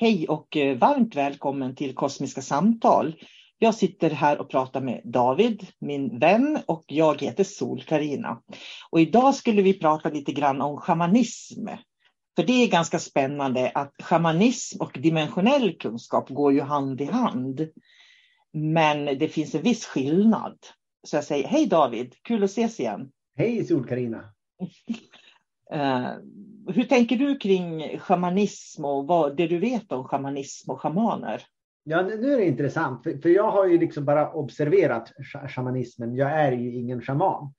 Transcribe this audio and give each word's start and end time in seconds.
Hej 0.00 0.28
och 0.28 0.56
eh, 0.56 0.78
varmt 0.78 1.16
välkommen 1.16 1.74
till 1.74 1.94
Kosmiska 1.94 2.42
samtal. 2.42 3.14
Jag 3.58 3.74
sitter 3.74 4.10
här 4.10 4.40
och 4.40 4.50
pratar 4.50 4.80
med 4.80 5.00
David, 5.04 5.66
min 5.78 6.18
vän, 6.18 6.58
och 6.66 6.84
jag 6.86 7.22
heter 7.22 7.44
sol 7.44 7.82
karina 7.82 8.42
Och 8.90 9.00
idag 9.00 9.34
skulle 9.34 9.62
vi 9.62 9.78
prata 9.78 10.10
lite 10.10 10.32
grann 10.32 10.60
om 10.60 10.76
shamanism. 10.76 11.68
För 12.36 12.42
det 12.42 12.52
är 12.52 12.70
ganska 12.70 12.98
spännande 12.98 13.72
att 13.74 13.94
shamanism 14.02 14.80
och 14.80 14.98
dimensionell 15.02 15.78
kunskap 15.78 16.28
går 16.28 16.52
ju 16.52 16.60
hand 16.60 17.00
i 17.00 17.04
hand. 17.04 17.68
Men 18.52 19.18
det 19.18 19.28
finns 19.28 19.54
en 19.54 19.62
viss 19.62 19.84
skillnad. 19.84 20.58
Så 21.06 21.16
jag 21.16 21.24
säger 21.24 21.48
hej 21.48 21.66
David, 21.66 22.14
kul 22.22 22.44
att 22.44 22.50
ses 22.50 22.80
igen. 22.80 23.10
Hej 23.36 23.64
sol 23.64 23.86
karina 23.88 24.32
Uh, 24.62 24.96
Eh, 25.72 26.10
hur 26.74 26.84
tänker 26.84 27.16
du 27.16 27.36
kring 27.36 27.98
shamanism 27.98 28.84
och 28.84 29.06
vad, 29.06 29.36
det 29.36 29.46
du 29.46 29.58
vet 29.58 29.92
om 29.92 30.04
shamanism 30.04 30.70
och 30.70 30.80
shamaner? 30.80 31.42
Ja, 31.84 32.02
nu 32.02 32.32
är 32.32 32.36
det 32.36 32.46
intressant, 32.46 33.02
för, 33.02 33.18
för 33.18 33.28
jag 33.28 33.50
har 33.50 33.66
ju 33.66 33.78
liksom 33.78 34.04
bara 34.04 34.32
observerat 34.32 35.12
shamanismen. 35.48 36.14
Jag 36.14 36.30
är 36.30 36.52
ju 36.52 36.74
ingen 36.74 37.00
shaman. 37.00 37.54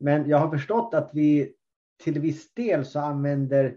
Men 0.00 0.28
jag 0.28 0.38
har 0.38 0.50
förstått 0.50 0.94
att 0.94 1.10
vi 1.12 1.52
till 2.04 2.20
viss 2.20 2.54
del 2.54 2.84
så 2.84 3.00
använder 3.00 3.76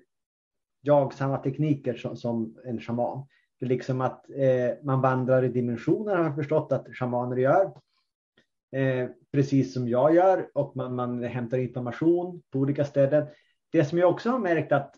jag 0.82 1.14
samma 1.14 1.38
tekniker 1.38 1.94
som, 1.94 2.16
som 2.16 2.58
en 2.66 2.80
shaman. 2.80 3.28
Det 3.60 3.66
är 3.66 3.70
liksom 3.70 4.02
att 4.02 4.30
eh, 4.30 4.84
man 4.84 5.02
vandrar 5.02 5.44
i 5.44 5.48
dimensioner 5.48 6.16
har 6.16 6.24
jag 6.24 6.36
förstått 6.36 6.72
att 6.72 6.88
shamaner 6.96 7.38
gör. 7.38 7.66
Eh, 8.72 9.10
precis 9.32 9.74
som 9.74 9.88
jag 9.88 10.16
gör 10.16 10.50
och 10.54 10.76
man, 10.76 10.96
man 10.96 11.24
hämtar 11.24 11.58
information 11.58 12.42
på 12.52 12.60
olika 12.60 12.86
ställen 12.86 13.28
det 13.72 13.86
som 13.86 13.98
jag 13.98 14.10
också 14.10 14.30
har 14.30 14.40
märkt 14.40 14.72
att 14.72 14.96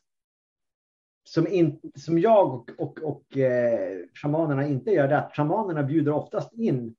som, 1.23 1.47
in, 1.47 1.79
som 1.95 2.19
jag 2.19 2.53
och, 2.53 2.71
och, 2.77 2.99
och 2.99 3.37
eh, 3.37 3.97
shamanerna 4.13 4.67
inte 4.67 4.91
gör, 4.91 5.07
det 5.07 5.15
är 5.15 5.19
att 5.19 5.35
shamanerna 5.35 5.83
bjuder 5.83 6.11
oftast 6.11 6.53
in 6.53 6.95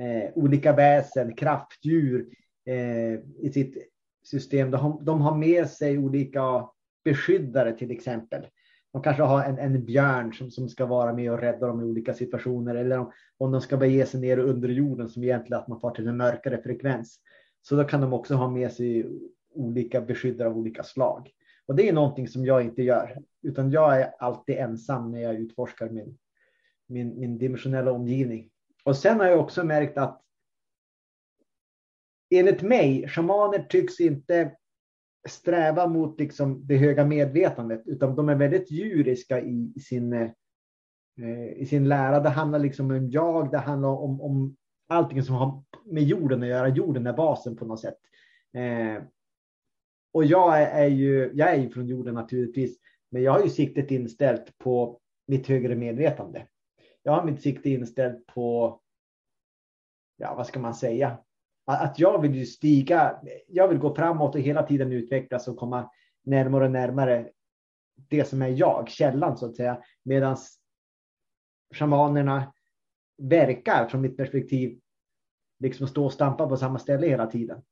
eh, 0.00 0.30
olika 0.34 0.72
väsen, 0.72 1.36
kraftdjur 1.36 2.26
eh, 2.66 3.14
i 3.38 3.50
sitt 3.54 3.76
system. 4.24 4.70
De 4.70 4.80
har, 4.80 5.00
de 5.02 5.20
har 5.20 5.36
med 5.36 5.70
sig 5.70 5.98
olika 5.98 6.68
beskyddare 7.04 7.72
till 7.72 7.90
exempel. 7.90 8.46
De 8.92 9.02
kanske 9.02 9.22
har 9.22 9.44
en, 9.44 9.58
en 9.58 9.84
björn 9.84 10.32
som, 10.32 10.50
som 10.50 10.68
ska 10.68 10.86
vara 10.86 11.12
med 11.12 11.32
och 11.32 11.38
rädda 11.38 11.66
dem 11.66 11.80
i 11.80 11.84
olika 11.84 12.14
situationer. 12.14 12.74
Eller 12.74 12.98
om, 12.98 13.12
om 13.38 13.52
de 13.52 13.60
ska 13.60 13.76
bege 13.76 14.06
sig 14.06 14.20
ner 14.20 14.38
under 14.38 14.68
jorden 14.68 15.08
som 15.08 15.24
egentligen 15.24 15.62
att 15.62 15.68
man 15.68 15.80
far 15.80 15.90
till 15.90 16.08
en 16.08 16.16
mörkare 16.16 16.62
frekvens. 16.62 17.20
Så 17.62 17.76
då 17.76 17.84
kan 17.84 18.00
de 18.00 18.12
också 18.12 18.34
ha 18.34 18.50
med 18.50 18.72
sig 18.72 19.06
olika 19.54 20.00
beskyddare 20.00 20.48
av 20.48 20.58
olika 20.58 20.82
slag. 20.82 21.30
Och 21.66 21.76
det 21.76 21.88
är 21.88 21.92
någonting 21.92 22.28
som 22.28 22.44
jag 22.44 22.62
inte 22.62 22.82
gör, 22.82 23.22
utan 23.42 23.70
jag 23.70 24.00
är 24.00 24.14
alltid 24.18 24.58
ensam 24.58 25.10
när 25.10 25.20
jag 25.20 25.34
utforskar 25.34 25.88
min, 25.88 26.18
min, 26.86 27.20
min 27.20 27.38
dimensionella 27.38 27.92
omgivning. 27.92 28.50
Och 28.84 28.96
sen 28.96 29.20
har 29.20 29.26
jag 29.26 29.40
också 29.40 29.64
märkt 29.64 29.98
att 29.98 30.22
enligt 32.30 32.62
mig, 32.62 33.08
shamaner 33.08 33.66
tycks 33.68 34.00
inte 34.00 34.56
sträva 35.28 35.86
mot 35.86 36.20
liksom 36.20 36.66
det 36.66 36.76
höga 36.76 37.04
medvetandet, 37.04 37.82
utan 37.86 38.16
de 38.16 38.28
är 38.28 38.34
väldigt 38.34 38.70
djuriska 38.70 39.40
i 39.40 39.80
sin, 39.80 40.12
eh, 40.12 41.52
i 41.56 41.66
sin 41.66 41.88
lära. 41.88 42.20
Det 42.20 42.28
handlar 42.28 42.58
liksom 42.58 42.90
om 42.90 43.10
jag, 43.10 43.50
det 43.50 43.58
handlar 43.58 43.88
om, 43.88 44.20
om 44.20 44.56
allting 44.88 45.22
som 45.22 45.34
har 45.34 45.62
med 45.84 46.02
jorden 46.02 46.42
att 46.42 46.48
göra. 46.48 46.68
Jorden 46.68 47.06
är 47.06 47.12
basen 47.12 47.56
på 47.56 47.64
något 47.64 47.80
sätt. 47.80 47.98
Eh, 48.54 49.02
och 50.12 50.24
jag 50.24 50.62
är 50.62 50.86
ju, 50.86 51.30
jag 51.34 51.50
är 51.50 51.56
ju 51.56 51.70
från 51.70 51.86
jorden 51.86 52.14
naturligtvis, 52.14 52.78
men 53.10 53.22
jag 53.22 53.32
har 53.32 53.42
ju 53.42 53.50
siktet 53.50 53.90
inställt 53.90 54.58
på 54.58 55.00
mitt 55.26 55.46
högre 55.46 55.76
medvetande. 55.76 56.46
jag 57.02 57.12
har 57.12 57.24
mitt 57.24 57.42
sikte 57.42 57.70
inställt 57.70 58.26
på, 58.26 58.80
ja 60.16 60.34
vad 60.34 60.46
ska 60.46 60.60
man 60.60 60.74
säga, 60.74 61.18
att 61.64 61.98
jag 61.98 62.22
vill 62.22 62.34
ju 62.34 62.46
stiga, 62.46 63.20
jag 63.46 63.68
vill 63.68 63.78
gå 63.78 63.94
framåt 63.94 64.34
och 64.34 64.40
hela 64.40 64.62
tiden 64.62 64.92
utvecklas 64.92 65.48
och 65.48 65.56
komma 65.56 65.90
närmare 66.22 66.64
och 66.64 66.70
närmare 66.70 67.30
det 68.08 68.24
som 68.24 68.42
är 68.42 68.48
jag, 68.48 68.88
källan 68.88 69.36
så 69.36 69.46
att 69.46 69.56
säga. 69.56 69.82
Medan 70.02 70.36
shamanerna 71.74 72.52
verkar 73.18 73.88
från 73.88 74.00
mitt 74.00 74.16
perspektiv 74.16 74.80
liksom 75.58 75.86
stå 75.86 76.04
och 76.04 76.12
stampa 76.12 76.48
på 76.48 76.56
samma 76.56 76.78
ställe 76.78 77.06
hela 77.06 77.26
tiden. 77.26 77.62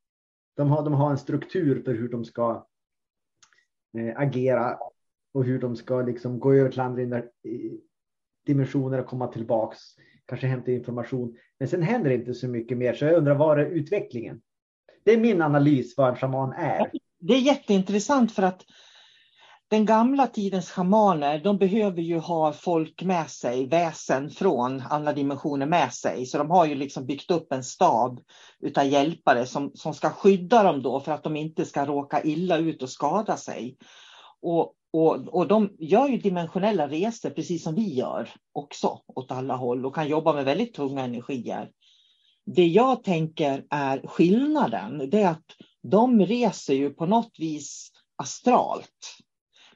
De 0.59 0.71
har, 0.71 0.85
de 0.85 0.95
har 0.95 1.11
en 1.11 1.19
struktur 1.19 1.83
för 1.83 1.95
hur 1.95 2.09
de 2.09 2.25
ska 2.25 2.67
eh, 3.99 4.21
agera 4.21 4.79
och 5.33 5.45
hur 5.45 5.61
de 5.61 5.77
ska 5.77 6.03
liksom 6.03 6.41
gå 6.41 6.55
över 6.55 6.71
till 6.71 6.81
andra 6.81 7.23
dimensioner 8.47 8.99
och 8.99 9.07
komma 9.07 9.27
tillbaks, 9.27 9.79
kanske 10.27 10.47
hämta 10.47 10.71
information. 10.71 11.37
Men 11.59 11.69
sen 11.69 11.83
händer 11.83 12.11
det 12.11 12.17
inte 12.17 12.35
så 12.35 12.49
mycket 12.49 12.79
mer, 12.79 12.95
så 12.95 13.05
jag 13.05 13.15
undrar 13.15 13.35
var 13.35 13.57
är 13.57 13.67
utvecklingen? 13.67 14.41
Det 15.05 15.13
är 15.13 15.21
min 15.21 15.43
analys 15.43 15.97
vad 15.97 16.09
en 16.09 16.17
shaman 16.17 16.53
är. 16.53 16.91
Det 17.19 17.35
är 17.35 17.41
jätteintressant 17.41 18.33
för 18.33 18.43
att 18.43 18.65
den 19.71 19.87
gamla 19.87 20.27
tidens 20.27 20.71
schamaner, 20.71 21.39
de 21.39 21.59
behöver 21.59 22.03
ju 22.03 22.19
ha 22.19 22.53
folk 22.53 23.03
med 23.03 23.31
sig, 23.31 23.67
väsen 23.67 24.31
från 24.31 24.83
andra 24.91 25.13
dimensioner 25.13 25.67
med 25.67 25.93
sig. 25.93 26.27
Så 26.27 26.39
de 26.39 26.51
har 26.51 26.67
ju 26.67 26.75
liksom 26.75 27.07
byggt 27.07 27.31
upp 27.31 27.53
en 27.53 27.65
stab 27.65 28.21
utav 28.61 28.87
hjälpare 28.87 29.47
som, 29.47 29.71
som 29.75 29.95
ska 29.95 30.11
skydda 30.11 30.63
dem 30.63 30.83
då 30.83 31.01
för 31.01 31.13
att 31.13 31.23
de 31.23 31.37
inte 31.37 31.65
ska 31.65 31.87
råka 31.87 32.23
illa 32.23 32.57
ut 32.57 32.83
och 32.83 32.91
skada 32.91 33.37
sig. 33.37 33.77
Och, 34.43 34.75
och, 34.93 35.29
och 35.29 35.49
de 35.49 35.77
gör 35.79 36.09
ju 36.09 36.19
dimensionella 36.19 36.89
resor 36.89 37.31
precis 37.31 37.63
som 37.65 37.75
vi 37.75 37.95
gör 37.95 38.31
också 38.53 39.01
åt 39.07 39.33
alla 39.33 39.57
håll 39.57 39.87
och 39.87 39.95
kan 39.95 40.09
jobba 40.09 40.33
med 40.33 40.45
väldigt 40.45 40.75
tunga 40.75 41.05
energier. 41.05 41.71
Det 42.47 42.67
jag 42.67 43.05
tänker 43.05 43.65
är 43.71 44.07
skillnaden, 44.07 45.11
det 45.11 45.23
är 45.23 45.31
att 45.31 45.47
de 45.83 46.27
reser 46.27 46.75
ju 46.75 46.91
på 46.91 47.07
något 47.07 47.33
vis 47.39 47.91
astralt 48.17 49.19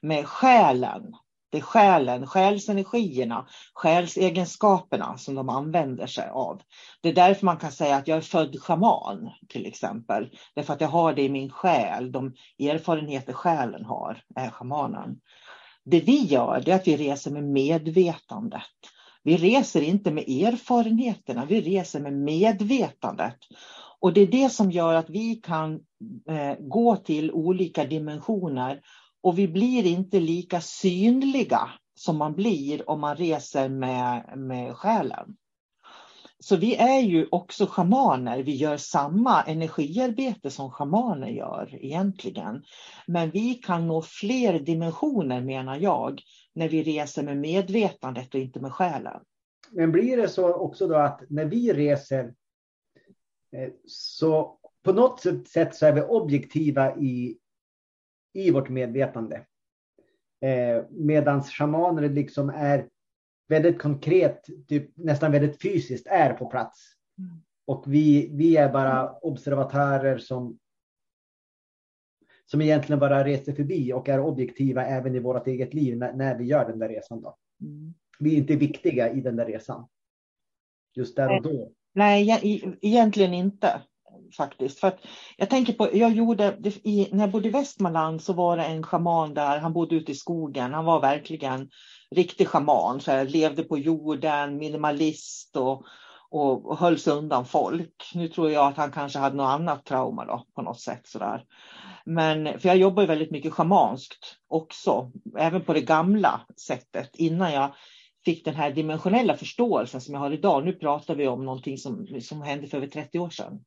med 0.02 0.26
själen. 0.26 1.16
Det 1.50 1.58
är 1.58 1.62
själen, 1.62 2.26
själsenergierna, 2.26 3.46
själsegenskaperna 3.74 5.18
som 5.18 5.34
de 5.34 5.48
använder 5.48 6.06
sig 6.06 6.28
av. 6.28 6.62
Det 7.00 7.08
är 7.08 7.14
därför 7.14 7.46
man 7.46 7.56
kan 7.56 7.72
säga 7.72 7.96
att 7.96 8.08
jag 8.08 8.18
är 8.18 8.22
född 8.22 8.60
schaman 8.60 9.30
till 9.48 9.66
exempel. 9.66 10.30
Därför 10.54 10.74
att 10.74 10.80
jag 10.80 10.88
har 10.88 11.14
det 11.14 11.22
i 11.22 11.28
min 11.28 11.50
själ, 11.50 12.12
de 12.12 12.34
erfarenheter 12.58 13.32
själen 13.32 13.84
har, 13.84 14.22
är 14.36 14.50
schamanen. 14.50 15.20
Det 15.84 16.00
vi 16.00 16.24
gör 16.24 16.68
är 16.68 16.74
att 16.74 16.86
vi 16.86 16.96
reser 16.96 17.30
med 17.30 17.44
medvetandet. 17.44 18.62
Vi 19.22 19.36
reser 19.36 19.80
inte 19.80 20.10
med 20.10 20.28
erfarenheterna, 20.28 21.44
vi 21.44 21.60
reser 21.60 22.00
med 22.00 22.12
medvetandet. 22.12 23.36
Och 24.00 24.12
det 24.12 24.20
är 24.20 24.26
det 24.26 24.48
som 24.48 24.70
gör 24.70 24.94
att 24.94 25.10
vi 25.10 25.34
kan 25.34 25.74
eh, 26.28 26.54
gå 26.60 26.96
till 26.96 27.32
olika 27.32 27.84
dimensioner 27.84 28.80
och 29.22 29.38
vi 29.38 29.48
blir 29.48 29.86
inte 29.86 30.20
lika 30.20 30.60
synliga 30.60 31.70
som 31.94 32.16
man 32.16 32.34
blir 32.34 32.90
om 32.90 33.00
man 33.00 33.16
reser 33.16 33.68
med, 33.68 34.38
med 34.38 34.76
själen. 34.76 35.36
Så 36.38 36.56
vi 36.56 36.76
är 36.76 37.00
ju 37.00 37.28
också 37.30 37.66
schamaner. 37.66 38.42
Vi 38.42 38.54
gör 38.54 38.76
samma 38.76 39.42
energiarbete 39.42 40.50
som 40.50 40.70
schamaner 40.70 41.28
gör 41.28 41.84
egentligen. 41.84 42.62
Men 43.06 43.30
vi 43.30 43.54
kan 43.54 43.88
nå 43.88 44.02
fler 44.02 44.60
dimensioner 44.60 45.40
menar 45.40 45.76
jag 45.76 46.22
när 46.54 46.68
vi 46.68 46.82
reser 46.82 47.22
med 47.22 47.36
medvetandet 47.36 48.34
och 48.34 48.40
inte 48.40 48.60
med 48.60 48.72
själen. 48.72 49.20
Men 49.70 49.92
blir 49.92 50.16
det 50.16 50.28
så 50.28 50.54
också 50.54 50.88
då 50.88 50.96
att 50.96 51.22
när 51.28 51.44
vi 51.44 51.72
reser 51.72 52.24
eh, 53.56 53.70
så 53.86 54.58
på 54.84 54.92
något 54.92 55.26
sätt 55.48 55.74
så 55.74 55.86
är 55.86 55.92
vi 55.92 56.02
objektiva 56.02 56.96
i 56.96 57.38
i 58.32 58.50
vårt 58.50 58.68
medvetande. 58.68 59.46
Eh, 60.40 60.84
Medan 60.90 61.42
shamaner 61.42 62.08
liksom 62.08 62.50
är 62.50 62.88
väldigt 63.48 63.78
konkret, 63.78 64.46
typ, 64.68 64.96
nästan 64.96 65.32
väldigt 65.32 65.62
fysiskt 65.62 66.06
är 66.06 66.32
på 66.32 66.46
plats. 66.46 66.92
Mm. 67.18 67.42
Och 67.66 67.84
vi, 67.86 68.30
vi 68.32 68.56
är 68.56 68.72
bara 68.72 69.12
observatörer 69.12 70.18
som, 70.18 70.58
som 72.46 72.60
egentligen 72.60 73.00
bara 73.00 73.24
reser 73.24 73.52
förbi 73.52 73.92
och 73.92 74.08
är 74.08 74.20
objektiva 74.20 74.86
även 74.86 75.14
i 75.14 75.18
vårt 75.18 75.46
eget 75.46 75.74
liv 75.74 75.96
när, 75.96 76.12
när 76.12 76.38
vi 76.38 76.44
gör 76.44 76.68
den 76.68 76.78
där 76.78 76.88
resan. 76.88 77.22
Då. 77.22 77.36
Mm. 77.60 77.94
Vi 78.18 78.34
är 78.34 78.38
inte 78.38 78.56
viktiga 78.56 79.12
i 79.12 79.20
den 79.20 79.36
där 79.36 79.46
resan. 79.46 79.88
Just 80.94 81.16
där 81.16 81.36
och 81.36 81.42
då. 81.42 81.72
Nej, 81.92 82.40
egentligen 82.80 83.34
inte 83.34 83.82
faktiskt. 84.36 84.80
För 84.80 84.88
att 84.88 84.98
jag 85.36 85.50
tänker 85.50 85.72
på, 85.72 85.88
jag 85.92 86.12
gjorde, 86.12 86.56
i, 86.84 87.08
när 87.12 87.20
jag 87.20 87.30
bodde 87.30 87.48
i 87.48 87.50
Västmanland 87.50 88.22
så 88.22 88.32
var 88.32 88.56
det 88.56 88.64
en 88.64 88.82
schaman 88.82 89.34
där, 89.34 89.58
han 89.58 89.72
bodde 89.72 89.94
ute 89.94 90.12
i 90.12 90.14
skogen, 90.14 90.74
han 90.74 90.84
var 90.84 91.00
verkligen 91.00 91.70
riktig 92.10 92.48
schaman, 92.48 93.00
så 93.00 93.10
här, 93.10 93.24
levde 93.24 93.62
på 93.62 93.78
jorden, 93.78 94.56
minimalist 94.56 95.56
och, 95.56 95.84
och, 96.30 96.66
och 96.66 96.78
höll 96.78 96.98
sig 96.98 97.12
undan 97.12 97.44
folk. 97.44 98.10
Nu 98.14 98.28
tror 98.28 98.50
jag 98.50 98.66
att 98.66 98.76
han 98.76 98.92
kanske 98.92 99.18
hade 99.18 99.36
något 99.36 99.50
annat 99.50 99.84
trauma 99.84 100.24
då, 100.24 100.46
på 100.54 100.62
något 100.62 100.80
sätt 100.80 101.06
sådär. 101.06 101.44
Men, 102.04 102.60
för 102.60 102.68
jag 102.68 102.76
jobbar 102.76 103.06
väldigt 103.06 103.30
mycket 103.30 103.52
schamanskt 103.52 104.36
också, 104.48 105.10
även 105.38 105.64
på 105.64 105.72
det 105.72 105.80
gamla 105.80 106.40
sättet, 106.66 107.10
innan 107.16 107.52
jag 107.52 107.74
fick 108.24 108.44
den 108.44 108.54
här 108.54 108.70
dimensionella 108.70 109.36
förståelsen 109.36 110.00
som 110.00 110.14
jag 110.14 110.20
har 110.20 110.30
idag. 110.30 110.64
Nu 110.64 110.72
pratar 110.72 111.14
vi 111.14 111.28
om 111.28 111.44
någonting 111.44 111.78
som, 111.78 112.06
som 112.20 112.42
hände 112.42 112.66
för 112.66 112.76
över 112.76 112.86
30 112.86 113.18
år 113.18 113.30
sedan. 113.30 113.60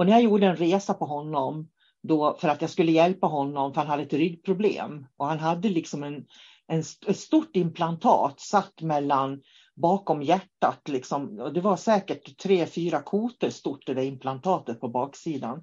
Och 0.00 0.06
när 0.06 0.12
jag 0.12 0.22
gjorde 0.22 0.46
en 0.46 0.56
resa 0.56 0.94
på 0.94 1.04
honom 1.04 1.68
då 2.02 2.36
för 2.40 2.48
att 2.48 2.60
jag 2.60 2.70
skulle 2.70 2.92
hjälpa 2.92 3.26
honom 3.26 3.74
för 3.74 3.80
han 3.80 3.90
hade 3.90 4.02
ett 4.02 4.12
ryggproblem 4.12 5.06
och 5.16 5.26
han 5.26 5.38
hade 5.38 5.68
liksom 5.68 6.02
en, 6.02 6.26
en, 6.66 6.78
ett 7.06 7.18
stort 7.18 7.56
implantat 7.56 8.40
satt 8.40 8.82
mellan 8.82 9.42
bakom 9.76 10.22
hjärtat. 10.22 10.88
Liksom. 10.88 11.40
Och 11.40 11.52
det 11.52 11.60
var 11.60 11.76
säkert 11.76 12.38
tre, 12.38 12.66
fyra 12.66 13.02
koter 13.02 13.50
stort 13.50 13.86
det 13.86 13.94
där 13.94 14.02
implantatet 14.02 14.80
på 14.80 14.88
baksidan. 14.88 15.62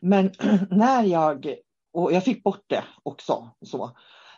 Men 0.00 0.32
när 0.70 1.04
jag, 1.04 1.54
och 1.92 2.12
jag 2.12 2.24
fick 2.24 2.42
bort 2.42 2.64
det 2.66 2.84
också, 3.02 3.50
så. 3.62 3.90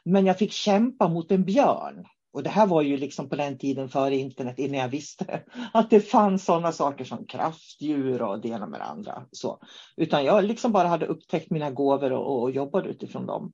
men 0.05 0.27
jag 0.27 0.39
fick 0.39 0.53
kämpa 0.53 1.09
mot 1.09 1.33
en 1.33 1.45
björn 1.45 2.07
och 2.33 2.43
det 2.43 2.51
här 2.51 2.67
var 2.67 2.83
ju 2.83 2.97
liksom 2.97 3.29
på 3.29 3.37
den 3.37 3.59
tiden 3.59 3.89
före 3.89 4.17
internet, 4.17 4.59
innan 4.59 4.81
jag 4.81 4.89
visste 4.89 5.43
att 5.73 5.91
det 5.91 6.01
fanns 6.01 6.45
sådana 6.45 6.73
saker 6.73 7.05
som 7.05 7.27
kraftdjur 7.27 8.23
och 8.23 8.41
det 8.41 8.49
ena 8.49 8.67
med 8.67 8.81
det 8.81 8.85
andra. 8.85 9.25
Så. 9.33 9.59
Utan 9.97 10.25
jag 10.25 10.45
liksom 10.45 10.73
bara 10.73 10.89
hade 10.89 11.07
upptäckt 11.07 11.51
mina 11.51 11.71
gåvor 11.71 12.13
och, 12.13 12.43
och 12.43 12.51
jobbade 12.51 12.89
utifrån 12.89 13.27
dem. 13.27 13.53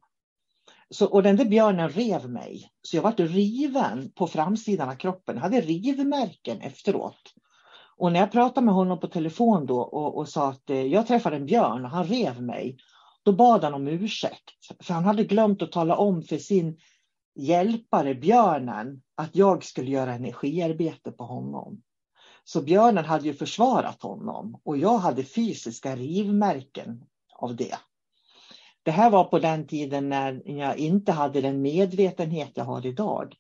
Så, 0.90 1.06
och 1.06 1.22
den 1.22 1.36
där 1.36 1.44
björnen 1.44 1.88
rev 1.88 2.30
mig. 2.30 2.70
Så 2.82 2.96
jag 2.96 3.02
vart 3.02 3.20
riven 3.20 4.12
på 4.14 4.26
framsidan 4.26 4.88
av 4.88 4.94
kroppen. 4.94 5.34
Jag 5.36 5.42
hade 5.42 5.60
rivmärken 5.60 6.60
efteråt. 6.60 7.34
Och 7.96 8.12
när 8.12 8.20
jag 8.20 8.32
pratade 8.32 8.64
med 8.64 8.74
honom 8.74 9.00
på 9.00 9.06
telefon 9.06 9.66
då 9.66 9.80
och, 9.80 10.18
och 10.18 10.28
sa 10.28 10.48
att 10.48 10.70
eh, 10.70 10.82
jag 10.82 11.06
träffade 11.06 11.36
en 11.36 11.46
björn 11.46 11.84
och 11.84 11.90
han 11.90 12.04
rev 12.04 12.42
mig. 12.42 12.76
Då 13.22 13.32
bad 13.32 13.64
han 13.64 13.74
om 13.74 13.88
ursäkt. 13.88 14.50
För 14.82 14.94
han 14.94 15.04
hade 15.04 15.24
glömt 15.24 15.62
att 15.62 15.72
tala 15.72 15.96
om 15.96 16.22
för 16.22 16.38
sin 16.38 16.78
hjälpare, 17.34 18.14
björnen, 18.14 19.02
att 19.14 19.36
jag 19.36 19.64
skulle 19.64 19.90
göra 19.90 20.14
energiarbete 20.14 21.12
på 21.12 21.24
honom. 21.24 21.82
Så 22.44 22.62
björnen 22.62 23.04
hade 23.04 23.24
ju 23.24 23.34
försvarat 23.34 24.02
honom 24.02 24.60
och 24.64 24.76
jag 24.76 24.98
hade 24.98 25.24
fysiska 25.24 25.96
rivmärken 25.96 27.04
av 27.38 27.56
det. 27.56 27.78
Det 28.82 28.90
här 28.90 29.10
var 29.10 29.24
på 29.24 29.38
den 29.38 29.66
tiden 29.66 30.08
när 30.08 30.42
jag 30.44 30.78
inte 30.78 31.12
hade 31.12 31.40
den 31.40 31.62
medvetenhet 31.62 32.50
jag 32.54 32.64
har 32.64 32.86
idag. 32.86 33.34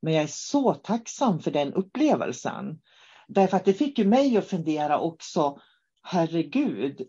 Men 0.00 0.12
jag 0.14 0.22
är 0.22 0.28
så 0.30 0.74
tacksam 0.74 1.40
för 1.40 1.50
den 1.50 1.72
upplevelsen. 1.72 2.80
Därför 3.28 3.56
att 3.56 3.64
det 3.64 3.72
fick 3.72 3.98
ju 3.98 4.04
mig 4.04 4.36
att 4.36 4.46
fundera 4.46 4.98
också, 4.98 5.58
herregud, 6.04 7.06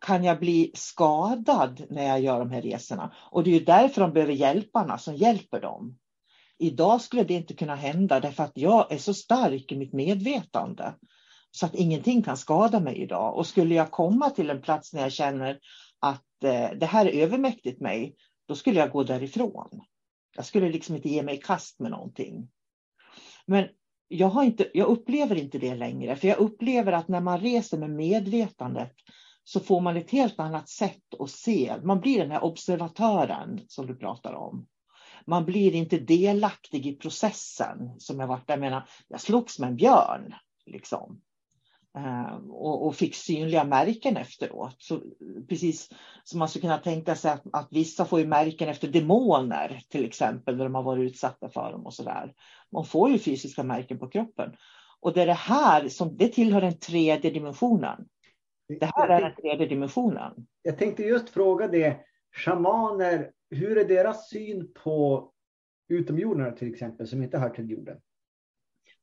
kan 0.00 0.24
jag 0.24 0.40
bli 0.40 0.72
skadad 0.74 1.86
när 1.90 2.06
jag 2.06 2.20
gör 2.20 2.38
de 2.38 2.50
här 2.50 2.62
resorna? 2.62 3.14
Och 3.30 3.44
det 3.44 3.50
är 3.50 3.58
ju 3.58 3.64
därför 3.64 4.00
de 4.00 4.12
behöver 4.12 4.32
hjälparna 4.32 4.98
som 4.98 5.16
hjälper 5.16 5.60
dem. 5.60 5.98
Idag 6.58 7.00
skulle 7.00 7.24
det 7.24 7.34
inte 7.34 7.54
kunna 7.54 7.74
hända 7.74 8.20
därför 8.20 8.44
att 8.44 8.52
jag 8.54 8.92
är 8.92 8.98
så 8.98 9.14
stark 9.14 9.72
i 9.72 9.76
mitt 9.76 9.92
medvetande 9.92 10.94
så 11.50 11.66
att 11.66 11.74
ingenting 11.74 12.22
kan 12.22 12.36
skada 12.36 12.80
mig 12.80 12.96
idag. 12.96 13.36
Och 13.36 13.46
skulle 13.46 13.74
jag 13.74 13.90
komma 13.90 14.30
till 14.30 14.50
en 14.50 14.62
plats 14.62 14.92
när 14.92 15.02
jag 15.02 15.12
känner 15.12 15.58
att 15.98 16.44
eh, 16.44 16.70
det 16.78 16.86
här 16.86 17.06
är 17.06 17.22
övermäktigt 17.22 17.80
mig, 17.80 18.16
då 18.48 18.54
skulle 18.54 18.80
jag 18.80 18.90
gå 18.90 19.02
därifrån. 19.02 19.80
Jag 20.36 20.44
skulle 20.44 20.68
liksom 20.68 20.96
inte 20.96 21.08
ge 21.08 21.22
mig 21.22 21.34
i 21.34 21.40
kast 21.40 21.80
med 21.80 21.90
någonting. 21.90 22.48
Men 23.46 23.68
jag, 24.12 24.28
har 24.28 24.44
inte, 24.44 24.70
jag 24.74 24.88
upplever 24.88 25.36
inte 25.36 25.58
det 25.58 25.74
längre, 25.74 26.16
för 26.16 26.28
jag 26.28 26.38
upplever 26.38 26.92
att 26.92 27.08
när 27.08 27.20
man 27.20 27.40
reser 27.40 27.78
med 27.78 27.90
medvetandet 27.90 28.92
så 29.44 29.60
får 29.60 29.80
man 29.80 29.96
ett 29.96 30.10
helt 30.10 30.38
annat 30.38 30.68
sätt 30.68 31.14
att 31.18 31.30
se. 31.30 31.74
Man 31.82 32.00
blir 32.00 32.18
den 32.18 32.30
här 32.30 32.44
observatören 32.44 33.60
som 33.66 33.86
du 33.86 33.96
pratar 33.96 34.34
om. 34.34 34.66
man 35.26 35.44
blir 35.44 35.74
inte 35.74 35.98
delaktig 35.98 36.86
i 36.86 36.96
processen 36.96 37.94
som 37.98 38.20
jag 38.20 38.26
varit 38.26 38.46
där. 38.46 38.54
Jag 38.54 38.60
menar, 38.60 38.88
jag 39.08 39.20
slogs 39.20 39.58
med 39.58 39.68
en 39.68 39.76
björn. 39.76 40.34
Liksom. 40.66 41.20
Ehm, 41.98 42.50
och, 42.50 42.86
och, 42.86 42.94
fick 42.94 43.14
synliga 43.14 43.64
märken 43.64 44.16
efteråt. 44.16 44.76
Så, 44.78 45.02
precis 45.48 45.88
som 46.24 46.38
man 46.38 46.48
skulle 46.48 46.62
kunna 46.62 46.78
tänka 46.78 47.14
sig 47.14 47.30
att, 47.30 47.42
att 47.52 47.68
vissa 47.70 48.04
får 48.04 48.20
ju 48.20 48.26
märken 48.26 48.68
efter 48.68 48.88
demoner 48.88 49.82
till 49.88 50.04
exempel, 50.04 50.56
när 50.56 50.64
de 50.64 50.74
har 50.74 50.82
varit 50.82 51.10
utsatta 51.10 51.48
för 51.48 51.72
dem 51.72 51.86
och 51.86 51.94
sådär. 51.94 52.34
Man 52.72 52.84
får 52.84 53.10
ju 53.10 53.18
fysiska 53.18 53.62
märken 53.62 53.98
på 53.98 54.08
kroppen. 54.08 54.56
Och 55.00 55.12
det 55.12 55.22
är 55.22 55.26
det 55.26 55.32
här 55.32 55.88
som 55.88 56.16
det 56.16 56.28
tillhör 56.28 56.60
den 56.60 56.78
tredje 56.78 57.30
dimensionen. 57.30 58.06
Det 58.68 58.90
här 58.94 59.08
är 59.08 59.20
den 59.20 59.34
tredje 59.34 59.66
dimensionen. 59.66 60.46
Jag 60.62 60.78
tänkte 60.78 61.02
just 61.02 61.30
fråga 61.30 61.68
det, 61.68 62.00
shamaner, 62.36 63.30
hur 63.50 63.78
är 63.78 63.84
deras 63.84 64.28
syn 64.28 64.72
på 64.84 65.30
utomjordingar 65.88 66.52
till 66.52 66.72
exempel, 66.72 67.08
som 67.08 67.22
inte 67.22 67.38
hör 67.38 67.50
till 67.50 67.70
jorden? 67.70 68.00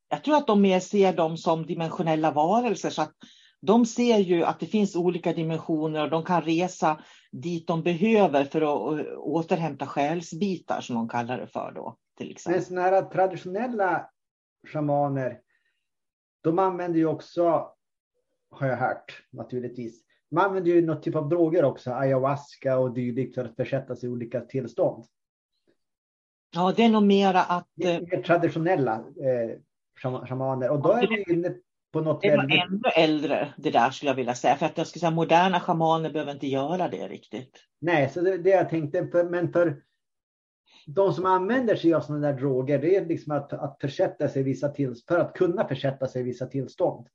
Jag 0.10 0.24
tror 0.24 0.38
att 0.38 0.48
de 0.48 0.62
mer 0.62 0.80
ser 0.80 1.14
dem 1.14 1.38
som 1.38 1.66
dimensionella 1.66 2.32
varelser. 2.32 2.90
Så 2.90 3.02
att 3.02 3.14
de 3.62 3.86
ser 3.86 4.18
ju 4.18 4.44
att 4.44 4.60
det 4.60 4.66
finns 4.66 4.96
olika 4.96 5.34
dimensioner 5.34 6.04
och 6.04 6.10
de 6.10 6.24
kan 6.24 6.42
resa 6.42 7.04
dit 7.32 7.68
de 7.68 7.84
behöver 7.84 8.46
för 8.46 8.62
att 8.62 9.08
återhämta 9.18 9.86
själsbitar 9.86 10.82
som 10.82 10.96
de 10.96 11.10
kallar 11.10 11.38
det 11.38 11.48
för 11.48 11.72
då. 11.76 11.98
Till 12.18 12.32
exempel. 12.32 12.60
Men 12.60 12.66
sådana 12.66 12.82
här 12.82 13.02
traditionella 13.02 14.10
shamaner, 14.68 15.40
de 16.44 16.60
använder 16.60 17.00
ju 17.00 17.06
också, 17.06 17.72
har 18.52 18.68
jag 18.68 18.78
hört 18.78 19.24
naturligtvis, 19.32 20.04
man 20.32 20.46
använder 20.46 20.72
ju 20.72 20.86
något 20.86 21.04
typ 21.04 21.16
av 21.16 21.30
droger 21.30 21.66
också, 21.66 21.92
ayahuasca 21.92 22.78
och 22.78 22.94
dylikt 22.94 23.36
för 23.36 23.46
att 23.46 23.56
försätta 23.56 23.96
sig 23.96 24.10
i 24.10 24.12
olika 24.12 24.42
tillstånd. 24.42 25.06
Ja, 26.56 26.74
det 26.76 26.84
är 26.84 26.90
nog 26.90 27.04
mera 27.04 27.44
att... 27.44 27.68
Mer 27.76 28.14
eh, 28.14 28.22
traditionella 28.22 28.94
eh, 28.96 29.60
shamaner. 30.02 30.70
Och 30.70 30.82
då 30.82 30.92
är 30.92 31.08
vi 31.08 31.34
inne 31.34 31.56
på 31.94 32.02
något 32.02 32.22
Det 32.22 32.30
var 32.30 32.38
väldigt... 32.38 32.64
ännu 32.70 32.82
äldre, 32.96 33.54
det 33.58 33.72
där 33.72 33.90
skulle 33.90 34.12
jag 34.12 34.16
vilja 34.16 34.36
säga. 34.36 34.56
För 34.56 34.66
att 34.66 34.78
jag 34.78 34.88
skulle 34.88 35.00
säga 35.00 35.12
moderna 35.12 35.60
shamaner 35.60 36.12
behöver 36.12 36.32
inte 36.32 36.48
göra 36.48 36.88
det 36.88 37.08
riktigt. 37.08 37.64
Nej, 37.80 38.10
så 38.10 38.22
det, 38.22 38.38
det 38.38 38.50
jag 38.50 38.70
tänkte. 38.70 39.08
För, 39.08 39.24
men 39.24 39.54
för 39.54 39.82
de 40.88 41.14
som 41.14 41.26
använder 41.26 41.76
sig 41.76 41.94
av 41.94 42.02
sådana 42.02 42.28
där 42.28 42.40
droger, 42.40 42.80
det 42.80 42.96
är 42.96 43.06
liksom 43.06 43.34
att, 43.34 43.54
att 43.54 43.78
försätta 43.82 44.28
sig 44.28 44.44
vissa 44.44 44.70
tillstånd, 44.70 45.18
för 45.18 45.26
att 45.26 45.34
kunna 45.34 45.68
försätta 45.68 46.08
sig 46.08 46.22
i 46.22 46.26
vissa 46.26 46.46
tillstånd. 46.46 47.08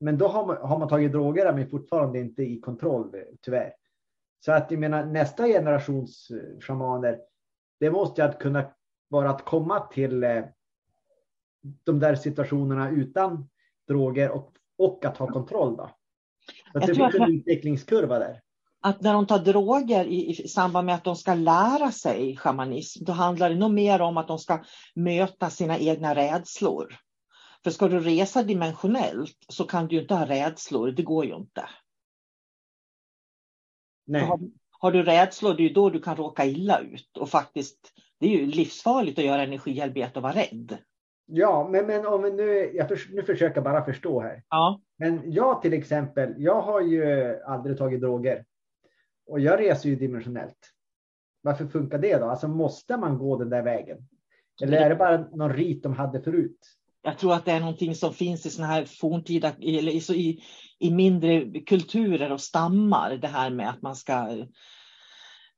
Men 0.00 0.18
då 0.18 0.28
har 0.28 0.46
man, 0.46 0.56
har 0.56 0.78
man 0.78 0.88
tagit 0.88 1.12
droger 1.12 1.52
men 1.52 1.70
fortfarande 1.70 2.18
inte 2.18 2.42
i 2.42 2.60
kontroll, 2.60 3.16
tyvärr. 3.40 3.72
Så 4.44 4.52
att 4.52 4.70
jag 4.70 4.80
menar 4.80 5.04
nästa 5.04 5.46
generations 5.46 6.30
eh, 6.30 6.60
shamaner, 6.60 7.20
det 7.80 7.90
måste 7.90 8.24
att 8.24 8.38
kunna 8.38 8.72
vara 9.08 9.30
att 9.30 9.44
komma 9.44 9.80
till 9.80 10.24
eh, 10.24 10.44
de 11.84 12.00
där 12.00 12.14
situationerna 12.14 12.90
utan 12.90 13.48
droger 13.88 14.30
och, 14.30 14.52
och 14.78 15.04
att 15.04 15.16
ha 15.16 15.26
kontroll. 15.26 15.76
Då. 15.76 15.90
Att 16.74 16.86
det 16.86 16.94
finns 16.94 17.14
en 17.14 17.34
utvecklingskurva 17.34 18.18
där. 18.18 18.40
Att 18.82 19.00
när 19.00 19.12
de 19.12 19.26
tar 19.26 19.38
droger 19.38 20.04
i, 20.04 20.30
i, 20.30 20.48
samband 20.48 20.86
med 20.86 20.94
att 20.94 21.04
de 21.04 21.16
ska 21.16 21.34
lära 21.34 21.90
sig 21.90 22.36
shamanism, 22.36 23.04
då 23.04 23.12
handlar 23.12 23.50
det 23.50 23.56
nog 23.56 23.72
mer 23.72 24.00
om 24.00 24.16
att 24.16 24.28
de 24.28 24.38
ska 24.38 24.64
möta 24.94 25.50
sina 25.50 25.78
egna 25.78 26.14
rädslor. 26.14 26.94
För 27.64 27.70
ska 27.70 27.88
du 27.88 28.00
resa 28.00 28.42
dimensionellt 28.42 29.36
så 29.48 29.64
kan 29.64 29.88
du 29.88 30.00
inte 30.00 30.14
ha 30.14 30.26
rädslor, 30.26 30.90
det 30.90 31.02
går 31.02 31.24
ju 31.24 31.36
inte. 31.36 31.68
Nej. 34.06 34.22
Har, 34.22 34.40
har, 34.70 34.92
du 34.92 35.02
rädslor, 35.02 35.54
det 35.54 35.62
är 35.62 35.68
ju 35.68 35.74
då 35.74 35.90
du 35.90 36.00
kan 36.00 36.16
råka 36.16 36.46
illa 36.46 36.78
ut. 36.78 37.16
Och 37.16 37.30
faktiskt, 37.30 37.92
det 38.18 38.26
är 38.26 38.30
ju 38.30 38.46
livsfarligt 38.46 39.18
att 39.18 39.24
göra 39.24 39.42
energiarbete 39.42 40.18
och 40.18 40.22
vara 40.22 40.34
rädd. 40.34 40.78
Ja, 41.32 41.68
men, 41.70 41.86
men 41.86 42.06
om 42.06 42.22
vi 42.22 42.30
nu, 42.30 42.70
jag 42.74 42.88
för, 42.88 43.14
nu 43.14 43.22
försöker 43.22 43.54
jag 43.54 43.64
bara 43.64 43.84
förstå 43.84 44.20
här. 44.20 44.42
Ja. 44.48 44.80
Men 44.98 45.32
jag 45.32 45.62
till 45.62 45.72
exempel, 45.72 46.34
jag 46.38 46.60
har 46.60 46.80
ju 46.80 47.36
aldrig 47.46 47.78
tagit 47.78 48.00
droger. 48.00 48.44
Och 49.26 49.40
jag 49.40 49.60
reser 49.60 49.88
ju 49.88 49.96
dimensionellt. 49.96 50.70
Varför 51.42 51.66
funkar 51.66 51.98
det 51.98 52.18
då? 52.18 52.24
Alltså 52.24 52.48
måste 52.48 52.96
man 52.96 53.18
gå 53.18 53.36
den 53.36 53.50
där 53.50 53.62
vägen? 53.62 53.98
Eller 54.62 54.76
är 54.76 54.90
det 54.90 54.96
bara 54.96 55.18
någon 55.18 55.52
rit 55.52 55.82
de 55.82 55.92
hade 55.92 56.22
förut? 56.22 56.58
Jag 57.02 57.18
tror 57.18 57.34
att 57.34 57.44
det 57.44 57.52
är 57.52 57.60
någonting 57.60 57.94
som 57.94 58.14
finns 58.14 58.46
i 58.46 58.50
såna 58.50 58.66
här 58.68 58.84
forntida, 58.84 59.52
eller 59.60 60.12
i, 60.12 60.42
i 60.78 60.90
mindre 60.90 61.60
kulturer 61.60 62.32
och 62.32 62.40
stammar. 62.40 63.16
Det 63.16 63.28
här 63.28 63.50
med 63.50 63.70
att 63.70 63.82
man 63.82 63.96
ska 63.96 64.12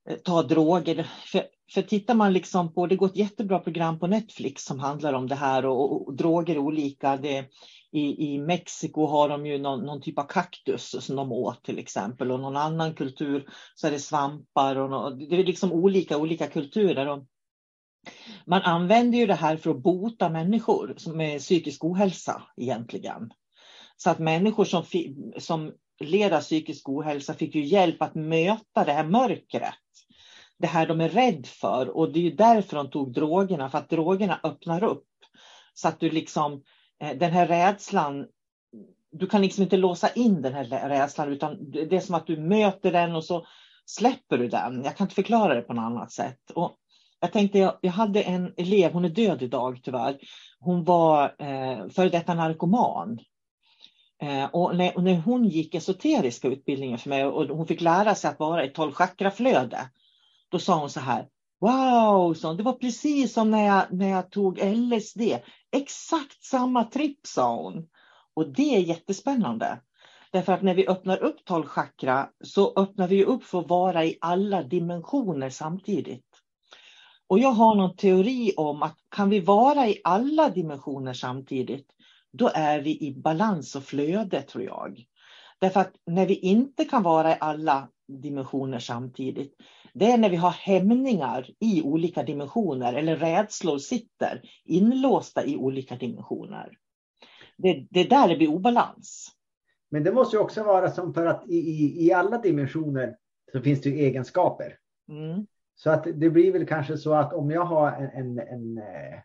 eh, 0.08 0.16
ta 0.24 0.42
droger. 0.42 1.10
För 1.32 1.42
för 1.74 1.82
tittar 1.82 2.14
man 2.14 2.32
liksom 2.32 2.74
på, 2.74 2.86
det 2.86 2.96
går 2.96 3.06
ett 3.06 3.16
jättebra 3.16 3.58
program 3.58 3.98
på 3.98 4.06
Netflix 4.06 4.64
som 4.64 4.78
handlar 4.78 5.12
om 5.12 5.28
det 5.28 5.34
här 5.34 5.66
och, 5.66 5.92
och, 5.92 6.08
och 6.08 6.16
droger 6.16 6.54
är 6.54 6.58
olika. 6.58 7.16
Det, 7.16 7.44
i, 7.92 8.34
I 8.34 8.38
Mexiko 8.38 9.06
har 9.06 9.28
de 9.28 9.46
ju 9.46 9.58
någon, 9.58 9.86
någon, 9.86 10.00
typ 10.00 10.18
av 10.18 10.24
kaktus 10.24 10.96
som 11.04 11.16
de 11.16 11.32
åt 11.32 11.64
till 11.64 11.78
exempel 11.78 12.30
och 12.30 12.40
någon 12.40 12.56
annan 12.56 12.94
kultur 12.94 13.48
så 13.74 13.86
är 13.86 13.90
det 13.90 13.98
svampar 13.98 14.76
och 14.76 14.90
no, 14.90 15.10
det 15.10 15.40
är 15.40 15.44
liksom 15.44 15.72
olika, 15.72 16.18
olika 16.18 16.46
kulturer. 16.46 17.08
Och 17.08 17.24
man 18.46 18.62
använder 18.62 19.18
ju 19.18 19.26
det 19.26 19.34
här 19.34 19.56
för 19.56 19.70
att 19.70 19.82
bota 19.82 20.28
människor 20.28 20.96
med 21.14 21.40
psykisk 21.40 21.84
ohälsa 21.84 22.42
egentligen. 22.56 23.32
Så 23.96 24.10
att 24.10 24.18
människor 24.18 24.64
som, 24.64 24.84
som 25.38 25.72
led 26.00 26.32
av 26.32 26.40
psykisk 26.40 26.88
ohälsa 26.88 27.34
fick 27.34 27.54
ju 27.54 27.64
hjälp 27.64 28.02
att 28.02 28.14
möta 28.14 28.84
det 28.84 28.92
här 28.92 29.04
mörkret 29.04 29.74
det 30.62 30.68
här 30.68 30.86
de 30.86 31.00
är 31.00 31.08
rädd 31.08 31.46
för 31.46 31.96
och 31.96 32.12
det 32.12 32.18
är 32.18 32.22
ju 32.22 32.30
därför 32.30 32.76
de 32.76 32.90
tog 32.90 33.12
drogerna, 33.12 33.70
för 33.70 33.78
att 33.78 33.90
drogerna 33.90 34.40
öppnar 34.42 34.84
upp. 34.84 35.08
Så 35.74 35.88
att 35.88 36.00
du 36.00 36.10
liksom, 36.10 36.62
eh, 37.00 37.16
den 37.16 37.32
här 37.32 37.46
rädslan, 37.46 38.26
du 39.12 39.26
kan 39.26 39.42
liksom 39.42 39.62
inte 39.62 39.76
låsa 39.76 40.08
in 40.08 40.42
den 40.42 40.54
här 40.54 40.88
rädslan 40.88 41.32
utan 41.32 41.70
det 41.70 41.96
är 41.96 42.00
som 42.00 42.14
att 42.14 42.26
du 42.26 42.36
möter 42.36 42.92
den 42.92 43.14
och 43.14 43.24
så 43.24 43.46
släpper 43.86 44.38
du 44.38 44.48
den. 44.48 44.84
Jag 44.84 44.96
kan 44.96 45.04
inte 45.04 45.14
förklara 45.14 45.54
det 45.54 45.62
på 45.62 45.72
något 45.72 45.82
annat 45.82 46.12
sätt. 46.12 46.50
Och 46.54 46.72
jag 47.20 47.32
tänkte, 47.32 47.58
jag, 47.58 47.78
jag 47.80 47.92
hade 47.92 48.22
en 48.22 48.54
elev, 48.56 48.92
hon 48.92 49.04
är 49.04 49.08
död 49.08 49.42
idag 49.42 49.80
tyvärr. 49.82 50.18
Hon 50.58 50.84
var 50.84 51.34
eh, 51.38 51.88
före 51.88 52.08
detta 52.08 52.34
narkoman. 52.34 53.18
Eh, 54.22 54.44
och, 54.44 54.76
när, 54.76 54.96
och 54.96 55.04
när 55.04 55.16
hon 55.16 55.44
gick 55.44 55.74
esoteriska 55.74 56.48
utbildningen 56.48 56.98
för 56.98 57.08
mig 57.08 57.24
och 57.24 57.56
hon 57.56 57.66
fick 57.66 57.80
lära 57.80 58.14
sig 58.14 58.30
att 58.30 58.38
vara 58.38 58.64
i 58.64 58.68
tolv 58.68 58.92
chakraflöde 58.92 59.78
då 60.52 60.58
sa 60.58 60.80
hon 60.80 60.90
så 60.90 61.00
här, 61.00 61.28
wow, 61.60 62.34
så 62.34 62.52
det 62.52 62.62
var 62.62 62.72
precis 62.72 63.32
som 63.32 63.50
när 63.50 63.66
jag, 63.66 63.92
när 63.92 64.08
jag 64.08 64.30
tog 64.30 64.58
LSD. 64.62 65.20
Exakt 65.72 66.44
samma 66.44 66.84
tripp, 66.84 67.26
sa 67.26 67.56
hon. 67.56 67.88
Och 68.34 68.48
det 68.48 68.76
är 68.76 68.80
jättespännande. 68.80 69.80
Därför 70.32 70.52
att 70.52 70.62
när 70.62 70.74
vi 70.74 70.86
öppnar 70.86 71.22
upp 71.22 71.44
12 71.44 71.66
chakra 71.66 72.28
så 72.44 72.72
öppnar 72.76 73.08
vi 73.08 73.24
upp 73.24 73.44
för 73.44 73.60
att 73.60 73.68
vara 73.68 74.04
i 74.04 74.18
alla 74.20 74.62
dimensioner 74.62 75.50
samtidigt. 75.50 76.26
Och 77.28 77.38
jag 77.38 77.52
har 77.52 77.74
någon 77.74 77.96
teori 77.96 78.52
om 78.56 78.82
att 78.82 78.96
kan 79.10 79.30
vi 79.30 79.40
vara 79.40 79.88
i 79.88 80.00
alla 80.04 80.48
dimensioner 80.48 81.12
samtidigt, 81.12 81.86
då 82.32 82.50
är 82.54 82.80
vi 82.80 83.06
i 83.06 83.14
balans 83.14 83.76
och 83.76 83.82
flöde 83.82 84.42
tror 84.42 84.64
jag. 84.64 85.04
Därför 85.60 85.80
att 85.80 85.92
när 86.06 86.26
vi 86.26 86.34
inte 86.34 86.84
kan 86.84 87.02
vara 87.02 87.32
i 87.32 87.36
alla 87.40 87.88
dimensioner 88.20 88.78
samtidigt, 88.78 89.54
det 89.94 90.12
är 90.12 90.18
när 90.18 90.30
vi 90.30 90.36
har 90.36 90.50
hämningar 90.50 91.50
i 91.60 91.82
olika 91.82 92.22
dimensioner 92.22 92.92
eller 92.92 93.16
rädslor 93.16 93.78
sitter 93.78 94.42
inlåsta 94.64 95.44
i 95.44 95.56
olika 95.56 95.96
dimensioner. 95.96 96.78
Det, 97.56 97.86
det 97.90 98.00
är 98.00 98.08
där 98.08 98.28
det 98.28 98.36
blir 98.36 98.48
obalans. 98.48 99.28
Men 99.90 100.04
det 100.04 100.12
måste 100.12 100.36
ju 100.36 100.42
också 100.42 100.64
vara 100.64 100.90
som 100.90 101.14
för 101.14 101.26
att 101.26 101.48
i, 101.48 101.56
i, 101.56 102.06
i 102.06 102.12
alla 102.12 102.38
dimensioner 102.38 103.16
så 103.52 103.60
finns 103.60 103.80
det 103.80 103.90
egenskaper. 103.90 104.78
Mm. 105.08 105.46
Så 105.74 105.90
att 105.90 106.04
det 106.04 106.30
blir 106.30 106.52
väl 106.52 106.66
kanske 106.66 106.98
så 106.98 107.14
att 107.14 107.32
om 107.32 107.50
jag 107.50 107.64
har 107.64 107.92
en, 107.92 108.10
en, 108.10 108.38
en, 108.38 108.78
eh, 108.78 109.18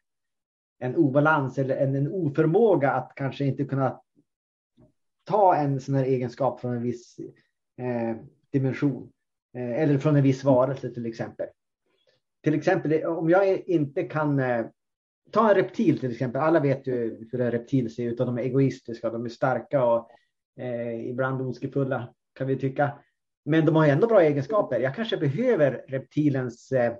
en 0.79 0.95
obalans 0.95 1.57
eller 1.57 1.77
en, 1.77 1.95
en 1.95 2.11
oförmåga 2.11 2.91
att 2.91 3.11
kanske 3.15 3.45
inte 3.45 3.65
kunna 3.65 4.01
ta 5.23 5.55
en 5.55 5.81
sån 5.81 5.95
här 5.95 6.03
egenskap 6.03 6.59
från 6.59 6.75
en 6.75 6.81
viss 6.81 7.19
eh, 7.77 8.17
dimension 8.59 9.11
eh, 9.57 9.81
eller 9.81 9.97
från 9.97 10.15
en 10.15 10.23
viss 10.23 10.43
varelse 10.43 10.89
till 10.89 11.05
exempel. 11.05 11.47
Till 12.43 12.53
exempel 12.53 12.91
eh, 12.91 13.17
om 13.17 13.29
jag 13.29 13.59
inte 13.59 14.03
kan 14.03 14.39
eh, 14.39 14.65
ta 15.31 15.49
en 15.49 15.55
reptil 15.55 15.99
till 15.99 16.11
exempel. 16.11 16.41
Alla 16.41 16.59
vet 16.59 16.87
ju 16.87 17.27
hur 17.31 17.41
en 17.41 17.51
reptil 17.51 17.95
ser 17.95 18.03
ut 18.03 18.19
och 18.19 18.25
de 18.25 18.37
är 18.37 18.41
egoistiska. 18.41 19.09
De 19.09 19.25
är 19.25 19.29
starka 19.29 19.83
och 19.83 20.09
eh, 20.59 21.09
ibland 21.09 21.41
ondskefulla 21.41 22.13
kan 22.35 22.47
vi 22.47 22.55
tycka. 22.55 22.99
Men 23.45 23.65
de 23.65 23.75
har 23.75 23.87
ändå 23.87 24.07
bra 24.07 24.21
egenskaper. 24.21 24.79
Jag 24.79 24.95
kanske 24.95 25.17
behöver 25.17 25.85
reptilens 25.87 26.71
eh, 26.71 26.93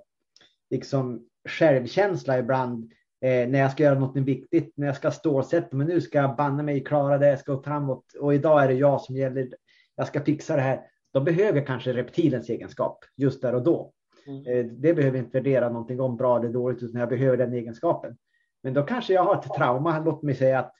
liksom 0.69 1.27
självkänsla 1.49 2.39
ibland 2.39 2.91
eh, 3.21 3.49
när 3.49 3.59
jag 3.59 3.71
ska 3.71 3.83
göra 3.83 3.99
något 3.99 4.17
viktigt, 4.17 4.73
när 4.77 4.87
jag 4.87 4.95
ska 4.95 5.11
stålsätta 5.11 5.75
mig. 5.75 5.87
Nu 5.87 6.01
ska 6.01 6.17
jag 6.17 6.35
banna 6.35 6.63
mig 6.63 6.83
klara 6.83 7.17
det, 7.17 7.29
jag 7.29 7.39
ska 7.39 7.61
framåt 7.61 8.13
och 8.19 8.33
idag 8.33 8.63
är 8.63 8.67
det 8.67 8.73
jag 8.73 9.01
som 9.01 9.15
gäller. 9.15 9.49
Jag 9.95 10.07
ska 10.07 10.23
fixa 10.23 10.55
det 10.55 10.61
här. 10.61 10.81
De 11.17 11.24
behöver 11.24 11.65
kanske 11.65 11.93
reptilens 11.93 12.50
egenskap 12.50 13.05
just 13.15 13.41
där 13.41 13.55
och 13.55 13.63
då. 13.63 13.93
Mm. 14.27 14.45
Eh, 14.45 14.71
det 14.71 14.93
behöver 14.93 15.17
inte 15.17 15.38
värdera 15.38 15.69
någonting 15.69 16.00
om 16.00 16.17
bra 16.17 16.39
eller 16.39 16.50
dåligt, 16.50 16.83
utan 16.83 17.00
jag 17.00 17.09
behöver 17.09 17.38
den 17.38 17.53
egenskapen. 17.53 18.17
Men 18.63 18.74
då 18.74 18.83
kanske 18.83 19.13
jag 19.13 19.24
har 19.24 19.36
ett 19.36 19.53
trauma, 19.53 20.00
låt 20.00 20.24
mig 20.24 20.36
säga 20.36 20.59
att 20.59 20.74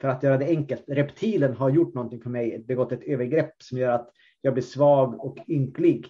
för 0.00 0.08
att 0.08 0.22
göra 0.22 0.38
det 0.38 0.46
enkelt, 0.46 0.84
reptilen 0.88 1.56
har 1.56 1.70
gjort 1.70 1.94
någonting 1.94 2.20
för 2.20 2.30
mig, 2.30 2.58
begått 2.58 2.92
ett 2.92 3.02
övergrepp 3.02 3.62
som 3.62 3.78
gör 3.78 3.90
att 3.90 4.10
jag 4.40 4.54
blir 4.54 4.62
svag 4.62 5.24
och 5.24 5.38
ynklig. 5.48 6.06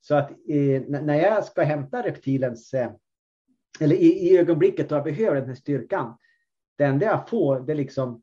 Så 0.00 0.14
att 0.14 0.30
eh, 0.30 0.82
när 0.88 1.20
jag 1.20 1.44
ska 1.44 1.62
hämta 1.62 2.02
reptilens, 2.02 2.74
eh, 2.74 2.90
eller 3.80 3.96
i, 3.96 4.06
i 4.06 4.38
ögonblicket 4.38 4.88
då 4.88 4.94
jag 4.94 5.04
behöver 5.04 5.36
den 5.36 5.48
här 5.48 5.54
styrkan, 5.54 6.16
det 6.78 6.84
enda 6.84 7.06
jag 7.06 7.28
får 7.28 7.60
det 7.60 7.72
är 7.72 7.76
liksom 7.76 8.22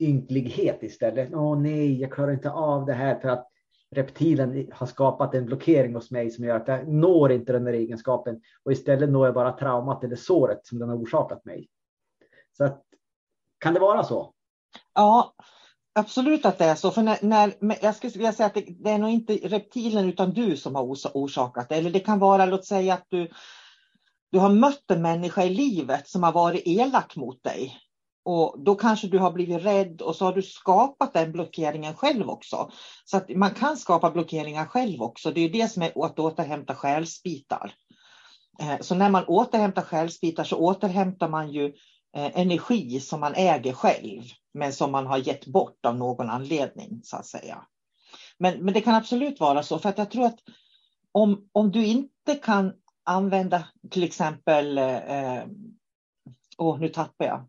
ynklighet 0.00 0.82
istället. 0.82 1.34
Åh 1.34 1.60
nej, 1.60 2.00
jag 2.00 2.12
klarar 2.12 2.32
inte 2.32 2.50
av 2.50 2.86
det 2.86 2.92
här 2.92 3.18
för 3.18 3.28
att 3.28 3.50
reptilen 3.94 4.68
har 4.72 4.86
skapat 4.86 5.34
en 5.34 5.46
blockering 5.46 5.94
hos 5.94 6.10
mig 6.10 6.30
som 6.30 6.44
gör 6.44 6.56
att 6.56 6.68
jag 6.68 6.88
når 6.88 7.32
inte 7.32 7.52
den 7.52 7.66
här 7.66 7.72
egenskapen 7.72 8.40
och 8.62 8.72
istället 8.72 9.10
når 9.10 9.26
jag 9.26 9.34
bara 9.34 9.52
traumat 9.52 10.04
eller 10.04 10.16
såret 10.16 10.66
som 10.66 10.78
den 10.78 10.88
har 10.88 10.96
orsakat 10.96 11.44
mig. 11.44 11.68
Så 12.56 12.64
att, 12.64 12.82
kan 13.58 13.74
det 13.74 13.80
vara 13.80 14.04
så? 14.04 14.32
Ja, 14.94 15.34
absolut 15.94 16.46
att 16.46 16.58
det 16.58 16.64
är 16.64 16.74
så. 16.74 16.90
För 16.90 17.02
när, 17.02 17.18
när 17.64 17.78
jag 17.82 17.94
skulle 17.96 18.12
vilja 18.12 18.32
säga 18.32 18.46
att 18.46 18.54
det, 18.54 18.66
det, 18.84 18.90
är 18.90 18.98
nog 18.98 19.10
inte 19.10 19.32
reptilen 19.34 20.08
utan 20.08 20.30
du 20.30 20.56
som 20.56 20.74
har 20.74 20.82
orsakat 21.14 21.68
det. 21.68 21.74
Eller 21.74 21.90
det 21.90 22.00
kan 22.00 22.18
vara, 22.18 22.46
låt 22.46 22.64
säga 22.64 22.94
att 22.94 23.06
du, 23.08 23.28
du 24.30 24.38
har 24.38 24.50
mött 24.50 24.90
en 24.90 25.02
människa 25.02 25.42
i 25.42 25.50
livet 25.50 26.08
som 26.08 26.22
har 26.22 26.32
varit 26.32 26.62
elak 26.66 27.16
mot 27.16 27.42
dig. 27.42 27.83
Och 28.24 28.54
då 28.58 28.74
kanske 28.74 29.06
du 29.06 29.18
har 29.18 29.32
blivit 29.32 29.64
rädd 29.64 30.02
och 30.02 30.16
så 30.16 30.24
har 30.24 30.32
du 30.32 30.42
skapat 30.42 31.12
den 31.12 31.32
blockeringen 31.32 31.94
själv 31.94 32.30
också. 32.30 32.70
Så 33.04 33.16
att 33.16 33.28
man 33.28 33.50
kan 33.50 33.76
skapa 33.76 34.10
blockeringar 34.10 34.66
själv 34.66 35.02
också. 35.02 35.30
Det 35.30 35.40
är 35.40 35.48
det 35.48 35.68
som 35.68 35.82
är 35.82 36.04
att 36.04 36.18
återhämta 36.18 36.74
själsbitar. 36.74 37.74
Eh, 38.60 38.80
så 38.80 38.94
när 38.94 39.10
man 39.10 39.24
återhämtar 39.24 39.82
själsbitar 39.82 40.44
så 40.44 40.56
återhämtar 40.56 41.28
man 41.28 41.52
ju 41.52 41.64
eh, 42.16 42.40
energi 42.40 43.00
som 43.00 43.20
man 43.20 43.34
äger 43.34 43.72
själv, 43.72 44.22
men 44.54 44.72
som 44.72 44.92
man 44.92 45.06
har 45.06 45.18
gett 45.18 45.46
bort 45.46 45.86
av 45.86 45.96
någon 45.96 46.30
anledning 46.30 47.00
så 47.02 47.16
att 47.16 47.26
säga. 47.26 47.66
Men, 48.38 48.64
men 48.64 48.74
det 48.74 48.80
kan 48.80 48.94
absolut 48.94 49.40
vara 49.40 49.62
så, 49.62 49.78
för 49.78 49.88
att 49.88 49.98
jag 49.98 50.10
tror 50.10 50.26
att 50.26 50.38
om, 51.12 51.48
om 51.52 51.70
du 51.70 51.86
inte 51.86 52.34
kan 52.34 52.72
använda 53.04 53.64
till 53.90 54.04
exempel, 54.04 54.78
eh, 54.78 55.44
oh, 56.58 56.78
nu 56.78 56.88
tappar 56.88 57.24
jag, 57.24 57.44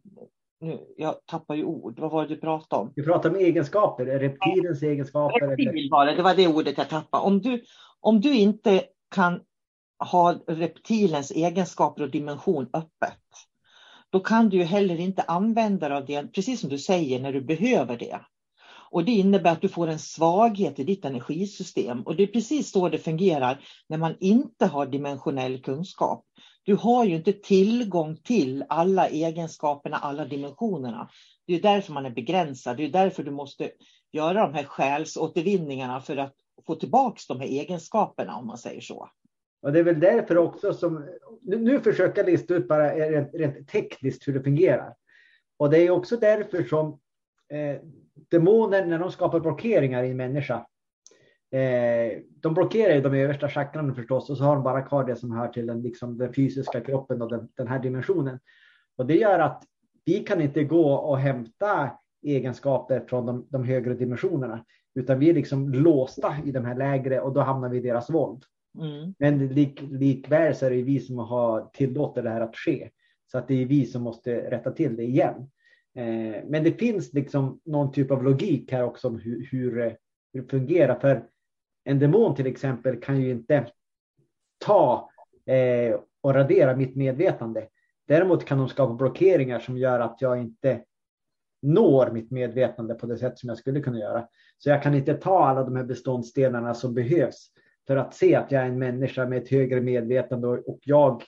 nu, 0.60 0.80
jag 0.98 1.16
tappar 1.26 1.56
ju 1.56 1.64
ord. 1.64 2.00
Vad 2.00 2.12
var 2.12 2.22
det 2.22 2.36
du 2.36 2.42
pratade 2.42 2.82
om? 2.82 2.94
Du 2.96 3.04
pratade 3.04 3.38
om 3.38 3.46
egenskaper, 3.46 4.06
reptilens 4.06 4.82
ja. 4.82 4.90
egenskaper. 4.90 5.48
Reptil 5.48 5.90
var 5.92 6.06
det, 6.06 6.16
det 6.16 6.24
var 6.24 6.36
det 6.36 6.48
ordet 6.48 6.78
jag 6.78 6.90
tappade. 6.90 7.24
Om 7.24 7.42
du, 7.42 7.64
om 8.00 8.22
du 8.22 8.34
inte 8.36 8.84
kan 9.16 9.42
ha 10.00 10.36
reptilens 10.48 11.32
egenskaper 11.32 12.04
och 12.04 12.12
dimension 12.12 12.70
öppet, 12.74 13.20
då 14.10 14.20
kan 14.20 14.50
du 14.50 14.58
ju 14.58 14.64
heller 14.64 15.00
inte 15.00 15.22
använda 15.22 15.90
dig 15.90 15.98
av 15.98 16.06
det, 16.06 16.34
precis 16.34 16.60
som 16.60 16.70
du 16.70 16.78
säger, 16.78 17.20
när 17.20 17.34
du 17.34 17.42
behöver 17.42 17.98
det. 17.98 18.20
Och 18.92 19.06
det 19.06 19.12
innebär 19.12 19.52
att 19.52 19.62
du 19.62 19.70
får 19.70 19.88
en 19.88 20.00
svaghet 20.00 20.80
i 20.80 20.84
ditt 20.84 21.06
energisystem. 21.06 22.02
Och 22.02 22.16
det 22.16 22.24
är 22.24 22.28
precis 22.28 22.72
så 22.72 22.90
det 22.90 22.98
fungerar 22.98 23.66
när 23.90 23.98
man 23.98 24.16
inte 24.20 24.66
har 24.66 24.86
dimensionell 24.86 25.62
kunskap. 25.62 26.26
Du 26.66 26.76
har 26.76 27.06
ju 27.06 27.16
inte 27.16 27.34
tillgång 27.34 28.16
till 28.16 28.66
alla 28.70 29.10
egenskaperna, 29.10 29.98
alla 29.98 30.26
dimensionerna. 30.26 31.10
Det 31.48 31.54
är 31.56 31.62
därför 31.62 31.94
man 31.94 32.06
är 32.06 32.10
begränsad. 32.10 32.78
Det 32.78 32.86
är 32.86 32.90
därför 32.90 33.24
du 33.24 33.32
måste 33.32 33.72
göra 34.12 34.42
de 34.42 34.54
här 34.54 34.64
själsåtervinningarna 34.64 36.02
för 36.02 36.18
att 36.18 36.34
få 36.68 36.76
tillbaka 36.76 37.20
de 37.28 37.40
här 37.40 37.48
egenskaperna, 37.48 38.36
om 38.36 38.48
man 38.48 38.58
säger 38.58 38.82
så. 38.82 39.10
Och 39.62 39.72
det 39.72 39.80
är 39.80 39.84
väl 39.84 40.00
därför 40.00 40.38
också 40.38 40.74
som, 40.74 41.06
nu, 41.42 41.58
nu 41.58 41.80
försöker 41.80 42.22
jag 42.22 42.32
lista 42.32 42.54
ut 42.54 42.68
bara 42.68 43.10
rent, 43.10 43.34
rent 43.34 43.68
tekniskt 43.68 44.28
hur 44.28 44.34
det 44.34 44.44
fungerar. 44.44 44.96
Och 45.58 45.70
det 45.70 45.78
är 45.78 45.90
också 45.90 46.18
därför 46.18 46.64
som 46.64 47.00
eh, 47.50 47.82
demoner, 48.30 48.86
när 48.86 49.00
de 49.00 49.12
skapar 49.12 49.40
blockeringar 49.40 50.04
i 50.04 50.12
en 50.12 50.18
människa, 50.18 50.66
Eh, 51.56 52.22
de 52.42 52.54
blockerar 52.54 52.96
ju 52.96 53.02
de 53.02 53.14
översta 53.14 53.50
chakrarna 53.50 53.94
förstås 53.94 54.30
och 54.30 54.38
så 54.38 54.44
har 54.44 54.56
de 54.56 54.64
bara 54.64 54.82
kvar 54.82 55.04
det 55.04 55.16
som 55.16 55.32
hör 55.32 55.48
till 55.48 55.68
den, 55.68 55.82
liksom, 55.82 56.18
den 56.18 56.34
fysiska 56.34 56.82
kroppen 56.82 57.22
och 57.22 57.30
den, 57.30 57.50
den 57.58 57.68
här 57.68 57.80
dimensionen. 57.80 58.40
Och 58.98 59.06
det 59.06 59.16
gör 59.16 59.40
att 59.40 59.64
vi 60.06 60.20
kan 60.20 60.42
inte 60.42 60.64
gå 60.64 60.94
och 60.94 61.18
hämta 61.18 61.92
egenskaper 62.24 63.04
från 63.08 63.26
de, 63.26 63.48
de 63.50 63.64
högre 63.64 63.94
dimensionerna, 63.94 64.66
utan 64.96 65.20
vi 65.20 65.30
är 65.30 65.34
liksom 65.34 65.74
låsta 65.74 66.36
i 66.46 66.52
de 66.52 66.66
här 66.66 66.76
lägre 66.76 67.22
och 67.22 67.34
då 67.34 67.42
hamnar 67.42 67.70
vi 67.70 67.78
i 67.78 67.82
deras 67.82 68.10
våld. 68.10 68.44
Mm. 68.80 69.14
Men 69.20 69.48
lik, 69.48 69.82
likväl 69.82 70.56
så 70.56 70.66
är 70.66 70.70
det 70.70 70.82
vi 70.82 71.00
som 71.00 71.18
har 71.18 71.70
tillåtit 71.74 72.24
det 72.24 72.30
här 72.30 72.42
att 72.42 72.56
ske. 72.56 72.90
Så 73.32 73.38
att 73.38 73.48
det 73.48 73.62
är 73.62 73.66
vi 73.66 73.86
som 73.86 74.02
måste 74.02 74.52
rätta 74.52 74.72
till 74.72 74.96
det 74.96 75.04
igen. 75.04 75.36
Eh, 75.96 76.44
men 76.48 76.64
det 76.64 76.80
finns 76.80 77.14
liksom 77.14 77.60
någon 77.66 77.92
typ 77.92 78.12
av 78.12 78.24
logik 78.24 78.72
här 78.72 78.84
också 78.84 79.08
om 79.08 79.20
hur, 79.20 79.48
hur, 79.52 79.98
hur 80.34 80.42
det 80.42 80.50
fungerar. 80.50 81.00
För 81.00 81.26
en 81.86 82.00
demon 82.00 82.36
till 82.36 82.48
exempel 82.48 83.00
kan 83.00 83.22
ju 83.22 83.32
inte 83.32 83.68
ta 84.66 85.10
eh, 85.46 86.00
och 86.22 86.34
radera 86.34 86.76
mitt 86.76 86.96
medvetande. 86.96 87.68
Däremot 88.08 88.46
kan 88.46 88.58
de 88.58 88.70
skapa 88.70 88.94
blockeringar 88.94 89.60
som 89.60 89.78
gör 89.78 90.00
att 90.00 90.22
jag 90.22 90.42
inte 90.42 90.82
når 91.62 92.12
mitt 92.12 92.32
medvetande 92.32 92.94
på 92.94 93.06
det 93.06 93.18
sätt 93.18 93.40
som 93.40 93.50
jag 93.50 93.58
skulle 93.58 93.80
kunna 93.80 94.00
göra. 94.00 94.28
Så 94.58 94.70
jag 94.70 94.84
kan 94.84 94.96
inte 94.96 95.14
ta 95.14 95.46
alla 95.46 95.64
de 95.64 95.76
här 95.76 95.84
beståndsdelarna 95.84 96.74
som 96.74 96.94
behövs 96.94 97.52
för 97.88 97.98
att 97.98 98.14
se 98.14 98.36
att 98.36 98.52
jag 98.52 98.62
är 98.62 98.68
en 98.68 98.80
människa 98.80 99.26
med 99.26 99.38
ett 99.38 99.50
högre 99.50 99.82
medvetande 99.82 100.48
och 100.48 100.80
jag 100.84 101.24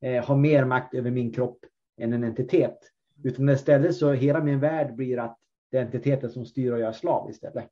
eh, 0.00 0.24
har 0.24 0.36
mer 0.36 0.64
makt 0.64 0.94
över 0.94 1.10
min 1.10 1.32
kropp 1.32 1.58
än 2.00 2.12
en 2.12 2.24
entitet. 2.24 2.78
Utan 3.24 3.48
istället 3.48 3.94
så 3.94 4.12
hela 4.12 4.44
min 4.44 4.60
värld 4.60 4.94
blir 4.94 5.18
att 5.18 5.38
det 5.70 5.78
är 5.78 5.82
entiteten 5.82 6.30
som 6.30 6.46
styr 6.46 6.72
och 6.72 6.80
jag 6.80 6.88
är 6.88 6.92
slav 6.92 7.30
istället. 7.30 7.68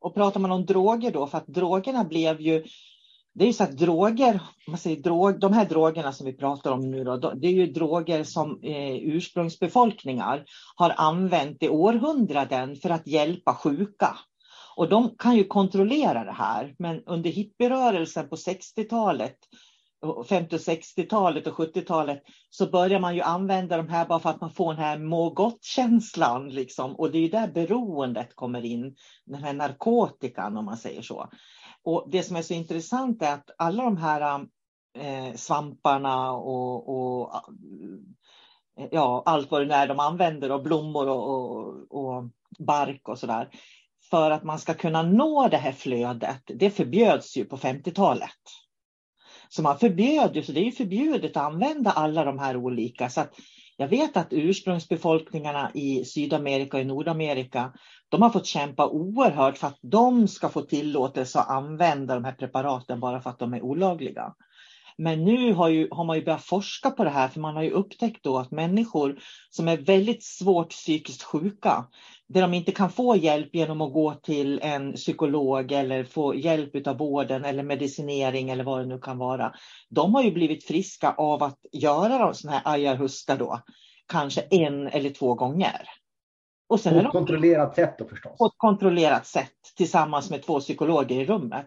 Och 0.00 0.14
pratar 0.14 0.40
man 0.40 0.52
om 0.52 0.66
droger 0.66 1.10
då, 1.10 1.26
för 1.26 1.38
att 1.38 1.46
drogerna 1.46 2.04
blev 2.04 2.40
ju 2.40 2.64
det 3.38 3.44
är 3.44 3.46
ju 3.46 3.52
så 3.52 3.64
att 3.64 3.78
droger, 3.78 4.40
man 4.66 4.78
säger 4.78 5.02
drog, 5.02 5.40
de 5.40 5.52
här 5.52 5.64
drogerna 5.64 6.12
som 6.12 6.26
vi 6.26 6.32
pratar 6.32 6.72
om 6.72 6.90
nu, 6.90 7.04
då, 7.04 7.16
det 7.16 7.46
är 7.48 7.52
ju 7.52 7.66
droger 7.66 8.24
som 8.24 8.60
eh, 8.62 8.94
ursprungsbefolkningar 8.94 10.44
har 10.76 10.94
använt 10.96 11.62
i 11.62 11.68
århundraden 11.68 12.76
för 12.76 12.90
att 12.90 13.06
hjälpa 13.06 13.54
sjuka. 13.54 14.18
Och 14.76 14.88
de 14.88 15.16
kan 15.18 15.36
ju 15.36 15.44
kontrollera 15.44 16.24
det 16.24 16.32
här, 16.32 16.74
men 16.78 17.02
under 17.06 17.30
hippierörelsen 17.30 18.28
på 18.28 18.36
60-talet 18.36 19.36
50 20.28 20.56
och 20.56 20.60
60-talet 20.60 21.46
och 21.46 21.54
70-talet 21.54 22.22
så 22.50 22.70
börjar 22.70 23.00
man 23.00 23.14
ju 23.14 23.20
använda 23.20 23.76
de 23.76 23.88
här 23.88 24.06
bara 24.06 24.18
för 24.18 24.30
att 24.30 24.40
man 24.40 24.50
får 24.50 24.74
den 24.74 24.82
här 24.82 24.98
må 24.98 25.30
gott-känslan. 25.30 26.48
Liksom. 26.48 26.96
Och 26.96 27.10
det 27.10 27.18
är 27.18 27.30
där 27.30 27.48
beroendet 27.48 28.34
kommer 28.34 28.64
in, 28.64 28.96
den 29.24 29.42
här 29.42 29.52
narkotikan 29.52 30.56
om 30.56 30.64
man 30.64 30.76
säger 30.76 31.02
så. 31.02 31.28
Och 31.82 32.08
det 32.10 32.22
som 32.22 32.36
är 32.36 32.42
så 32.42 32.54
intressant 32.54 33.22
är 33.22 33.32
att 33.32 33.50
alla 33.58 33.84
de 33.84 33.96
här 33.96 34.46
eh, 34.98 35.34
svamparna 35.34 36.32
och, 36.32 36.88
och, 36.88 37.34
eh, 38.80 38.88
ja, 38.90 39.22
allt 39.26 39.50
vad 39.50 39.68
det 39.68 39.74
är 39.74 39.88
de 39.88 40.00
använder 40.00 40.52
och 40.52 40.62
blommor 40.62 41.08
och, 41.08 41.30
och, 41.30 41.74
och 41.90 42.24
bark 42.58 43.08
och 43.08 43.18
sådär. 43.18 43.48
För 44.10 44.30
att 44.30 44.44
man 44.44 44.58
ska 44.58 44.74
kunna 44.74 45.02
nå 45.02 45.48
det 45.48 45.56
här 45.56 45.72
flödet, 45.72 46.42
det 46.46 46.70
förbjöds 46.70 47.36
ju 47.36 47.44
på 47.44 47.56
50-talet. 47.56 48.30
Så 49.48 49.62
man 49.62 49.78
förbjöd 49.78 50.36
ju, 50.36 50.42
så 50.42 50.52
det 50.52 50.60
är 50.60 50.64
ju 50.64 50.72
förbjudet 50.72 51.36
att 51.36 51.42
använda 51.44 51.90
alla 51.90 52.24
de 52.24 52.38
här 52.38 52.56
olika. 52.56 53.08
Så 53.08 53.24
jag 53.76 53.88
vet 53.88 54.16
att 54.16 54.26
ursprungsbefolkningarna 54.30 55.70
i 55.74 56.04
Sydamerika 56.04 56.76
och 56.76 56.82
i 56.82 56.86
Nordamerika, 56.86 57.72
de 58.08 58.22
har 58.22 58.30
fått 58.30 58.46
kämpa 58.46 58.88
oerhört 58.88 59.58
för 59.58 59.66
att 59.66 59.78
de 59.82 60.28
ska 60.28 60.48
få 60.48 60.62
tillåtelse 60.62 61.40
att 61.40 61.50
använda 61.50 62.14
de 62.14 62.24
här 62.24 62.32
preparaten 62.32 63.00
bara 63.00 63.20
för 63.20 63.30
att 63.30 63.38
de 63.38 63.54
är 63.54 63.62
olagliga. 63.62 64.32
Men 64.98 65.24
nu 65.24 65.52
har, 65.52 65.68
ju, 65.68 65.88
har 65.90 66.04
man 66.04 66.16
ju 66.16 66.24
börjat 66.24 66.44
forska 66.44 66.90
på 66.90 67.04
det 67.04 67.10
här 67.10 67.28
för 67.28 67.40
man 67.40 67.56
har 67.56 67.62
ju 67.62 67.70
upptäckt 67.70 68.24
då 68.24 68.38
att 68.38 68.50
människor 68.50 69.18
som 69.50 69.68
är 69.68 69.76
väldigt 69.76 70.24
svårt 70.24 70.70
psykiskt 70.70 71.22
sjuka, 71.22 71.84
där 72.28 72.42
de 72.42 72.54
inte 72.54 72.72
kan 72.72 72.90
få 72.90 73.16
hjälp 73.16 73.54
genom 73.54 73.80
att 73.80 73.92
gå 73.92 74.14
till 74.14 74.60
en 74.62 74.92
psykolog 74.92 75.72
eller 75.72 76.04
få 76.04 76.34
hjälp 76.34 76.86
av 76.86 76.98
vården 76.98 77.44
eller 77.44 77.62
medicinering 77.62 78.50
eller 78.50 78.64
vad 78.64 78.80
det 78.80 78.86
nu 78.86 78.98
kan 78.98 79.18
vara. 79.18 79.54
De 79.88 80.14
har 80.14 80.22
ju 80.22 80.30
blivit 80.32 80.64
friska 80.64 81.14
av 81.18 81.42
att 81.42 81.58
göra 81.72 82.34
sådana 82.34 82.58
här 82.58 82.72
ayarhuska 82.74 83.36
då, 83.36 83.60
kanske 84.08 84.40
en 84.40 84.86
eller 84.86 85.10
två 85.10 85.34
gånger. 85.34 85.88
Och 86.68 86.80
sen 86.80 86.94
på 86.94 87.00
ett 87.00 87.12
kontrollerat 87.12 87.74
sätt 87.74 87.94
då 87.98 88.04
förstås? 88.04 88.38
På 88.38 88.46
ett 88.46 88.56
kontrollerat 88.56 89.26
sätt 89.26 89.52
tillsammans 89.76 90.30
med 90.30 90.42
två 90.42 90.60
psykologer 90.60 91.20
i 91.20 91.24
rummet. 91.24 91.66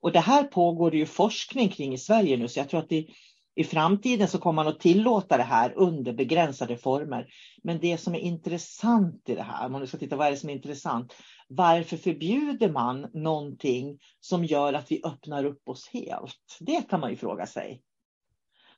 Och 0.00 0.12
det 0.12 0.20
här 0.20 0.42
pågår 0.42 0.90
det 0.90 0.96
ju 0.96 1.06
forskning 1.06 1.68
kring 1.68 1.94
i 1.94 1.98
Sverige 1.98 2.36
nu, 2.36 2.48
så 2.48 2.60
jag 2.60 2.68
tror 2.68 2.80
att 2.80 2.92
i, 2.92 3.14
i 3.58 3.64
framtiden 3.64 4.28
så 4.28 4.38
kommer 4.38 4.64
man 4.64 4.72
att 4.72 4.80
tillåta 4.80 5.36
det 5.36 5.42
här 5.42 5.72
under 5.76 6.12
begränsade 6.12 6.76
former. 6.76 7.26
Men 7.62 7.80
det 7.80 7.98
som 7.98 8.14
är 8.14 8.18
intressant 8.18 9.28
i 9.28 9.34
det 9.34 9.42
här, 9.42 9.66
om 9.66 9.72
man 9.72 9.80
nu 9.80 9.86
ska 9.86 9.98
titta 9.98 10.16
vad 10.16 10.26
är 10.26 10.30
det 10.30 10.36
som 10.36 10.50
är 10.50 10.54
intressant, 10.54 11.14
varför 11.48 11.96
förbjuder 11.96 12.70
man 12.70 13.06
någonting 13.14 13.98
som 14.20 14.44
gör 14.44 14.72
att 14.72 14.92
vi 14.92 15.02
öppnar 15.04 15.44
upp 15.44 15.68
oss 15.68 15.90
helt? 15.92 16.56
Det 16.60 16.88
kan 16.90 17.00
man 17.00 17.10
ju 17.10 17.16
fråga 17.16 17.46
sig. 17.46 17.82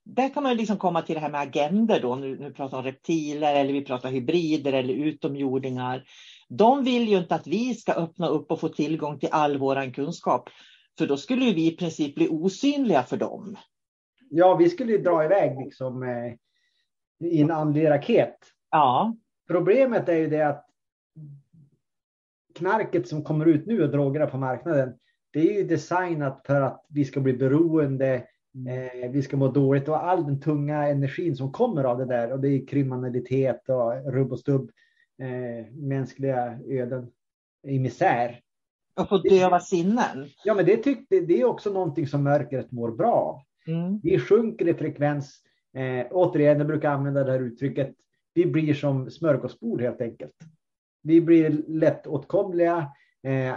Där 0.05 0.35
kan 0.35 0.43
man 0.43 0.57
liksom 0.57 0.79
komma 0.79 1.03
till 1.03 1.14
det 1.14 1.21
här 1.21 1.31
med 1.31 1.40
agender 1.40 2.01
då, 2.01 2.14
nu, 2.16 2.38
nu 2.38 2.53
pratar 2.53 2.83
vi 2.83 2.88
om 2.88 2.95
reptiler 2.95 3.55
eller 3.55 3.73
vi 3.73 3.85
pratar 3.85 4.11
hybrider 4.11 4.73
eller 4.73 4.95
utomjordingar. 4.95 6.05
De 6.49 6.85
vill 6.85 7.09
ju 7.09 7.19
inte 7.19 7.35
att 7.35 7.47
vi 7.47 7.75
ska 7.75 7.93
öppna 7.93 8.29
upp 8.29 8.51
och 8.51 8.61
få 8.61 8.69
tillgång 8.69 9.19
till 9.19 9.29
all 9.33 9.59
vår 9.59 9.95
kunskap. 9.95 10.49
För 10.99 11.07
då 11.07 11.16
skulle 11.16 11.53
vi 11.53 11.66
i 11.66 11.77
princip 11.77 12.14
bli 12.14 12.29
osynliga 12.29 13.03
för 13.03 13.16
dem. 13.16 13.57
Ja, 14.33 14.55
vi 14.55 14.71
skulle 14.71 14.93
ju 14.93 14.99
dra 14.99 15.25
iväg 15.25 15.59
liksom 15.59 16.03
eh, 16.03 16.33
i 17.29 17.40
en 17.40 17.51
andlig 17.51 17.90
raket. 17.90 18.37
Ja. 18.71 19.16
Problemet 19.49 20.09
är 20.09 20.16
ju 20.16 20.27
det 20.27 20.43
att 20.43 20.66
knarket 22.55 23.09
som 23.09 23.25
kommer 23.25 23.47
ut 23.47 23.66
nu 23.66 23.83
och 23.83 23.90
drogerna 23.90 24.27
på 24.27 24.38
marknaden, 24.38 24.99
det 25.33 25.40
är 25.40 25.59
ju 25.59 25.64
designat 25.64 26.43
för 26.47 26.61
att 26.61 26.87
vi 26.88 27.05
ska 27.05 27.21
bli 27.21 27.33
beroende, 27.33 28.14
eh, 28.69 29.11
vi 29.11 29.23
ska 29.23 29.37
må 29.37 29.49
dåligt 29.49 29.88
och 29.88 30.05
all 30.05 30.27
den 30.27 30.40
tunga 30.40 30.88
energin 30.88 31.37
som 31.37 31.53
kommer 31.53 31.85
av 31.85 31.99
det 31.99 32.07
där 32.07 32.33
och 32.33 32.40
det 32.40 32.49
är 32.49 32.66
kriminalitet 32.66 33.69
och 33.69 34.12
rubb 34.12 34.33
och 34.33 34.38
stubb, 34.38 34.71
eh, 35.23 35.66
mänskliga 35.73 36.59
öden 36.69 37.11
i 37.66 37.79
misär. 37.79 38.40
Och 38.97 39.09
få 39.09 39.19
döva 39.19 39.61
sinnen. 39.61 40.29
Ja, 40.45 40.55
men 40.55 40.64
det, 40.64 40.77
tyck, 40.77 41.07
det 41.09 41.40
är 41.40 41.45
också 41.45 41.73
någonting 41.73 42.07
som 42.07 42.23
mörkret 42.23 42.73
mår 42.73 42.90
bra 42.90 43.14
av. 43.14 43.43
Mm. 43.71 44.01
Vi 44.03 44.19
sjunker 44.19 44.69
i 44.69 44.75
frekvens. 44.75 45.43
Eh, 45.77 46.07
återigen, 46.11 46.59
jag 46.59 46.67
brukar 46.67 46.91
använda 46.91 47.25
det 47.25 47.33
här 47.33 47.41
uttrycket. 47.41 47.95
Vi 48.35 48.47
blir 48.47 48.75
som 48.75 49.11
smörgåsbord 49.11 49.83
helt 49.83 50.01
enkelt. 50.01 50.35
Vi 51.03 51.21
blir 51.21 51.51
lättåtkomliga 51.69 52.93
eh, 53.23 53.55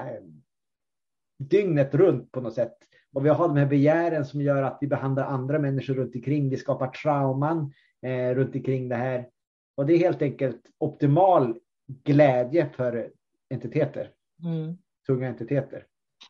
dygnet 1.40 1.96
runt 1.96 2.32
på 2.32 2.42
något 2.42 2.54
sätt. 2.54 2.78
Och 3.14 3.26
vi 3.26 3.30
har 3.30 3.48
de 3.48 3.58
här 3.58 3.66
begären 3.66 4.26
som 4.26 4.42
gör 4.42 4.64
att 4.64 4.78
vi 4.82 4.88
behandlar 4.88 5.26
andra 5.26 5.60
människor 5.60 5.94
runt 5.94 6.16
omkring. 6.16 6.50
Vi 6.50 6.58
skapar 6.58 6.88
trauman 6.88 7.74
eh, 8.02 8.36
runt 8.36 8.56
omkring 8.56 8.90
det 8.90 8.96
här. 8.96 9.28
Och 9.76 9.86
det 9.86 9.94
är 9.94 9.98
helt 9.98 10.22
enkelt 10.22 10.62
optimal 10.78 11.58
glädje 12.04 12.70
för 12.70 13.12
entiteter. 13.50 14.12
Mm. 14.44 14.78
Tunga 15.08 15.28
entiteter. 15.28 15.86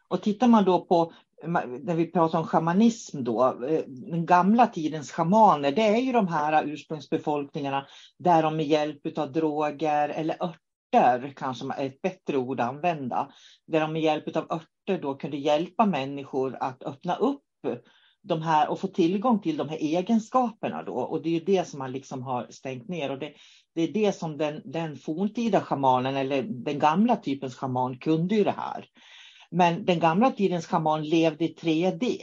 Och 0.08 0.22
tittar 0.22 0.48
man 0.48 0.66
då 0.66 0.86
på 0.86 1.14
när 1.48 1.96
vi 1.96 2.12
pratar 2.12 2.40
om 2.40 2.48
shamanism 2.48 3.24
då, 3.24 3.66
eh, 3.68 3.82
den 3.88 4.26
gamla 4.26 4.68
tidens 4.68 5.12
shamaner, 5.12 5.72
det 5.72 5.82
är 5.82 5.98
ju 5.98 6.12
de 6.12 6.28
här 6.28 6.64
ursprungsbefolkningarna 6.68 7.86
där 8.20 8.44
de 8.44 8.56
med 8.58 8.66
hjälp 8.66 9.18
av 9.18 9.32
droger 9.32 10.10
eller 10.10 10.44
örter, 10.44 11.34
kanske 11.36 11.66
är 11.78 11.86
ett 11.86 12.02
bättre 12.02 12.38
ord 12.38 12.60
att 12.60 12.70
använda, 12.70 13.32
där 13.68 13.80
de 13.80 13.94
med 13.94 14.02
hjälp 14.02 14.38
av 14.38 14.44
örter 14.44 15.02
då 15.02 15.16
kunde 15.16 15.38
hjälpa 15.38 15.86
människor 15.86 16.58
att 16.60 16.84
öppna 16.84 17.16
upp 17.16 17.42
de 18.24 18.42
här 18.42 18.70
och 18.70 18.80
få 18.80 18.88
tillgång 18.88 19.40
till 19.40 19.58
de 19.58 19.70
här 19.70 19.78
egenskaperna 19.78 20.84
då. 20.84 20.94
Och 20.94 21.22
det 21.22 21.30
är 21.30 21.34
ju 21.34 21.40
det 21.40 21.68
som 21.68 21.80
man 21.80 21.92
liksom 21.92 22.24
har 22.24 22.48
stängt 22.50 22.88
ner. 22.88 23.12
Och 23.12 23.20
det, 23.20 23.34
det 23.76 23.82
är 23.82 23.94
det 23.94 24.16
som 24.16 24.38
den, 24.38 24.62
den 24.66 24.98
forntida 24.98 25.62
shamanen 25.62 26.16
eller 26.16 26.44
den 26.44 26.80
gamla 26.80 27.16
typens 27.16 27.56
shaman 27.56 27.98
kunde 27.98 28.36
ju 28.36 28.44
det 28.44 28.56
här. 28.58 28.86
Men 29.54 29.86
den 29.86 30.00
gamla 30.00 30.32
tidens 30.32 30.68
schaman 30.68 31.04
levde 31.04 31.46
i 31.46 31.56
3D. 31.56 32.18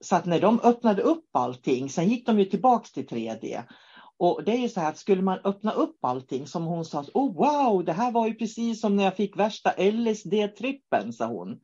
Så 0.00 0.16
att 0.16 0.26
när 0.26 0.40
de 0.40 0.60
öppnade 0.60 1.02
upp 1.02 1.28
allting, 1.32 1.88
sen 1.88 2.08
gick 2.08 2.26
de 2.26 2.38
ju 2.38 2.44
tillbaks 2.44 2.92
till 2.92 3.06
3D. 3.06 3.62
Och 4.18 4.44
det 4.44 4.52
är 4.52 4.58
ju 4.58 4.68
så 4.68 4.80
här 4.80 4.88
att 4.88 4.98
skulle 4.98 5.22
man 5.22 5.38
öppna 5.44 5.72
upp 5.72 6.04
allting 6.04 6.46
som 6.46 6.64
hon 6.64 6.84
sa, 6.84 7.04
oh 7.14 7.34
wow, 7.34 7.84
det 7.84 7.92
här 7.92 8.12
var 8.12 8.26
ju 8.26 8.34
precis 8.34 8.80
som 8.80 8.96
när 8.96 9.04
jag 9.04 9.16
fick 9.16 9.36
värsta 9.38 9.70
LSD-trippen, 9.70 11.12
sa 11.12 11.26
hon. 11.26 11.60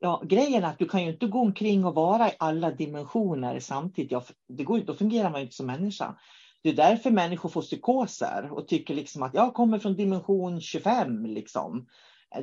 Ja, 0.00 0.22
grejen 0.24 0.64
är 0.64 0.68
att 0.68 0.78
du 0.78 0.88
kan 0.88 1.04
ju 1.04 1.12
inte 1.12 1.26
gå 1.26 1.40
omkring 1.40 1.84
och 1.84 1.94
vara 1.94 2.28
i 2.28 2.32
alla 2.38 2.70
dimensioner 2.70 3.60
samtidigt. 3.60 4.12
Ja, 4.12 4.24
det 4.48 4.64
går, 4.64 4.78
då 4.78 4.94
fungerar 4.94 5.30
man 5.30 5.40
ju 5.40 5.44
inte 5.44 5.56
som 5.56 5.66
människa. 5.66 6.16
Det 6.62 6.68
är 6.68 6.76
därför 6.76 7.10
människor 7.10 7.48
får 7.48 7.62
psykoser 7.62 8.48
och 8.52 8.68
tycker 8.68 8.94
liksom 8.94 9.22
att 9.22 9.34
jag 9.34 9.54
kommer 9.54 9.78
från 9.78 9.96
dimension 9.96 10.60
25. 10.60 11.26
Liksom. 11.26 11.86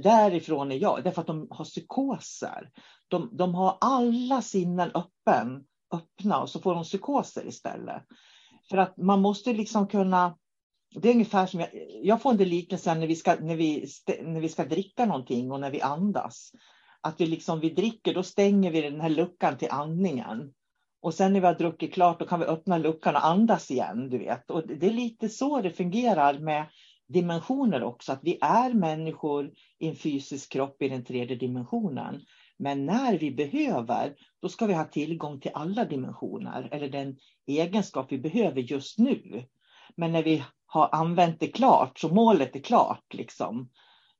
Därifrån 0.03 0.71
är 0.71 0.75
jag, 0.75 1.03
därför 1.03 1.21
att 1.21 1.27
de 1.27 1.47
har 1.49 1.65
psykoser. 1.65 2.69
De, 3.07 3.29
de 3.31 3.55
har 3.55 3.77
alla 3.81 4.41
sinnen 4.41 4.91
öppen, 4.93 5.63
öppna 5.93 6.41
och 6.41 6.49
så 6.49 6.59
får 6.59 6.75
de 6.75 6.83
psykoser 6.83 7.47
istället. 7.47 8.03
För 8.69 8.77
att 8.77 8.97
man 8.97 9.21
måste 9.21 9.53
liksom 9.53 9.87
kunna 9.87 10.37
det 10.95 11.09
är 11.09 11.13
ungefär 11.13 11.45
som 11.45 11.59
jag, 11.59 11.69
jag 12.03 12.21
får 12.21 12.31
en 12.31 12.37
liknelse 12.37 12.95
när 12.95 13.07
vi, 13.07 13.15
ska, 13.15 13.35
när, 13.35 13.55
vi, 13.55 13.87
när 14.21 14.41
vi 14.41 14.49
ska 14.49 14.65
dricka 14.65 15.05
någonting 15.05 15.51
och 15.51 15.59
när 15.59 15.71
vi 15.71 15.81
andas. 15.81 16.51
Att 17.01 17.21
vi 17.21 17.25
liksom 17.25 17.59
vi 17.59 17.69
dricker, 17.69 18.13
då 18.13 18.23
stänger 18.23 18.71
vi 18.71 18.81
den 18.81 19.01
här 19.01 19.09
luckan 19.09 19.57
till 19.57 19.67
andningen. 19.71 20.53
Och 21.01 21.13
sen 21.13 21.33
när 21.33 21.39
vi 21.39 21.47
har 21.47 21.53
druckit 21.53 21.93
klart, 21.93 22.19
då 22.19 22.25
kan 22.25 22.39
vi 22.39 22.45
öppna 22.45 22.77
luckan 22.77 23.15
och 23.15 23.25
andas 23.25 23.71
igen. 23.71 24.09
Du 24.09 24.17
vet. 24.17 24.51
Och 24.51 24.67
det 24.67 24.87
är 24.87 24.91
lite 24.91 25.29
så 25.29 25.61
det 25.61 25.71
fungerar 25.71 26.39
med 26.39 26.65
dimensioner 27.09 27.83
också, 27.83 28.11
att 28.11 28.19
vi 28.23 28.37
är 28.41 28.73
människor 28.73 29.51
i 29.79 29.87
en 29.87 29.95
fysisk 29.95 30.51
kropp 30.51 30.81
i 30.81 30.89
den 30.89 31.05
tredje 31.05 31.35
dimensionen. 31.35 32.21
Men 32.57 32.85
när 32.85 33.17
vi 33.17 33.31
behöver, 33.31 34.15
då 34.41 34.49
ska 34.49 34.65
vi 34.65 34.73
ha 34.73 34.85
tillgång 34.85 35.39
till 35.39 35.51
alla 35.53 35.85
dimensioner 35.85 36.69
eller 36.71 36.89
den 36.89 37.17
egenskap 37.47 38.11
vi 38.11 38.17
behöver 38.17 38.61
just 38.61 38.99
nu. 38.99 39.45
Men 39.95 40.11
när 40.11 40.23
vi 40.23 40.43
har 40.65 40.89
använt 40.91 41.39
det 41.39 41.47
klart, 41.47 41.99
så 41.99 42.09
målet 42.09 42.55
är 42.55 42.59
klart, 42.59 43.13
liksom, 43.13 43.69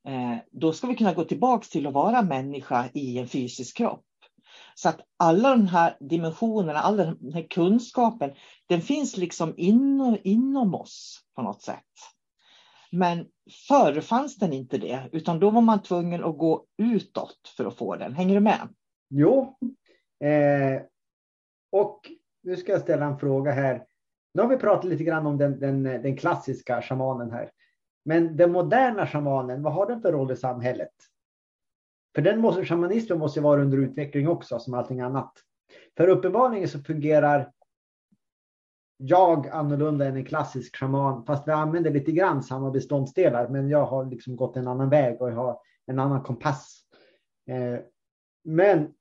eh, 0.07 0.37
då 0.51 0.73
ska 0.73 0.87
vi 0.87 0.95
kunna 0.95 1.13
gå 1.13 1.23
tillbaka 1.23 1.65
till 1.71 1.87
att 1.87 1.93
vara 1.93 2.21
människa 2.21 2.89
i 2.93 3.17
en 3.17 3.27
fysisk 3.27 3.77
kropp. 3.77 4.05
Så 4.75 4.89
att 4.89 4.99
alla 5.17 5.49
de 5.49 5.67
här 5.67 5.97
dimensionerna, 5.99 6.79
all 6.79 6.97
den 6.97 7.33
här 7.33 7.47
kunskapen, 7.49 8.31
den 8.67 8.81
finns 8.81 9.17
liksom 9.17 9.53
in, 9.57 10.17
inom 10.23 10.75
oss 10.75 11.21
på 11.35 11.41
något 11.41 11.61
sätt. 11.61 12.18
Men 12.91 13.27
förr 13.67 14.01
fanns 14.01 14.37
den 14.37 14.53
inte 14.53 14.77
det, 14.77 15.09
utan 15.11 15.39
då 15.39 15.49
var 15.49 15.61
man 15.61 15.83
tvungen 15.83 16.23
att 16.23 16.37
gå 16.37 16.65
utåt 16.77 17.53
för 17.57 17.65
att 17.65 17.77
få 17.77 17.95
den. 17.95 18.13
Hänger 18.13 18.35
du 18.35 18.41
med? 18.41 18.67
Jo. 19.09 19.57
Eh, 20.23 20.81
och 21.71 22.11
nu 22.43 22.57
ska 22.57 22.71
jag 22.71 22.81
ställa 22.81 23.05
en 23.05 23.19
fråga 23.19 23.51
här. 23.51 23.85
Nu 24.33 24.41
har 24.41 24.49
vi 24.49 24.57
pratat 24.57 24.85
lite 24.85 25.03
grann 25.03 25.27
om 25.27 25.37
den, 25.37 25.59
den, 25.59 25.83
den 25.83 26.17
klassiska 26.17 26.81
shamanen 26.81 27.31
här. 27.31 27.51
Men 28.05 28.37
den 28.37 28.51
moderna 28.51 29.07
shamanen, 29.07 29.63
vad 29.63 29.73
har 29.73 29.85
den 29.85 30.01
för 30.01 30.11
roll 30.11 30.31
i 30.31 30.35
samhället? 30.35 30.93
För 32.15 32.21
den 32.21 32.41
måste, 32.41 32.65
shamanismen 32.65 33.19
måste 33.19 33.41
vara 33.41 33.61
under 33.61 33.77
utveckling 33.77 34.27
också, 34.27 34.59
som 34.59 34.73
allting 34.73 35.01
annat. 35.01 35.33
För 35.97 36.07
uppenbarligen 36.07 36.67
så 36.67 36.79
fungerar 36.79 37.51
jag 39.01 39.47
annorlunda 39.47 40.05
än 40.05 40.15
en 40.15 40.25
klassisk 40.25 40.75
shaman, 40.75 41.25
fast 41.25 41.47
vi 41.47 41.51
använder 41.51 41.91
lite 41.91 42.11
grann 42.11 42.43
samma 42.43 42.71
beståndsdelar, 42.71 43.47
men 43.47 43.69
jag 43.69 43.85
har 43.85 44.05
liksom 44.05 44.35
gått 44.35 44.55
en 44.55 44.67
annan 44.67 44.89
väg 44.89 45.21
och 45.21 45.29
jag 45.29 45.35
har 45.35 45.59
en 45.85 45.99
annan 45.99 46.23
kompass. 46.23 46.81
Eh, 47.49 47.79
men 48.43 48.93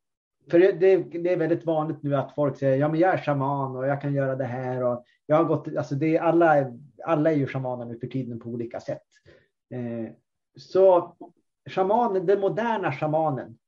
för 0.50 0.58
det, 0.58 0.72
det, 0.72 1.32
är 1.32 1.36
väldigt 1.36 1.66
vanligt 1.66 2.02
nu 2.02 2.16
att 2.16 2.34
folk 2.34 2.58
säger 2.58 2.76
ja, 2.76 2.88
men 2.88 3.00
jag 3.00 3.14
är 3.14 3.18
shaman 3.18 3.76
och 3.76 3.86
jag 3.86 4.00
kan 4.00 4.14
göra 4.14 4.36
det 4.36 4.44
här 4.44 4.82
och 4.82 5.04
jag 5.26 5.36
har 5.36 5.44
gått. 5.44 5.76
Alltså 5.76 5.94
det 5.94 6.16
är 6.16 6.20
alla. 6.20 6.72
Alla 7.04 7.32
är 7.32 7.36
ju 7.36 7.46
shamaner 7.46 7.84
nu 7.84 7.98
för 7.98 8.06
tiden 8.06 8.40
på 8.40 8.48
olika 8.48 8.80
sätt. 8.80 9.06
Eh, 9.74 10.12
så 10.56 11.16
shamanen, 11.70 12.26
den 12.26 12.40
moderna 12.40 12.92
shamanen. 12.92 13.58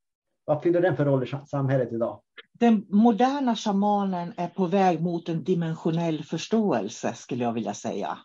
Vad 0.44 0.62
fyller 0.62 0.80
den 0.80 0.96
för 0.96 1.04
roll 1.04 1.24
i 1.24 1.32
samhället 1.46 1.92
idag? 1.92 2.20
den 2.60 2.86
moderna 2.88 3.56
shamanen 3.56 4.32
är 4.36 4.48
på 4.48 4.66
väg 4.66 5.02
mot 5.02 5.28
en 5.28 5.44
dimensionell 5.44 6.24
förståelse 6.24 7.14
skulle 7.14 7.44
jag 7.44 7.52
vilja 7.52 7.74
säga. 7.74 8.18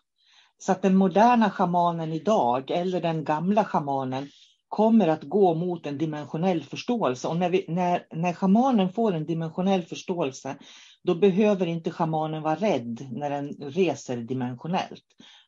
Så 0.58 0.72
att 0.72 0.82
den 0.82 0.96
moderna 0.96 1.50
shamanen 1.50 2.12
idag 2.12 2.70
eller 2.70 3.00
den 3.00 3.24
gamla 3.24 3.64
shamanen 3.64 4.28
kommer 4.68 5.08
att 5.08 5.22
gå 5.22 5.54
mot 5.54 5.86
en 5.86 5.98
dimensionell 5.98 6.62
förståelse. 6.62 7.28
Och 7.28 7.36
när, 7.36 7.50
vi, 7.50 7.64
när, 7.68 8.06
när 8.10 8.32
shamanen 8.32 8.92
får 8.92 9.12
en 9.12 9.26
dimensionell 9.26 9.82
förståelse, 9.82 10.56
då 11.02 11.14
behöver 11.14 11.66
inte 11.66 11.90
shamanen 11.90 12.42
vara 12.42 12.56
rädd 12.56 13.08
när 13.10 13.30
den 13.30 13.48
reser 13.48 14.16
dimensionellt. 14.16 15.04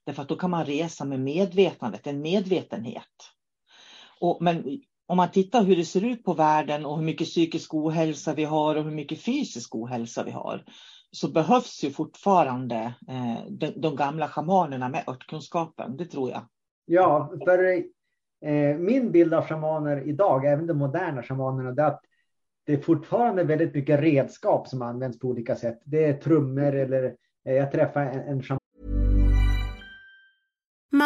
Därför 0.06 0.22
att 0.22 0.28
då 0.28 0.36
kan 0.36 0.50
man 0.50 0.64
resa 0.64 1.04
med 1.04 1.20
medvetandet, 1.20 2.06
en 2.06 2.20
medvetenhet. 2.20 3.04
Och, 4.20 4.38
men 4.40 4.80
om 5.08 5.16
man 5.16 5.30
tittar 5.30 5.62
hur 5.62 5.76
det 5.76 5.84
ser 5.84 6.04
ut 6.04 6.24
på 6.24 6.34
världen 6.34 6.86
och 6.86 6.96
hur 6.96 7.04
mycket 7.04 7.26
psykisk 7.26 7.74
ohälsa 7.74 8.34
vi 8.34 8.44
har 8.44 8.76
och 8.76 8.84
hur 8.84 8.90
mycket 8.90 9.20
fysisk 9.20 9.74
ohälsa 9.74 10.24
vi 10.24 10.30
har 10.30 10.64
så 11.10 11.28
behövs 11.28 11.84
ju 11.84 11.90
fortfarande 11.90 12.94
eh, 13.08 13.50
de, 13.50 13.66
de, 13.76 13.96
gamla 13.96 14.28
shamanerna 14.28 14.88
med 14.88 15.04
örtkunskapen, 15.06 15.96
det 15.96 16.04
tror 16.04 16.30
jag. 16.30 16.48
Ja, 16.84 17.32
för 17.44 17.64
eh, 18.44 18.76
min 18.78 19.12
bild 19.12 19.34
av 19.34 19.46
shamaner 19.46 20.08
idag, 20.08 20.44
även 20.44 20.66
de 20.66 20.78
moderna 20.78 21.22
shamanerna, 21.22 21.72
det 21.72 21.82
är 21.82 21.86
att 21.86 22.00
det 22.66 22.72
är 22.72 22.78
fortfarande 22.80 23.44
väldigt 23.44 23.74
mycket 23.74 24.00
redskap 24.00 24.68
som 24.68 24.82
används 24.82 25.18
på 25.18 25.28
olika 25.28 25.56
sätt. 25.56 25.80
Det 25.84 26.04
är 26.04 26.12
trummor 26.12 26.74
eller 26.74 27.16
eh, 27.46 27.54
jag 27.54 27.72
träffade 27.72 28.06
en, 28.06 28.20
en 28.20 28.57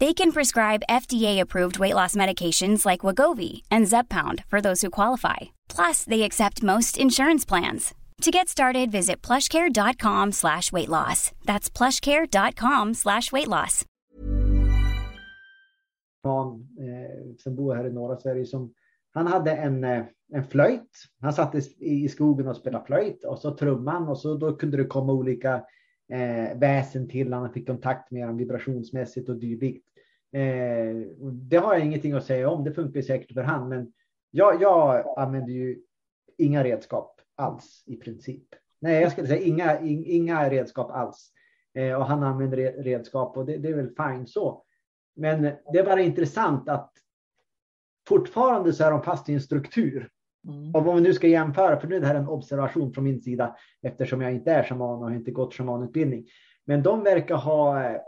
They 0.00 0.14
can 0.14 0.30
prescribe 0.30 0.84
FDA-approved 0.88 1.80
weight 1.80 1.94
loss 1.94 2.14
medications 2.14 2.86
like 2.86 3.00
Wagovi 3.00 3.62
and 3.68 3.88
Zepbound 3.88 4.44
for 4.44 4.60
those 4.60 4.80
who 4.80 4.90
qualify. 4.90 5.36
Plus, 5.68 6.04
they 6.04 6.22
accept 6.22 6.62
most 6.62 6.98
insurance 6.98 7.44
plans. 7.44 7.94
To 8.22 8.30
get 8.30 8.48
started, 8.48 8.92
visit 8.92 9.22
plushcare.com 9.22 10.32
slash 10.32 10.70
weight 10.72 10.88
loss. 10.88 11.32
That's 11.46 11.70
plushcare.com 11.70 12.94
slash 12.94 13.32
weight 13.32 13.48
loss. 13.48 13.84
Man, 16.24 16.68
eh, 16.80 17.36
som 17.38 17.56
bor 17.56 17.74
här 17.74 17.86
i 17.86 17.92
norra 17.92 18.16
Sverige 18.16 18.46
som 18.46 18.74
han 19.14 19.26
hade 19.26 19.52
en, 19.52 19.84
eh, 19.84 20.04
en 20.32 20.44
flöjt. 20.44 21.04
Han 21.20 21.32
satt 21.32 21.54
i, 21.54 21.60
i 22.04 22.08
skogen 22.08 22.48
och 22.48 22.56
spelade 22.56 22.84
flöjt 22.84 23.24
och 23.24 23.38
så 23.38 23.56
trumman 23.56 24.08
och 24.08 24.18
så 24.18 24.34
då 24.34 24.56
kunde 24.56 24.76
det 24.76 24.84
komma 24.84 25.12
olika 25.12 25.64
eh, 26.08 26.58
väsen 26.58 27.08
till 27.08 27.32
han 27.32 27.52
fick 27.52 27.66
kontakt 27.66 28.10
med 28.10 28.28
dem 28.28 28.36
vibrationsmässigt 28.36 29.28
och 29.28 29.36
dylikt. 29.36 29.86
Eh, 30.32 30.96
det 31.32 31.56
har 31.56 31.74
jag 31.74 31.84
ingenting 31.84 32.12
att 32.12 32.24
säga 32.24 32.50
om. 32.50 32.64
Det 32.64 32.72
funkar 32.72 33.02
säkert 33.02 33.32
för 33.32 33.42
han, 33.42 33.68
men 33.68 33.92
jag, 34.30 34.62
jag 34.62 35.04
använder 35.18 35.52
ju 35.52 35.78
inga 36.36 36.64
redskap 36.64 37.20
alls 37.36 37.82
i 37.86 37.96
princip. 37.96 38.44
Nej, 38.80 39.02
jag 39.02 39.12
skulle 39.12 39.26
säga 39.26 39.42
inga, 39.42 39.80
inga 39.80 40.50
redskap 40.50 40.90
alls. 40.90 41.32
Eh, 41.74 41.94
och 41.94 42.06
han 42.06 42.22
använder 42.22 42.56
redskap 42.82 43.36
och 43.36 43.46
det, 43.46 43.56
det 43.56 43.68
är 43.68 43.74
väl 43.74 43.94
fine 43.96 44.26
så. 44.26 44.64
Men 45.16 45.42
det 45.42 45.78
är 45.78 45.84
bara 45.84 46.00
intressant 46.00 46.68
att 46.68 46.92
fortfarande 48.08 48.72
så 48.72 48.84
är 48.84 48.90
de 48.90 49.02
fast 49.02 49.28
i 49.28 49.34
en 49.34 49.40
struktur. 49.40 50.08
Mm. 50.44 50.74
Om 50.74 50.96
vi 50.96 51.02
nu 51.02 51.14
ska 51.14 51.26
jämföra, 51.26 51.80
för 51.80 51.88
nu 51.88 51.96
är 51.96 52.00
det 52.00 52.06
här 52.06 52.14
en 52.14 52.28
observation 52.28 52.92
från 52.92 53.04
min 53.04 53.20
sida 53.20 53.56
eftersom 53.82 54.20
jag 54.20 54.32
inte 54.32 54.52
är 54.52 54.62
shaman 54.62 54.98
och 54.98 55.04
har 55.04 55.14
inte 55.14 55.30
gått 55.30 55.54
shamanutbildning. 55.54 56.26
Men 56.64 56.82
de 56.82 57.02
verkar 57.02 57.36
ha 57.36 57.84
eh, 57.84 58.00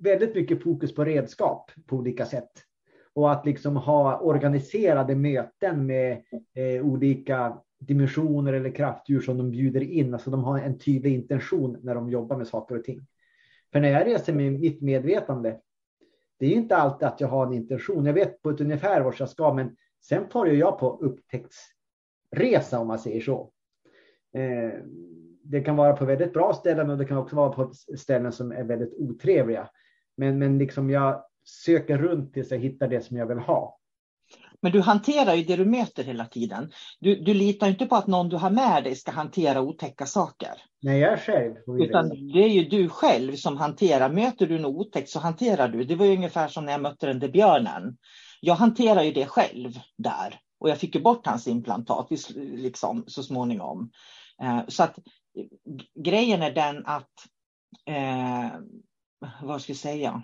väldigt 0.00 0.34
mycket 0.34 0.62
fokus 0.62 0.94
på 0.94 1.04
redskap 1.04 1.70
på 1.86 1.96
olika 1.96 2.26
sätt. 2.26 2.50
Och 3.14 3.32
att 3.32 3.46
liksom 3.46 3.76
ha 3.76 4.20
organiserade 4.20 5.14
möten 5.14 5.86
med 5.86 6.12
eh, 6.54 6.86
olika 6.86 7.58
dimensioner 7.78 8.52
eller 8.52 8.70
kraftdjur 8.70 9.20
som 9.20 9.38
de 9.38 9.50
bjuder 9.50 9.80
in. 9.80 10.14
Alltså 10.14 10.30
de 10.30 10.44
har 10.44 10.58
en 10.58 10.78
tydlig 10.78 11.14
intention 11.14 11.78
när 11.82 11.94
de 11.94 12.10
jobbar 12.10 12.36
med 12.36 12.46
saker 12.46 12.78
och 12.78 12.84
ting. 12.84 13.06
För 13.72 13.80
när 13.80 13.88
jag 13.88 14.06
reser 14.06 14.32
med 14.32 14.52
mitt 14.52 14.82
medvetande, 14.82 15.60
det 16.38 16.46
är 16.46 16.50
inte 16.50 16.76
alltid 16.76 17.08
att 17.08 17.20
jag 17.20 17.28
har 17.28 17.46
en 17.46 17.52
intention. 17.52 18.06
Jag 18.06 18.14
vet 18.14 18.42
på 18.42 18.50
ett 18.50 18.60
ungefär 18.60 19.00
vart 19.00 19.20
jag 19.20 19.28
ska, 19.28 19.54
men 19.54 19.76
sen 20.08 20.28
får 20.28 20.48
jag 20.48 20.78
på 20.78 20.98
upptäcktsresa 21.00 22.78
om 22.78 22.88
man 22.88 22.98
säger 22.98 23.20
så. 23.20 23.50
Eh, 24.36 24.80
det 25.42 25.60
kan 25.60 25.76
vara 25.76 25.96
på 25.96 26.04
väldigt 26.04 26.32
bra 26.32 26.54
ställen 26.54 26.90
och 26.90 26.98
det 26.98 27.04
kan 27.04 27.16
också 27.16 27.36
vara 27.36 27.52
på 27.52 27.72
ställen 27.98 28.32
som 28.32 28.52
är 28.52 28.64
väldigt 28.64 28.94
otrevliga. 28.98 29.68
Men, 30.16 30.38
men 30.38 30.58
liksom 30.58 30.90
jag 30.90 31.24
söker 31.64 31.98
runt 31.98 32.34
tills 32.34 32.50
jag 32.50 32.58
hittar 32.58 32.88
det 32.88 33.00
som 33.00 33.16
jag 33.16 33.26
vill 33.26 33.38
ha. 33.38 33.78
Men 34.60 34.72
du 34.72 34.80
hanterar 34.80 35.34
ju 35.34 35.44
det 35.44 35.56
du 35.56 35.64
möter 35.64 36.04
hela 36.04 36.24
tiden. 36.24 36.70
Du, 37.00 37.14
du 37.14 37.34
litar 37.34 37.68
inte 37.68 37.86
på 37.86 37.96
att 37.96 38.06
någon 38.06 38.28
du 38.28 38.36
har 38.36 38.50
med 38.50 38.84
dig 38.84 38.94
ska 38.94 39.10
hantera 39.10 39.60
otäcka 39.60 40.06
saker. 40.06 40.50
Nej, 40.82 41.00
jag 41.00 41.12
är 41.12 41.16
själv. 41.16 41.54
Utan 41.80 42.08
det 42.08 42.44
är 42.44 42.48
ju 42.48 42.64
du 42.64 42.88
själv 42.88 43.32
som 43.32 43.56
hanterar. 43.56 44.10
Möter 44.10 44.46
du 44.46 44.58
något 44.58 44.86
otäckt 44.86 45.08
så 45.08 45.18
hanterar 45.18 45.68
du. 45.68 45.84
Det 45.84 45.94
var 45.94 46.06
ju 46.06 46.16
ungefär 46.16 46.48
som 46.48 46.64
när 46.64 46.72
jag 46.72 46.80
mötte 46.82 47.06
den 47.06 47.18
där 47.18 47.28
björnen. 47.28 47.96
Jag 48.40 48.54
hanterar 48.54 49.02
ju 49.02 49.12
det 49.12 49.26
själv 49.26 49.80
där. 49.96 50.40
Och 50.58 50.68
jag 50.68 50.78
fick 50.78 50.94
ju 50.94 51.00
bort 51.00 51.26
hans 51.26 51.46
implantat 51.46 52.08
liksom, 52.36 53.04
så 53.06 53.22
småningom. 53.22 53.90
Eh, 54.42 54.60
så 54.68 54.82
att 54.82 54.98
grejen 56.04 56.42
är 56.42 56.52
den 56.52 56.86
att 56.86 57.12
eh, 57.86 58.50
vad 59.42 59.62
ska 59.62 59.70
jag 59.70 59.76
säga? 59.76 60.22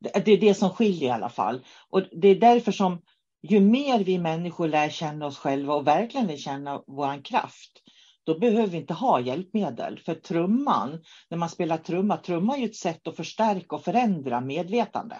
Det 0.00 0.32
är 0.32 0.40
det 0.40 0.54
som 0.54 0.70
skiljer 0.70 1.08
i 1.08 1.12
alla 1.12 1.28
fall. 1.28 1.64
Och 1.90 2.02
det 2.12 2.28
är 2.28 2.40
därför 2.40 2.72
som 2.72 3.02
ju 3.42 3.60
mer 3.60 4.04
vi 4.04 4.18
människor 4.18 4.68
lär 4.68 4.88
känna 4.88 5.26
oss 5.26 5.38
själva 5.38 5.74
och 5.74 5.86
verkligen 5.86 6.26
lär 6.26 6.36
känna 6.36 6.82
vår 6.86 7.24
kraft, 7.24 7.82
då 8.24 8.38
behöver 8.38 8.66
vi 8.66 8.76
inte 8.76 8.94
ha 8.94 9.20
hjälpmedel. 9.20 9.98
För 9.98 10.14
trumman, 10.14 11.02
när 11.30 11.38
man 11.38 11.48
spelar 11.48 11.76
trumma, 11.76 12.16
trumma 12.16 12.56
är 12.56 12.60
ju 12.60 12.66
ett 12.66 12.76
sätt 12.76 13.08
att 13.08 13.16
förstärka 13.16 13.76
och 13.76 13.84
förändra 13.84 14.40
medvetandet. 14.40 15.18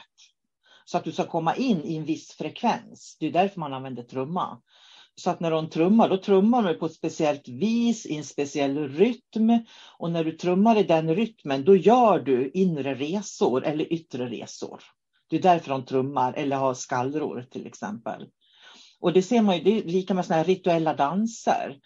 Så 0.91 0.99
att 0.99 1.05
du 1.05 1.13
ska 1.13 1.25
komma 1.25 1.57
in 1.57 1.85
i 1.85 1.97
en 1.97 2.05
viss 2.05 2.33
frekvens. 2.33 3.17
Det 3.21 3.27
är 3.27 3.33
därför 3.33 3.61
man 3.61 3.73
använder 3.73 4.03
trumma. 4.03 4.61
Så 5.15 5.31
att 5.31 5.41
när 5.41 5.51
de 5.51 5.71
trummar, 5.71 6.09
då 6.09 6.17
trummar 6.17 6.63
de 6.63 6.75
på 6.75 6.87
ett 6.87 6.95
speciellt 6.95 7.49
vis, 7.49 8.07
i 8.07 8.17
en 8.17 8.25
speciell 8.25 8.89
rytm. 8.89 9.59
Och 9.99 10.11
när 10.11 10.25
du 10.25 10.33
trummar 10.33 10.79
i 10.79 10.83
den 10.83 11.15
rytmen, 11.15 11.65
då 11.65 11.77
gör 11.77 12.19
du 12.19 12.51
inre 12.55 12.95
resor 12.95 13.65
eller 13.65 13.93
yttre 13.93 14.27
resor. 14.27 14.83
Det 15.31 15.37
är 15.37 15.43
därför 15.43 15.71
de 15.71 15.85
trummar 15.85 16.33
eller 16.33 16.57
har 16.57 16.75
skallror 16.75 17.47
till 17.51 17.67
exempel. 17.67 18.27
Och 19.01 19.13
det 19.13 19.23
ser 19.23 19.43
man 19.43 19.59
ju, 19.59 19.65
det 19.65 19.79
är 19.79 19.83
lika 19.83 20.15
med 20.15 20.25
såna 20.25 20.37
här 20.37 20.45
rituella 20.45 20.95
danser. 20.95 21.79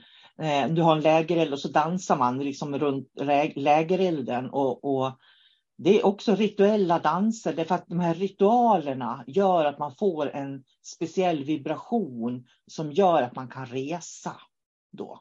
Eh, 0.42 0.68
du 0.68 0.82
har 0.82 0.96
en 0.96 1.02
lägereld 1.02 1.52
och 1.52 1.60
så 1.60 1.68
dansar 1.68 2.16
man 2.16 2.38
liksom 2.38 2.78
runt 2.78 3.08
lägerelden 3.56 4.50
och, 4.50 4.84
och 4.84 5.12
det 5.76 6.00
är 6.00 6.06
också 6.06 6.34
rituella 6.34 6.98
danser 6.98 7.52
därför 7.52 7.74
att 7.74 7.88
de 7.88 8.00
här 8.00 8.14
ritualerna 8.14 9.24
gör 9.26 9.64
att 9.64 9.78
man 9.78 9.94
får 9.94 10.30
en 10.30 10.64
speciell 10.82 11.44
vibration 11.44 12.46
som 12.66 12.92
gör 12.92 13.22
att 13.22 13.36
man 13.36 13.48
kan 13.48 13.66
resa 13.66 14.36
då. 14.92 15.20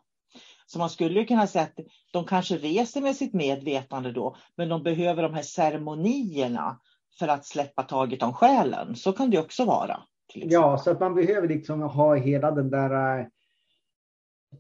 Så 0.66 0.80
man 0.80 0.90
skulle 0.90 1.26
kunna 1.26 1.48
säga 1.48 1.64
att 1.64 1.86
de 2.12 2.26
kanske 2.26 2.58
reser 2.58 3.02
med 3.02 3.16
sitt 3.16 3.34
medvetande 3.34 4.12
då, 4.12 4.36
men 4.56 4.70
de 4.70 4.84
behöver 4.84 5.24
de 5.24 5.34
här 5.34 5.42
ceremonierna 5.42 6.80
för 7.20 7.28
att 7.28 7.46
släppa 7.46 7.84
taget 7.84 8.24
om 8.24 8.34
själen. 8.34 8.96
Så 8.96 9.14
kan 9.14 9.30
det 9.30 9.40
också 9.40 9.66
vara 9.66 10.04
Ja, 10.34 10.78
så 10.78 10.92
att 10.92 11.00
man 11.00 11.16
behöver 11.16 11.48
liksom 11.48 11.82
ha 11.82 12.16
hela 12.16 12.52
den 12.52 12.70
där 12.70 13.30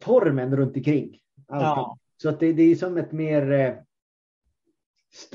formen 0.01 0.55
runt 0.55 0.75
omkring. 0.75 1.19
Ja. 1.47 1.97
Så 2.17 2.29
att 2.29 2.39
det, 2.39 2.53
det, 2.53 2.63
är 2.63 2.75
som 2.75 2.97
ett 2.97 3.11
mer 3.11 3.51
äh, 3.51 3.73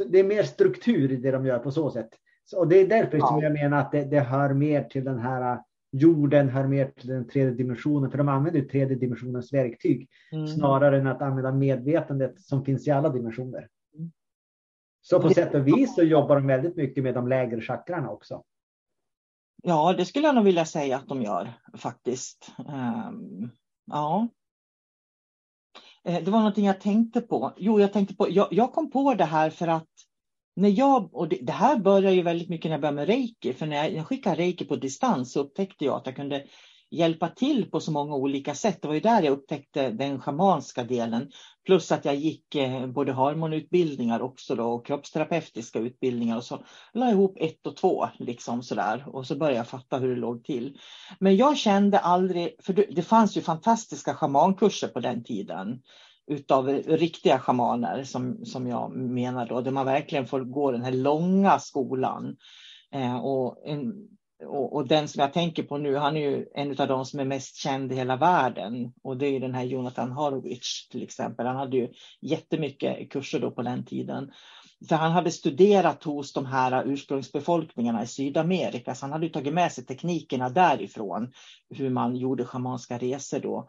det 0.07 0.19
är 0.19 0.25
mer 0.25 0.43
struktur 0.43 1.12
i 1.12 1.17
det 1.17 1.31
de 1.31 1.47
gör 1.47 1.59
på 1.59 1.71
så 1.71 1.91
sätt. 1.91 2.09
Och 2.57 2.69
det 2.69 2.77
är 2.77 2.89
därför 2.89 3.19
ja. 3.19 3.27
som 3.27 3.41
jag 3.41 3.53
menar 3.53 3.81
att 3.81 3.93
det, 3.93 4.05
det 4.05 4.21
hör 4.21 4.55
mer 4.55 4.85
till 4.85 5.05
den 5.05 5.19
här 5.19 5.53
äh, 5.53 5.61
jorden 5.93 6.49
hör 6.49 6.67
mer 6.67 6.91
till 6.91 7.09
den 7.09 7.29
tredje 7.29 7.55
dimensionen, 7.55 8.11
för 8.11 8.19
de 8.19 8.29
använder 8.29 8.61
ju 8.61 8.69
tredje 8.69 8.97
dimensionens 8.97 9.53
verktyg 9.53 10.09
mm. 10.33 10.47
snarare 10.47 10.99
än 10.99 11.07
att 11.07 11.23
använda 11.23 11.53
medvetandet 11.53 12.41
som 12.41 12.65
finns 12.65 12.87
i 12.87 12.91
alla 12.91 13.09
dimensioner. 13.09 13.69
Så 15.03 15.23
på 15.23 15.31
sätt 15.31 15.55
och 15.55 15.67
vis 15.67 15.95
så 15.95 16.03
jobbar 16.03 16.37
de 16.37 16.47
väldigt 16.47 16.77
mycket 16.77 17.03
med 17.05 17.15
de 17.15 17.29
lägre 17.29 17.61
chakrarna 17.61 18.11
också. 18.11 18.43
Ja, 19.62 19.93
det 19.93 20.05
skulle 20.05 20.27
jag 20.27 20.35
nog 20.35 20.45
vilja 20.45 20.65
säga 20.65 20.97
att 20.97 21.09
de 21.09 21.23
gör 21.23 21.53
faktiskt. 21.75 22.53
Um, 22.59 23.51
ja. 23.87 24.29
Eh, 26.07 26.25
det 26.25 26.31
var 26.31 26.38
någonting 26.38 26.66
jag 26.66 26.81
tänkte 26.81 27.21
på. 27.21 27.53
Jo, 27.57 27.81
jag 27.81 27.92
tänkte 27.92 28.14
på, 28.14 28.31
jag, 28.31 28.49
jag 28.51 28.73
kom 28.73 28.90
på 28.90 29.14
det 29.14 29.25
här 29.25 29.51
för 29.51 29.69
att 29.69 29.88
när 30.57 30.69
jag, 30.69 31.14
och 31.14 31.29
det, 31.29 31.38
det, 31.42 31.53
här 31.53 31.77
börjar 31.77 32.12
ju 32.12 32.23
väldigt 32.23 32.49
mycket 32.49 32.69
när 32.69 32.71
jag 32.71 32.81
började 32.81 32.97
med 32.97 33.07
reiki, 33.07 33.53
för 33.53 33.66
när 33.66 33.77
jag, 33.77 33.92
jag 33.92 34.07
skickade 34.07 34.37
reiki 34.37 34.64
på 34.64 34.77
distans 34.77 35.33
så 35.33 35.40
upptäckte 35.40 35.85
jag 35.85 35.97
att 35.97 36.07
jag 36.07 36.16
kunde 36.16 36.45
hjälpa 36.90 37.29
till 37.29 37.70
på 37.70 37.81
så 37.81 37.92
många 37.92 38.14
olika 38.14 38.55
sätt. 38.55 38.79
Det 38.83 38.88
var 38.88 38.94
ju 38.94 39.01
där 39.01 39.22
jag 39.22 39.33
upptäckte 39.33 39.90
den 39.90 40.20
schamanska 40.20 40.85
delen. 40.85 41.31
Plus 41.66 41.92
att 41.92 42.05
jag 42.05 42.14
gick 42.14 42.55
eh, 42.55 42.87
både 42.87 43.12
harmonutbildningar 43.12 44.20
också 44.20 44.55
då, 44.55 44.64
och 44.64 44.87
kroppsterapeutiska 44.87 45.79
utbildningar 45.79 46.37
och 46.37 46.44
så 46.44 46.64
la 46.92 47.11
ihop 47.11 47.37
ett 47.40 47.66
och 47.66 47.77
två 47.77 48.09
liksom 48.18 48.62
sådär 48.62 49.05
och 49.07 49.27
så 49.27 49.37
började 49.37 49.57
jag 49.57 49.68
fatta 49.68 49.99
hur 49.99 50.14
det 50.14 50.20
låg 50.20 50.44
till. 50.44 50.79
Men 51.20 51.37
jag 51.37 51.59
kände 51.59 51.99
aldrig, 51.99 52.57
för 52.62 52.72
det, 52.72 52.87
det 52.90 53.03
fanns 53.03 53.37
ju 53.37 53.40
fantastiska 53.40 54.14
schamankurser 54.14 54.88
på 54.88 55.01
den 55.01 55.25
tiden 55.25 55.83
utav 56.27 56.68
riktiga 56.68 57.38
schamaner 57.38 58.05
som, 58.05 58.44
som 58.44 58.66
jag 58.66 58.96
menar 58.96 59.46
då, 59.46 59.61
där 59.61 59.70
man 59.70 59.87
verkligen 59.87 60.27
får 60.27 60.40
gå 60.40 60.72
den 60.72 60.83
här 60.83 60.92
långa 60.92 61.59
skolan. 61.59 62.37
Eh, 62.94 63.16
och, 63.16 63.62
en, 63.64 63.94
och, 64.44 64.77
och, 64.77 64.88
den 64.88 65.09
som 65.09 65.20
jag 65.20 65.33
tänker 65.33 65.62
på 65.62 65.79
nu, 65.79 65.96
han 65.96 66.16
är 66.16 66.20
ju 66.20 66.46
en 66.55 66.81
av 66.81 66.88
de 66.88 67.05
som 67.05 67.20
är 67.20 67.25
mest 67.25 67.57
känd 67.57 67.92
i 67.92 67.94
hela 67.94 68.16
världen. 68.16 68.92
Och 69.03 69.16
det 69.16 69.27
är 69.27 69.40
den 69.40 69.55
här 69.55 69.64
Jonathan 69.64 70.12
Horowitz 70.12 70.88
till 70.88 71.03
exempel. 71.03 71.46
Han 71.46 71.57
hade 71.57 71.77
ju 71.77 71.88
jättemycket 72.20 73.11
kurser 73.11 73.40
då 73.40 73.51
på 73.51 73.62
den 73.62 73.85
tiden. 73.85 74.31
För 74.88 74.96
han 74.96 75.12
hade 75.12 75.31
studerat 75.31 76.05
hos 76.05 76.33
de 76.33 76.46
här 76.46 76.85
ursprungsbefolkningarna 76.87 78.03
i 78.03 78.07
Sydamerika, 78.07 78.94
så 78.94 79.05
han 79.05 79.12
hade 79.12 79.29
tagit 79.29 79.55
med 79.55 79.72
sig 79.72 79.87
teknikerna 79.87 80.49
därifrån, 80.49 81.33
hur 81.70 81.90
man 81.90 82.16
gjorde 82.16 82.44
schamanska 82.44 82.99
resor 82.99 83.40
då. 83.40 83.68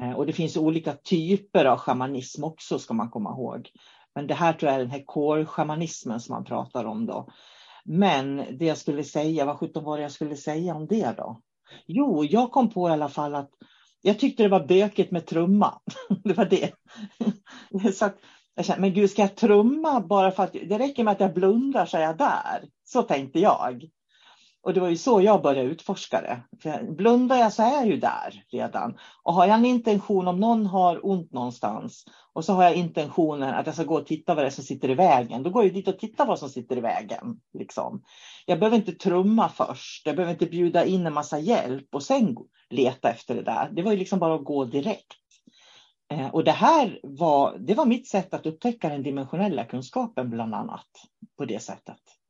Eh, 0.00 0.12
och 0.12 0.26
det 0.26 0.32
finns 0.32 0.56
olika 0.56 0.92
typer 0.92 1.64
av 1.64 1.78
shamanism 1.78 2.44
också 2.44 2.78
ska 2.78 2.94
man 2.94 3.10
komma 3.10 3.30
ihåg. 3.30 3.70
Men 4.14 4.26
det 4.26 4.34
här 4.34 4.52
tror 4.52 4.70
jag 4.70 4.76
är 4.80 4.84
den 4.84 4.90
här 4.90 5.04
core-shamanismen 5.04 6.18
som 6.18 6.34
man 6.34 6.44
pratar 6.44 6.84
om 6.84 7.06
då. 7.06 7.28
Men 7.84 8.36
det 8.36 8.64
jag 8.64 8.78
skulle 8.78 9.04
säga, 9.04 9.44
vad 9.44 9.58
sjutton 9.58 9.84
var 9.84 9.96
det 9.96 10.02
jag 10.02 10.12
skulle 10.12 10.36
säga 10.36 10.74
om 10.74 10.86
det 10.86 11.14
då? 11.16 11.40
Jo, 11.86 12.24
jag 12.24 12.50
kom 12.52 12.70
på 12.70 12.88
i 12.88 12.92
alla 12.92 13.08
fall 13.08 13.34
att 13.34 13.50
jag 14.02 14.18
tyckte 14.18 14.42
det 14.42 14.48
var 14.48 14.66
bökigt 14.66 15.10
med 15.10 15.26
trumma. 15.26 15.80
det 16.24 16.32
var 16.32 16.44
det. 16.44 16.72
så 17.94 18.04
att, 18.04 18.16
jag 18.54 18.64
kände, 18.64 18.80
men 18.80 18.94
gud, 18.94 19.10
ska 19.10 19.22
jag 19.22 19.36
trumma 19.36 20.00
bara 20.00 20.30
för 20.30 20.42
att 20.42 20.52
det 20.52 20.78
räcker 20.78 21.04
med 21.04 21.12
att 21.12 21.20
jag 21.20 21.34
blundar 21.34 21.86
så 21.86 21.96
är 21.96 22.02
jag 22.02 22.18
där. 22.18 22.68
Så 22.84 23.02
tänkte 23.02 23.40
jag. 23.40 23.84
Och 24.62 24.74
det 24.74 24.80
var 24.80 24.88
ju 24.88 24.96
så 24.96 25.20
jag 25.20 25.42
började 25.42 25.68
utforska 25.68 26.20
det. 26.20 26.42
För 26.62 26.92
blundar 26.92 27.36
jag 27.36 27.52
så 27.52 27.62
är 27.62 27.72
jag 27.72 27.86
ju 27.86 27.96
där 27.96 28.44
redan. 28.52 28.98
Och 29.22 29.34
har 29.34 29.46
jag 29.46 29.58
en 29.58 29.64
intention 29.64 30.28
om 30.28 30.40
någon 30.40 30.66
har 30.66 31.06
ont 31.06 31.32
någonstans 31.32 32.04
och 32.32 32.44
så 32.44 32.52
har 32.52 32.62
jag 32.62 32.74
intentionen 32.74 33.54
att 33.54 33.66
jag 33.66 33.74
ska 33.74 33.84
gå 33.84 33.94
och 33.94 34.06
titta 34.06 34.34
vad 34.34 34.44
det 34.44 34.48
är 34.48 34.50
som 34.50 34.64
sitter 34.64 34.90
i 34.90 34.94
vägen. 34.94 35.42
Då 35.42 35.50
går 35.50 35.64
jag 35.64 35.74
dit 35.74 35.88
och 35.88 35.98
tittar 35.98 36.26
vad 36.26 36.38
som 36.38 36.48
sitter 36.48 36.76
i 36.76 36.80
vägen. 36.80 37.40
Liksom. 37.58 38.02
Jag 38.46 38.58
behöver 38.58 38.76
inte 38.76 38.92
trumma 38.92 39.48
först. 39.48 40.06
Jag 40.06 40.16
behöver 40.16 40.32
inte 40.32 40.46
bjuda 40.46 40.84
in 40.84 41.06
en 41.06 41.14
massa 41.14 41.38
hjälp 41.38 41.94
och 41.94 42.02
sen 42.02 42.36
leta 42.70 43.10
efter 43.10 43.34
det 43.34 43.42
där. 43.42 43.70
Det 43.72 43.82
var 43.82 43.92
ju 43.92 43.98
liksom 43.98 44.18
bara 44.18 44.34
att 44.34 44.44
gå 44.44 44.64
direkt. 44.64 45.18
Eh, 46.12 46.28
och 46.28 46.44
det 46.44 46.52
här 46.52 47.00
var, 47.02 47.58
det 47.58 47.74
var 47.74 47.86
mitt 47.86 48.08
sätt 48.08 48.34
att 48.34 48.46
upptäcka 48.46 48.88
den 48.88 49.02
dimensionella 49.02 49.64
kunskapen 49.64 50.30
bland 50.30 50.54
annat 50.54 50.88
på 51.38 51.44
det 51.44 51.62
sättet. 51.62 52.21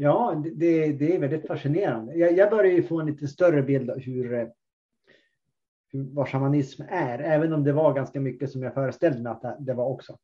Ja, 0.00 0.42
det, 0.54 0.92
det 0.92 1.14
är 1.14 1.18
väldigt 1.18 1.46
fascinerande. 1.46 2.14
Jag, 2.14 2.32
jag 2.32 2.50
börjar 2.50 2.72
ju 2.72 2.82
få 2.82 3.00
en 3.00 3.06
lite 3.06 3.28
större 3.28 3.62
bild 3.62 3.90
av 3.90 3.98
hur, 3.98 4.34
eh, 4.34 4.48
hur, 5.92 6.14
vad 6.14 6.28
shamanism 6.28 6.82
är, 6.88 7.18
även 7.18 7.52
om 7.52 7.64
det 7.64 7.72
var 7.72 7.94
ganska 7.94 8.20
mycket 8.20 8.50
som 8.50 8.62
jag 8.62 8.74
föreställde 8.74 9.22
mig 9.22 9.32
att 9.32 9.56
det 9.58 9.74
var 9.74 9.86
också. 9.86 10.18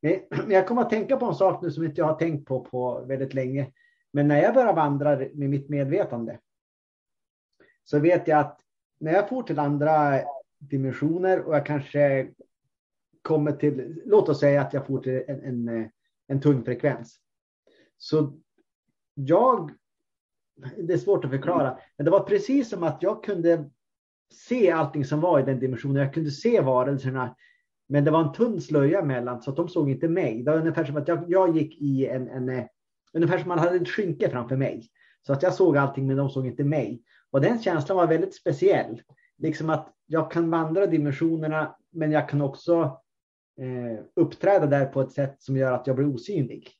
Men 0.00 0.20
jag 0.48 0.68
kommer 0.68 0.82
att 0.82 0.90
tänka 0.90 1.16
på 1.16 1.26
en 1.26 1.34
sak 1.34 1.62
nu 1.62 1.70
som 1.70 1.84
inte 1.84 2.00
jag 2.00 2.06
har 2.06 2.14
tänkt 2.14 2.48
på 2.48 2.64
på 2.64 3.04
väldigt 3.06 3.34
länge. 3.34 3.72
Men 4.12 4.28
när 4.28 4.42
jag 4.42 4.54
börjar 4.54 4.74
vandra 4.74 5.16
med 5.16 5.50
mitt 5.50 5.68
medvetande 5.68 6.38
så 7.84 7.98
vet 7.98 8.28
jag 8.28 8.38
att 8.38 8.60
när 9.00 9.12
jag 9.12 9.28
får 9.28 9.42
till 9.42 9.58
andra 9.58 10.20
dimensioner 10.58 11.40
och 11.40 11.54
jag 11.54 11.66
kanske 11.66 12.28
kommer 13.22 13.52
till, 13.52 14.02
låt 14.04 14.28
oss 14.28 14.40
säga 14.40 14.62
att 14.62 14.72
jag 14.72 14.86
får 14.86 15.00
till 15.00 15.22
en, 15.28 15.68
en, 15.68 15.90
en 16.26 16.40
tung 16.40 16.64
frekvens. 16.64 17.20
Så 17.96 18.32
jag, 19.14 19.70
det 20.76 20.92
är 20.92 20.98
svårt 20.98 21.24
att 21.24 21.30
förklara, 21.30 21.78
men 21.96 22.04
det 22.04 22.10
var 22.10 22.20
precis 22.20 22.68
som 22.68 22.82
att 22.82 23.02
jag 23.02 23.24
kunde 23.24 23.70
se 24.34 24.70
allting 24.70 25.04
som 25.04 25.20
var 25.20 25.40
i 25.40 25.42
den 25.42 25.60
dimensionen. 25.60 26.02
Jag 26.02 26.14
kunde 26.14 26.30
se 26.30 26.60
varelserna, 26.60 27.36
men 27.88 28.04
det 28.04 28.10
var 28.10 28.20
en 28.20 28.32
tunn 28.32 28.60
slöja 28.60 29.00
emellan 29.00 29.42
så 29.42 29.50
att 29.50 29.56
de 29.56 29.68
såg 29.68 29.90
inte 29.90 30.08
mig. 30.08 30.42
Det 30.42 30.50
var 30.50 30.58
ungefär 30.58 30.84
som 30.84 30.96
att 30.96 31.08
jag, 31.08 31.24
jag 31.28 31.56
gick 31.56 31.82
i 31.82 32.06
en, 32.06 32.28
en, 32.28 32.48
eh, 32.48 32.64
ungefär 33.12 33.38
som 33.38 33.50
att 33.50 33.56
man 33.56 33.66
hade 33.66 33.76
ett 33.76 33.88
skynke 33.88 34.30
framför 34.30 34.56
mig. 34.56 34.88
Så 35.26 35.32
att 35.32 35.42
jag 35.42 35.54
såg 35.54 35.76
allting, 35.76 36.06
men 36.06 36.16
de 36.16 36.30
såg 36.30 36.46
inte 36.46 36.64
mig. 36.64 37.02
Och 37.30 37.40
den 37.40 37.62
känslan 37.62 37.96
var 37.98 38.06
väldigt 38.06 38.34
speciell. 38.34 39.02
Liksom 39.38 39.70
att 39.70 39.92
jag 40.06 40.30
kan 40.30 40.50
vandra 40.50 40.86
dimensionerna, 40.86 41.76
men 41.90 42.12
jag 42.12 42.28
kan 42.28 42.40
också 42.40 43.00
eh, 43.60 44.04
uppträda 44.16 44.66
där 44.66 44.86
på 44.86 45.00
ett 45.00 45.12
sätt 45.12 45.36
som 45.38 45.56
gör 45.56 45.72
att 45.72 45.86
jag 45.86 45.96
blir 45.96 46.14
osynlig. 46.14 46.70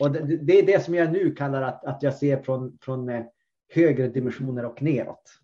Och 0.00 0.10
det, 0.10 0.36
det, 0.36 0.58
är 0.58 0.66
det 0.66 0.84
som 0.84 0.94
jag 0.94 1.12
nu 1.12 1.34
kallar 1.34 1.62
att, 1.62 1.84
att 1.84 2.02
jag 2.02 2.14
ser 2.14 2.42
från, 2.42 2.78
från 2.80 3.08
eh, 3.08 3.24
högre 3.74 4.08
dimensioner 4.08 4.64
och 4.64 4.82
neråt. 4.82 5.40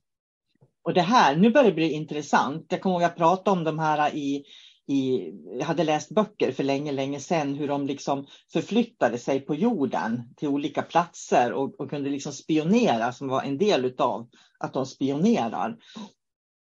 Och 0.85 0.95
det 0.95 1.03
här, 1.03 1.37
nu 1.37 1.51
börjar 1.51 1.67
det 1.67 1.75
bli 1.75 1.91
intressant. 1.91 2.67
Jag 2.69 2.81
kommer 2.81 2.95
ihåg 2.95 3.03
att 3.03 3.11
jag 3.11 3.17
pratade 3.17 3.59
om 3.59 3.65
de 3.65 3.79
här 3.79 4.15
i, 4.15 4.45
i, 4.89 5.31
jag 5.59 5.67
hade 5.67 5.85
läst 5.85 6.11
böcker 6.11 6.53
för 6.53 6.65
länge, 6.65 6.93
länge 6.93 7.21
sedan 7.21 7.55
hur 7.55 7.69
de 7.69 7.87
liksom 7.87 8.27
förflyttade 8.53 9.19
sig 9.19 9.41
på 9.41 9.55
jorden 9.55 10.35
till 10.37 10.49
olika 10.49 10.83
platser 10.83 11.53
och, 11.53 11.81
och 11.81 11.91
kunde 11.91 12.11
liksom 12.11 12.33
spionera 12.33 13.13
som 13.13 13.29
var 13.29 13.43
en 13.43 13.59
del 13.59 13.95
av 13.99 14.29
att 14.59 14.73
de 14.73 14.87
spionerar. 14.87 15.77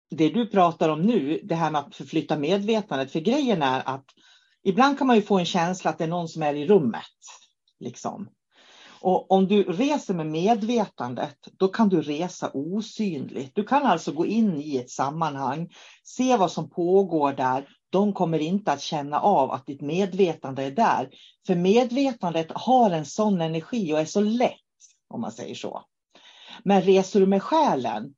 Det 0.10 0.30
du 0.30 0.48
pratar 0.48 0.90
om 0.90 1.02
nu, 1.02 1.40
det 1.44 1.56
här 1.56 1.72
med 1.72 1.82
att 1.82 1.96
förflytta 1.96 2.38
medvetandet, 2.38 3.12
för 3.12 3.20
grejen 3.20 3.62
är 3.62 3.82
att 3.86 4.06
ibland 4.64 4.98
kan 4.98 5.08
man 5.08 5.16
ju 5.16 5.22
få 5.22 5.40
en 5.40 5.46
känsla 5.46 5.90
att 5.90 5.98
det 5.98 6.04
är 6.04 6.08
någon 6.08 6.28
som 6.28 6.44
är 6.44 6.54
i 6.54 6.68
rummet. 6.68 7.02
Liksom. 7.82 8.30
Och 9.02 9.32
om 9.32 9.48
du 9.48 9.64
reser 9.64 10.14
med 10.14 10.26
medvetandet, 10.26 11.38
då 11.58 11.68
kan 11.68 11.90
du 11.90 12.02
resa 12.02 12.52
osynligt. 12.54 13.56
Du 13.56 13.64
kan 13.64 13.84
alltså 13.84 14.12
gå 14.12 14.26
in 14.26 14.62
i 14.62 14.78
ett 14.78 14.90
sammanhang, 14.90 15.70
se 16.04 16.38
vad 16.38 16.52
som 16.52 16.70
pågår 16.70 17.34
där. 17.34 17.68
De 17.90 18.14
kommer 18.14 18.40
inte 18.40 18.72
att 18.72 18.82
känna 18.82 19.20
av 19.20 19.52
att 19.52 19.66
ditt 19.66 19.82
medvetande 19.82 20.64
är 20.64 20.72
där. 20.72 21.10
För 21.48 21.56
medvetandet 21.56 22.52
har 22.56 22.92
en 22.92 23.06
sån 23.06 23.42
energi 23.42 23.94
och 23.94 24.00
är 24.00 24.06
så 24.06 24.22
lätt, 24.22 24.60
om 25.08 25.22
man 25.22 25.32
säger 25.32 25.56
så. 25.56 25.84
Men 26.64 26.82
reser 26.82 27.20
du 27.20 27.26
med 27.26 27.44
själen, 27.44 28.14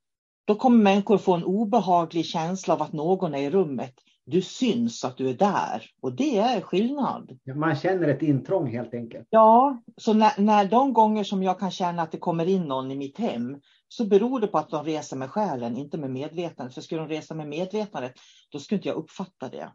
då 0.46 0.56
kommer 0.56 0.78
människor 0.78 1.18
få 1.18 1.34
en 1.34 1.44
obehaglig 1.44 2.26
känsla 2.26 2.74
av 2.74 2.82
att 2.82 2.94
någon 2.94 3.36
är 3.36 3.40
i 3.40 3.50
rummet 3.50 3.94
du 4.26 4.42
syns 4.42 5.04
att 5.04 5.18
du 5.18 5.30
är 5.30 5.34
där 5.34 5.86
och 6.02 6.14
det 6.14 6.38
är 6.38 6.62
skillnad. 6.62 7.40
Man 7.56 7.76
känner 7.76 8.08
ett 8.08 8.22
intrång 8.22 8.72
helt 8.72 8.94
enkelt. 8.94 9.28
Ja, 9.30 9.82
så 9.98 10.14
när, 10.14 10.42
när 10.42 10.66
de 10.66 10.94
gånger 10.94 11.24
som 11.24 11.44
jag 11.44 11.60
kan 11.60 11.72
känna 11.72 12.02
att 12.02 12.12
det 12.12 12.18
kommer 12.18 12.46
in 12.46 12.64
någon 12.64 12.92
i 12.92 12.96
mitt 12.96 13.18
hem 13.18 13.58
så 13.88 14.06
beror 14.06 14.40
det 14.40 14.48
på 14.48 14.58
att 14.58 14.70
de 14.70 14.86
reser 14.86 15.18
med 15.18 15.32
själen, 15.32 15.78
inte 15.78 15.98
med 15.98 16.12
medvetandet. 16.12 16.74
För 16.74 16.82
skulle 16.82 17.02
de 17.02 17.10
resa 17.10 17.36
med 17.36 17.48
medvetandet, 17.48 18.14
då 18.52 18.60
skulle 18.60 18.78
inte 18.78 18.90
jag 18.90 18.98
uppfatta 18.98 19.50
det. 19.50 19.72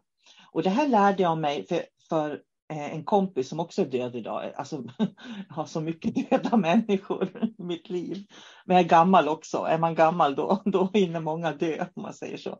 Och 0.51 0.63
det 0.63 0.69
här 0.69 0.87
lärde 0.87 1.23
jag 1.23 1.37
mig 1.37 1.65
för, 1.67 1.81
för 2.09 2.31
eh, 2.73 2.93
en 2.93 3.03
kompis 3.03 3.49
som 3.49 3.59
också 3.59 3.81
är 3.81 3.85
död 3.85 4.15
idag. 4.15 4.51
Alltså, 4.55 4.83
jag 4.97 5.07
har 5.49 5.65
så 5.65 5.81
mycket 5.81 6.29
döda 6.29 6.57
människor 6.57 7.53
i 7.57 7.63
mitt 7.63 7.89
liv. 7.89 8.25
Men 8.65 8.77
jag 8.77 8.85
är 8.85 8.89
gammal 8.89 9.27
också. 9.27 9.57
Är 9.57 9.77
man 9.77 9.95
gammal 9.95 10.35
då, 10.35 10.61
då 10.65 10.89
hinner 10.93 11.19
många 11.19 11.51
dö, 11.51 11.85
om 11.95 12.03
man 12.03 12.13
säger 12.13 12.37
så. 12.37 12.57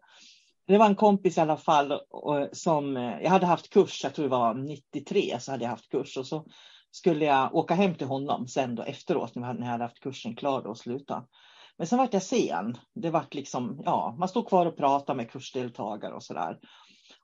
Det 0.70 0.78
var 0.78 0.86
en 0.86 0.96
kompis 0.96 1.38
i 1.38 1.42
alla 1.42 1.58
fall 1.58 2.00
som 2.52 2.98
eh, 2.98 3.22
jag 3.22 3.30
hade 3.30 3.46
haft 3.46 3.70
kurs, 3.70 4.04
jag 4.04 4.14
tror 4.14 4.24
det 4.24 4.30
var 4.30 4.54
93 4.54 5.40
så 5.40 5.52
hade 5.52 5.64
jag 5.64 5.70
haft 5.70 5.90
kurs 5.90 6.18
och 6.18 6.28
så 6.28 6.46
skulle 6.92 7.26
jag 7.26 7.56
åka 7.56 7.74
hem 7.74 7.96
till 7.96 8.08
honom 8.08 8.48
sen 8.48 8.76
då 8.76 8.84
efteråt 8.84 9.36
när 9.36 9.56
jag 9.60 9.66
hade 9.66 9.84
haft 9.84 10.00
kursen 10.00 10.36
klar 10.36 10.68
och 10.68 10.78
sluta. 10.78 11.24
Men 11.78 11.88
sen 11.88 11.98
vart 11.98 12.14
jag 12.14 12.24
sen. 12.24 12.78
Det 12.96 13.10
vart 13.10 13.34
liksom, 13.34 13.82
ja, 13.86 14.16
man 14.20 14.30
stod 14.30 14.48
kvar 14.48 14.66
och 14.66 14.78
pratade 14.78 15.18
med 15.18 15.32
kursdeltagare 15.32 16.14
och 16.14 16.24
så 16.24 16.34
där. 16.34 16.58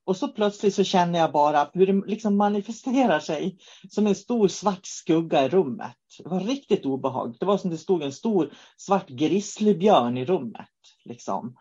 Och 0.05 0.17
så 0.17 0.27
plötsligt 0.27 0.75
så 0.75 0.83
känner 0.83 1.19
jag 1.19 1.31
bara 1.31 1.69
hur 1.73 1.87
det 1.87 2.07
liksom 2.07 2.37
manifesterar 2.37 3.19
sig 3.19 3.57
som 3.89 4.07
en 4.07 4.15
stor 4.15 4.47
svart 4.47 4.85
skugga 4.85 5.45
i 5.45 5.49
rummet. 5.49 5.95
Det 6.23 6.29
var 6.29 6.39
riktigt 6.39 6.85
obehagligt. 6.85 7.39
Det 7.39 7.45
var 7.45 7.57
som 7.57 7.69
det 7.69 7.77
stod 7.77 8.03
en 8.03 8.13
stor 8.13 8.53
svart 8.77 9.09
grizzlybjörn 9.09 10.17
i 10.17 10.25
rummet. 10.25 10.69
Liksom. 11.03 11.55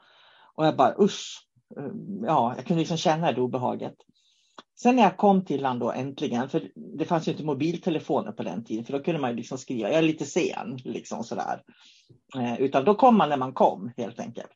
Och 0.55 0.66
jag 0.66 0.76
bara 0.76 0.95
usch. 0.99 1.45
Eh, 1.79 1.93
ja, 2.22 2.55
jag 2.57 2.66
kunde 2.66 2.81
liksom 2.81 2.97
känna 2.97 3.33
det 3.33 3.41
obehaget. 3.41 3.95
Sen 4.77 4.97
när 4.97 5.03
jag 5.03 5.16
kom 5.16 5.45
till 5.45 5.64
honom 5.64 5.79
då 5.79 5.93
äntligen, 5.93 6.49
för 6.49 6.70
det 6.99 7.05
fanns 7.05 7.29
ju 7.29 7.33
inte 7.33 7.45
mobiltelefoner 7.45 8.33
på 8.33 8.43
den 8.43 8.64
tiden, 8.64 8.85
för 8.85 8.93
då 8.93 9.05
kunde 9.05 9.20
man 9.20 9.31
ju 9.31 9.37
liksom 9.37 9.59
skriva, 9.59 9.89
jag 9.89 9.99
är 9.99 10.03
lite 10.03 10.25
sen, 10.25 10.79
liksom 10.85 11.25
sådär. 11.25 11.62
Eh, 12.37 12.61
utan 12.61 12.85
då 12.85 12.95
kom 12.95 13.16
man 13.16 13.29
när 13.29 13.37
man 13.37 13.53
kom 13.53 13.93
helt 13.97 14.20
enkelt. 14.20 14.53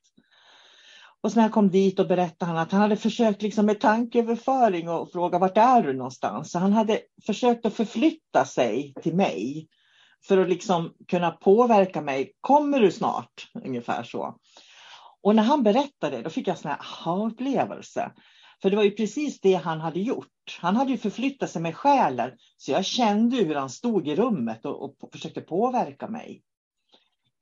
Och 1.20 1.32
sen 1.32 1.38
när 1.38 1.44
jag 1.44 1.52
kom 1.52 1.70
dit 1.70 1.98
och 1.98 2.08
berättade 2.08 2.52
han 2.52 2.60
att 2.60 2.72
han 2.72 2.80
hade 2.80 2.96
försökt 2.96 3.42
liksom 3.42 3.66
med 3.66 3.80
tankeöverföring 3.80 4.88
och 4.88 5.12
fråga 5.12 5.38
vart 5.38 5.56
är 5.56 5.82
du 5.82 5.92
någonstans? 5.92 6.50
Så 6.50 6.58
han 6.58 6.72
hade 6.72 7.00
försökt 7.26 7.66
att 7.66 7.74
förflytta 7.74 8.44
sig 8.44 8.94
till 9.02 9.14
mig 9.14 9.68
för 10.24 10.38
att 10.38 10.48
liksom 10.48 10.94
kunna 11.08 11.30
påverka 11.30 12.00
mig. 12.00 12.32
Kommer 12.40 12.80
du 12.80 12.90
snart? 12.90 13.50
Ungefär 13.64 14.02
så. 14.02 14.36
Och 15.28 15.36
när 15.36 15.42
han 15.42 15.62
berättade 15.62 16.22
då 16.22 16.30
fick 16.30 16.48
jag 16.48 16.56
en 16.64 16.70
aha-upplevelse. 16.70 18.12
För 18.62 18.70
det 18.70 18.76
var 18.76 18.82
ju 18.82 18.90
precis 18.90 19.40
det 19.40 19.54
han 19.54 19.80
hade 19.80 20.00
gjort. 20.00 20.58
Han 20.60 20.76
hade 20.76 20.90
ju 20.90 20.98
förflyttat 20.98 21.50
sig 21.50 21.62
med 21.62 21.76
själen. 21.76 22.30
Så 22.56 22.70
jag 22.70 22.84
kände 22.84 23.36
hur 23.36 23.54
han 23.54 23.70
stod 23.70 24.08
i 24.08 24.16
rummet 24.16 24.64
och, 24.64 24.82
och 24.82 25.12
försökte 25.12 25.40
påverka 25.40 26.08
mig. 26.08 26.42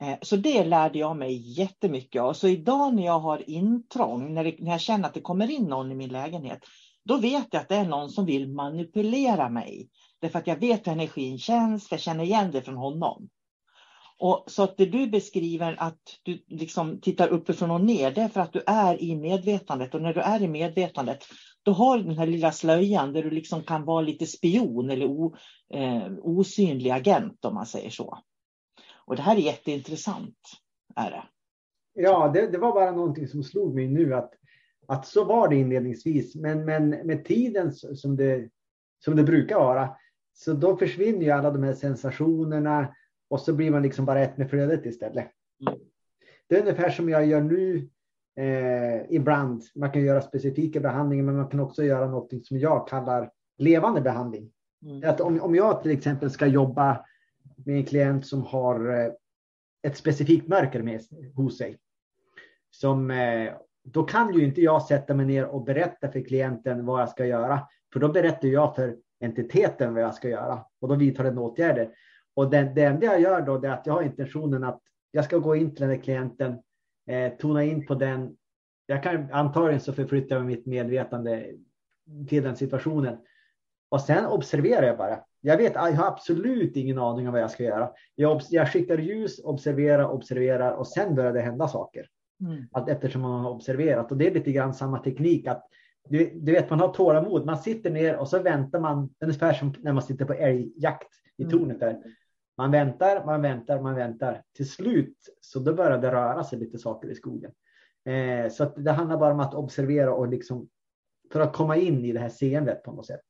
Eh, 0.03 0.19
så 0.23 0.37
det 0.37 0.65
lärde 0.65 0.99
jag 0.99 1.17
mig 1.17 1.59
jättemycket 1.59 2.23
av. 2.23 2.33
Så 2.33 2.49
idag 2.49 2.95
när 2.95 3.05
jag 3.05 3.21
har 3.21 3.51
intrång, 3.51 4.35
när, 4.35 4.45
det, 4.45 4.57
när 4.59 4.71
jag 4.71 4.81
känner 4.81 5.09
att 5.09 5.15
det 5.15 5.21
kommer 5.21 5.51
in 5.51 5.65
någon 5.65 5.93
i 5.93 5.95
min 5.95 6.13
lägenhet, 6.13 6.61
då 7.05 7.17
vet 7.17 7.47
jag 7.51 7.61
att 7.61 7.69
det 7.69 7.77
är 7.77 7.89
någon 7.89 8.11
som 8.11 8.27
vill 8.27 8.49
manipulera 8.49 9.49
mig. 9.49 9.89
Därför 10.21 10.39
att 10.39 10.47
jag 10.47 10.61
vet 10.61 10.87
hur 10.87 10.93
energin 10.93 11.39
känns, 11.39 11.91
jag 11.91 12.01
känner 12.01 12.25
igen 12.25 12.51
det 12.51 12.63
från 12.63 12.77
honom. 12.77 13.29
Och 14.19 14.45
så 14.47 14.63
att 14.63 14.77
det 14.77 14.87
du 14.87 15.07
beskriver 15.07 15.77
att 15.79 16.01
du 16.23 16.45
liksom 16.47 17.01
tittar 17.01 17.29
uppifrån 17.29 17.71
och 17.71 17.81
ner, 17.81 18.11
det 18.11 18.21
är 18.21 18.29
för 18.29 18.41
att 18.41 18.53
du 18.53 18.63
är 18.67 19.03
i 19.03 19.17
medvetandet. 19.17 19.95
Och 19.95 20.03
när 20.03 20.15
du 20.15 20.21
är 20.21 20.43
i 20.43 20.49
medvetandet, 20.49 21.19
då 21.63 21.73
har 21.73 21.99
du 21.99 22.05
den 22.05 22.19
här 22.19 22.27
lilla 22.27 22.53
slöjan 22.53 23.13
där 23.13 23.23
du 23.23 23.31
liksom 23.31 23.63
kan 23.63 23.85
vara 23.85 24.01
lite 24.01 24.27
spion 24.27 24.91
eller 24.91 25.07
o, 25.07 25.37
eh, 25.75 26.13
osynlig 26.23 26.91
agent 26.91 27.45
om 27.45 27.55
man 27.55 27.67
säger 27.67 27.91
så. 27.91 28.19
Och 28.95 29.17
det 29.17 29.23
här 29.23 29.37
är 29.37 29.41
jätteintressant. 29.41 30.39
Är 30.97 31.11
det. 31.11 31.23
Ja, 32.03 32.31
det, 32.35 32.47
det 32.47 32.59
var 32.59 32.73
bara 32.73 32.93
någonting 32.93 33.29
som 33.29 33.43
slog 33.43 33.75
mig 33.75 33.89
nu 33.89 34.15
att, 34.15 34.33
att 34.87 35.07
så 35.07 35.25
var 35.25 35.49
det 35.49 35.57
inledningsvis. 35.57 36.35
Men, 36.35 36.65
men 36.65 36.91
med 36.91 37.25
tiden 37.25 37.73
som 37.73 38.17
det, 38.17 38.49
som 39.05 39.17
det 39.17 39.23
brukar 39.23 39.59
vara, 39.59 39.97
så 40.35 40.53
då 40.53 40.77
försvinner 40.77 41.23
ju 41.23 41.31
alla 41.31 41.51
de 41.51 41.63
här 41.63 41.75
sensationerna 41.75 42.95
och 43.29 43.41
så 43.41 43.53
blir 43.53 43.71
man 43.71 43.83
liksom 43.83 44.05
bara 44.05 44.21
ett 44.21 44.37
med 44.39 44.51
flödet 44.51 44.87
istället. 44.87 45.31
Mm. 45.67 45.79
Det 46.49 46.57
är 46.57 46.61
ungefär 46.61 46.91
som 46.91 47.09
jag 47.09 47.27
gör 47.27 47.41
nu 47.41 47.89
eh, 48.37 49.15
ibland. 49.15 49.63
Man 49.75 49.91
kan 49.91 50.03
göra 50.03 50.23
specifika 50.23 50.81
behandlingar, 50.81 51.25
men 51.25 51.37
man 51.37 51.49
kan 51.49 51.61
också 51.61 51.85
göra 51.85 52.07
något 52.07 52.47
som 52.47 52.59
jag 52.59 52.89
kallar 52.89 53.31
levande 53.59 54.01
behandling. 54.01 54.53
Mm. 54.83 55.11
Att 55.11 55.21
om, 55.21 55.41
om 55.41 55.55
jag 55.55 55.83
till 55.83 55.91
exempel 55.91 56.31
ska 56.31 56.47
jobba 56.47 57.05
med 57.57 57.77
en 57.77 57.85
klient 57.85 58.27
som 58.27 58.43
har 58.43 59.01
eh, 59.01 59.13
ett 59.83 59.97
specifikt 59.97 60.49
mörker 60.49 60.83
med, 60.83 61.01
hos 61.35 61.59
sig. 61.59 61.79
Som, 62.71 63.11
eh, 63.11 63.53
då 63.85 64.03
kan 64.03 64.35
ju 64.35 64.45
inte 64.45 64.63
jag 64.63 64.83
sätta 64.83 65.15
mig 65.15 65.27
ner 65.27 65.47
och 65.47 65.65
berätta 65.65 66.13
för 66.13 66.21
klienten 66.21 66.87
vad 66.87 67.01
jag 67.01 67.09
ska 67.09 67.27
göra. 67.27 67.61
För 67.93 68.01
då 68.01 68.09
berättar 68.09 68.49
jag 68.49 68.77
för 68.77 68.97
entiteten 69.21 69.95
vad 69.95 70.03
jag 70.03 70.15
ska 70.15 70.29
göra 70.29 70.65
och 70.81 70.89
då 70.89 70.95
vidtar 70.95 71.25
den 71.25 71.39
åtgärder. 71.39 71.91
Och 72.37 72.51
det, 72.51 72.73
det 72.75 72.83
enda 72.83 73.07
jag 73.07 73.21
gör 73.21 73.41
då 73.41 73.55
är 73.55 73.69
att 73.69 73.87
jag 73.87 73.95
har 73.95 74.03
intentionen 74.03 74.65
att 74.65 74.81
jag 75.11 75.25
ska 75.25 75.39
gå 75.39 75.57
in 75.57 75.71
till 75.71 75.81
den 75.81 75.91
här 75.91 76.03
klienten, 76.03 76.59
eh, 77.07 77.33
tona 77.33 77.65
in 77.65 77.87
på 77.87 77.95
den. 77.95 78.37
Jag 78.87 79.03
kan 79.03 79.33
antagligen 79.33 79.81
så 79.81 79.93
förflyttar 79.93 80.37
jag 80.37 80.47
mitt 80.47 80.67
medvetande 80.67 81.47
till 82.29 82.43
den 82.43 82.57
situationen. 82.57 83.17
Och 83.89 84.01
sen 84.01 84.27
observerar 84.27 84.87
jag 84.87 84.99
bara. 84.99 85.19
Jag 85.41 85.57
vet, 85.57 85.75
jag 85.75 85.93
har 85.93 86.07
absolut 86.07 86.77
ingen 86.77 86.99
aning 86.99 87.27
om 87.27 87.33
vad 87.33 87.43
jag 87.43 87.51
ska 87.51 87.63
göra. 87.63 87.91
Jag, 88.15 88.41
jag 88.51 88.73
skickar 88.73 88.99
ljus, 88.99 89.39
observerar, 89.45 90.05
observerar 90.05 90.73
och 90.73 90.89
sen 90.89 91.15
börjar 91.15 91.33
det 91.33 91.41
hända 91.41 91.69
saker. 91.69 92.07
Mm. 92.41 92.65
Att 92.73 92.89
eftersom 92.89 93.23
man 93.23 93.41
har 93.41 93.51
observerat. 93.51 94.11
Och 94.11 94.17
det 94.17 94.27
är 94.27 94.35
lite 94.35 94.53
grann 94.53 94.75
samma 94.75 94.99
teknik. 94.99 95.47
att 95.47 95.67
du, 96.09 96.31
du 96.35 96.53
vet, 96.53 96.71
man 96.71 96.81
har 96.81 96.95
tålamod. 96.95 97.47
Man 97.47 97.59
sitter 97.59 97.91
ner 97.91 98.17
och 98.17 98.29
så 98.29 98.39
väntar 98.39 98.81
man, 98.81 99.15
ungefär 99.21 99.53
som 99.53 99.75
när 99.81 99.93
man 99.93 100.03
sitter 100.03 100.25
på 100.25 100.33
älgjakt 100.33 101.09
i 101.37 101.43
mm. 101.43 101.59
tornet 101.59 101.81
där. 101.81 102.03
Man 102.57 102.71
väntar, 102.71 103.25
man 103.25 103.43
väntar, 103.43 103.81
man 103.81 103.95
väntar. 103.95 104.43
Till 104.57 104.71
slut 104.71 105.17
så 105.41 105.59
då 105.59 105.75
börjar 105.75 105.99
det 105.99 106.13
röra 106.13 106.45
sig 106.45 106.59
lite 106.59 106.79
saker 106.79 107.11
i 107.11 107.15
skogen. 107.15 107.53
Eh, 108.05 108.51
så 108.51 108.65
det 108.65 108.93
handlar 108.93 109.17
bara 109.17 109.33
om 109.33 109.41
att 109.41 109.55
observera 109.55 110.15
och 110.15 110.29
liksom 110.29 110.69
för 111.33 111.41
att 111.41 111.53
komma 111.53 111.77
in 111.77 112.05
i 112.05 112.13
det 112.13 112.21
här 112.21 112.29
seendet 112.29 112.83
på 112.83 112.93
något 112.93 113.07
sätt. 113.07 113.25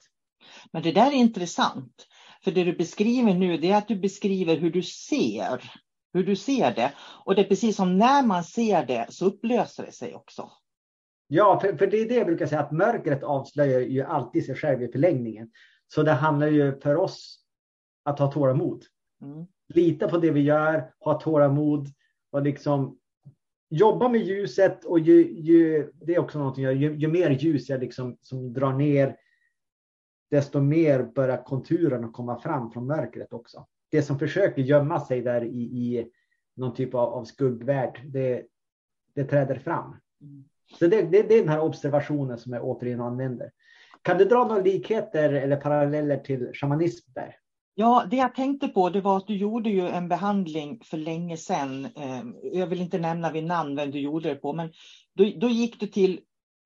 Men 0.72 0.83
det 0.83 0.93
där 0.93 1.07
är 1.07 1.14
intressant. 1.14 2.07
För 2.45 2.51
det 2.51 2.64
du 2.64 2.77
beskriver 2.77 3.35
nu 3.35 3.57
det 3.57 3.70
är 3.70 3.77
att 3.77 3.89
du 3.89 3.97
beskriver 3.97 4.57
hur 4.57 4.70
du 4.70 4.83
ser. 4.83 5.72
Hur 6.12 6.24
du 6.24 6.37
ser 6.37 6.74
det. 6.74 6.93
Och 7.24 7.35
det 7.35 7.41
är 7.41 7.49
precis 7.49 7.77
som 7.77 7.99
när 7.99 8.22
man 8.27 8.45
ser 8.45 8.87
det 8.87 9.07
så 9.09 9.27
upplöser 9.27 9.87
det 9.87 9.93
sig 9.93 10.14
också. 10.14 10.51
Ja, 11.27 11.61
för, 11.61 11.77
för 11.77 11.87
det 11.87 11.97
är 11.97 12.09
det 12.09 12.14
jag 12.14 12.27
brukar 12.27 12.47
säga 12.47 12.61
att 12.61 12.72
mörkret 12.72 13.22
avslöjar 13.22 13.81
ju 13.81 14.03
alltid 14.03 14.47
sig 14.47 14.55
själv 14.55 14.83
i 14.83 14.89
förlängningen. 14.89 15.51
Så 15.89 16.03
det 16.03 16.12
handlar 16.12 16.47
ju 16.47 16.81
för 16.81 16.97
oss 16.97 17.39
att 18.05 18.18
ha 18.18 18.33
tålamod. 18.33 18.85
Mm. 19.23 19.47
Lita 19.69 20.09
på 20.09 20.19
det 20.19 20.31
vi 20.31 20.41
gör, 20.41 20.93
ha 21.01 21.21
tålamod 21.21 21.89
och 22.31 22.43
liksom 22.43 22.99
jobba 23.69 24.09
med 24.09 24.21
ljuset 24.21 24.85
och 24.85 24.99
ju, 24.99 25.41
ju, 25.41 25.91
det 25.95 26.14
är 26.14 26.19
också 26.19 26.39
någonting, 26.39 26.64
ju, 26.64 26.97
ju 26.97 27.09
mer 27.09 27.31
ljus 27.31 27.69
jag 27.69 27.81
liksom 27.81 28.17
som 28.21 28.53
drar 28.53 28.73
ner, 28.73 29.17
desto 30.31 30.61
mer 30.61 31.03
börjar 31.03 31.45
konturerna 31.45 32.09
komma 32.09 32.41
fram 32.41 32.71
från 32.71 32.87
mörkret 32.87 33.33
också. 33.33 33.67
Det 33.91 34.03
som 34.03 34.19
försöker 34.19 34.62
gömma 34.62 35.01
sig 35.01 35.21
där 35.21 35.45
i, 35.45 35.62
i 35.62 36.11
någon 36.57 36.75
typ 36.75 36.95
av, 36.95 37.09
av 37.09 37.25
skuggvärld, 37.25 38.01
det, 38.05 38.47
det 39.14 39.25
träder 39.25 39.59
fram. 39.59 39.97
Mm. 40.21 40.45
Så 40.79 40.87
det, 40.87 41.03
det, 41.03 41.23
det, 41.23 41.35
är 41.35 41.41
den 41.41 41.49
här 41.49 41.61
observationen 41.61 42.39
som 42.39 42.53
jag 42.53 42.64
återigen 42.64 43.01
använder. 43.01 43.51
Kan 44.03 44.19
du 44.19 44.25
dra 44.25 44.45
några 44.45 44.62
likheter 44.62 45.33
eller 45.33 45.57
paralleller 45.57 46.17
till 46.17 46.51
shamanism 46.55 47.12
där? 47.14 47.37
Ja, 47.79 48.05
det 48.11 48.16
jag 48.16 48.35
tänkte 48.35 48.68
på 48.68 48.91
det 48.91 49.01
var 49.01 49.16
att 49.16 49.27
du 49.27 49.37
gjorde 49.37 49.70
ju 49.70 49.89
en 49.89 50.09
behandling 50.09 50.81
för 50.85 50.97
länge 50.97 51.37
sedan. 51.37 51.85
Eh, 51.85 52.22
jag 52.43 52.66
vill 52.66 52.81
inte 52.81 52.99
nämna 52.99 53.33
vid 53.33 53.45
namn 53.45 53.77
vem 53.77 53.91
du 53.91 54.01
gjorde 54.01 54.29
det 54.29 54.35
på, 54.35 54.53
men 54.53 54.72
då, 55.14 55.24
då 55.37 55.49
gick 55.49 55.81
du 55.81 55.87
till 55.87 56.20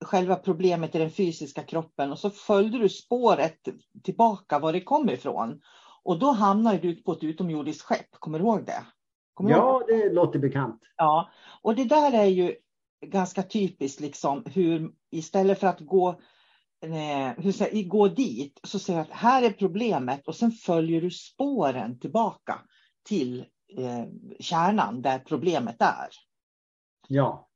själva 0.05 0.37
problemet 0.37 0.95
i 0.95 0.99
den 0.99 1.11
fysiska 1.11 1.63
kroppen 1.63 2.13
och 2.13 2.19
så 2.19 2.31
följde 2.31 2.79
du 2.79 2.89
spåret 2.89 3.69
tillbaka 4.03 4.59
var 4.59 4.73
det 4.73 4.81
kom 4.81 5.11
ifrån. 5.11 5.61
Och 6.03 6.19
då 6.19 6.31
hamnade 6.31 6.79
du 6.79 6.95
på 6.95 7.13
ett 7.13 7.25
utomjordiskt 7.25 7.83
skepp, 7.83 8.11
kommer 8.11 8.39
du 8.39 8.45
ihåg 8.45 8.67
det? 8.67 8.85
Kommer 9.35 9.51
ja, 9.51 9.57
ihåg? 9.57 9.83
det 9.89 10.13
låter 10.13 10.39
bekant. 10.39 10.81
Ja, 10.97 11.31
och 11.63 11.75
det 11.75 11.85
där 11.85 12.13
är 12.13 12.27
ju 12.27 12.55
ganska 13.07 13.43
typiskt, 13.43 14.01
liksom 14.01 14.45
hur 14.47 14.93
istället 15.11 15.61
för 15.61 15.67
att 15.67 15.81
gå 15.81 16.21
hur 17.37 17.53
säger, 17.53 17.85
gå 17.85 18.09
dit 18.09 18.61
så 18.65 18.79
säger 18.79 19.01
att 19.01 19.11
här 19.11 19.43
är 19.43 19.51
problemet 19.51 20.29
och 20.29 20.37
sen 20.37 20.53
följer 20.53 21.01
du 21.01 21.11
spåren 21.11 22.01
tillbaka 22.01 22.61
till 23.03 23.45
eh, 23.77 24.05
kärnan 24.41 25.03
där 25.03 25.19
problemet 25.19 25.77
är. 25.79 26.09
Ja. 27.09 27.49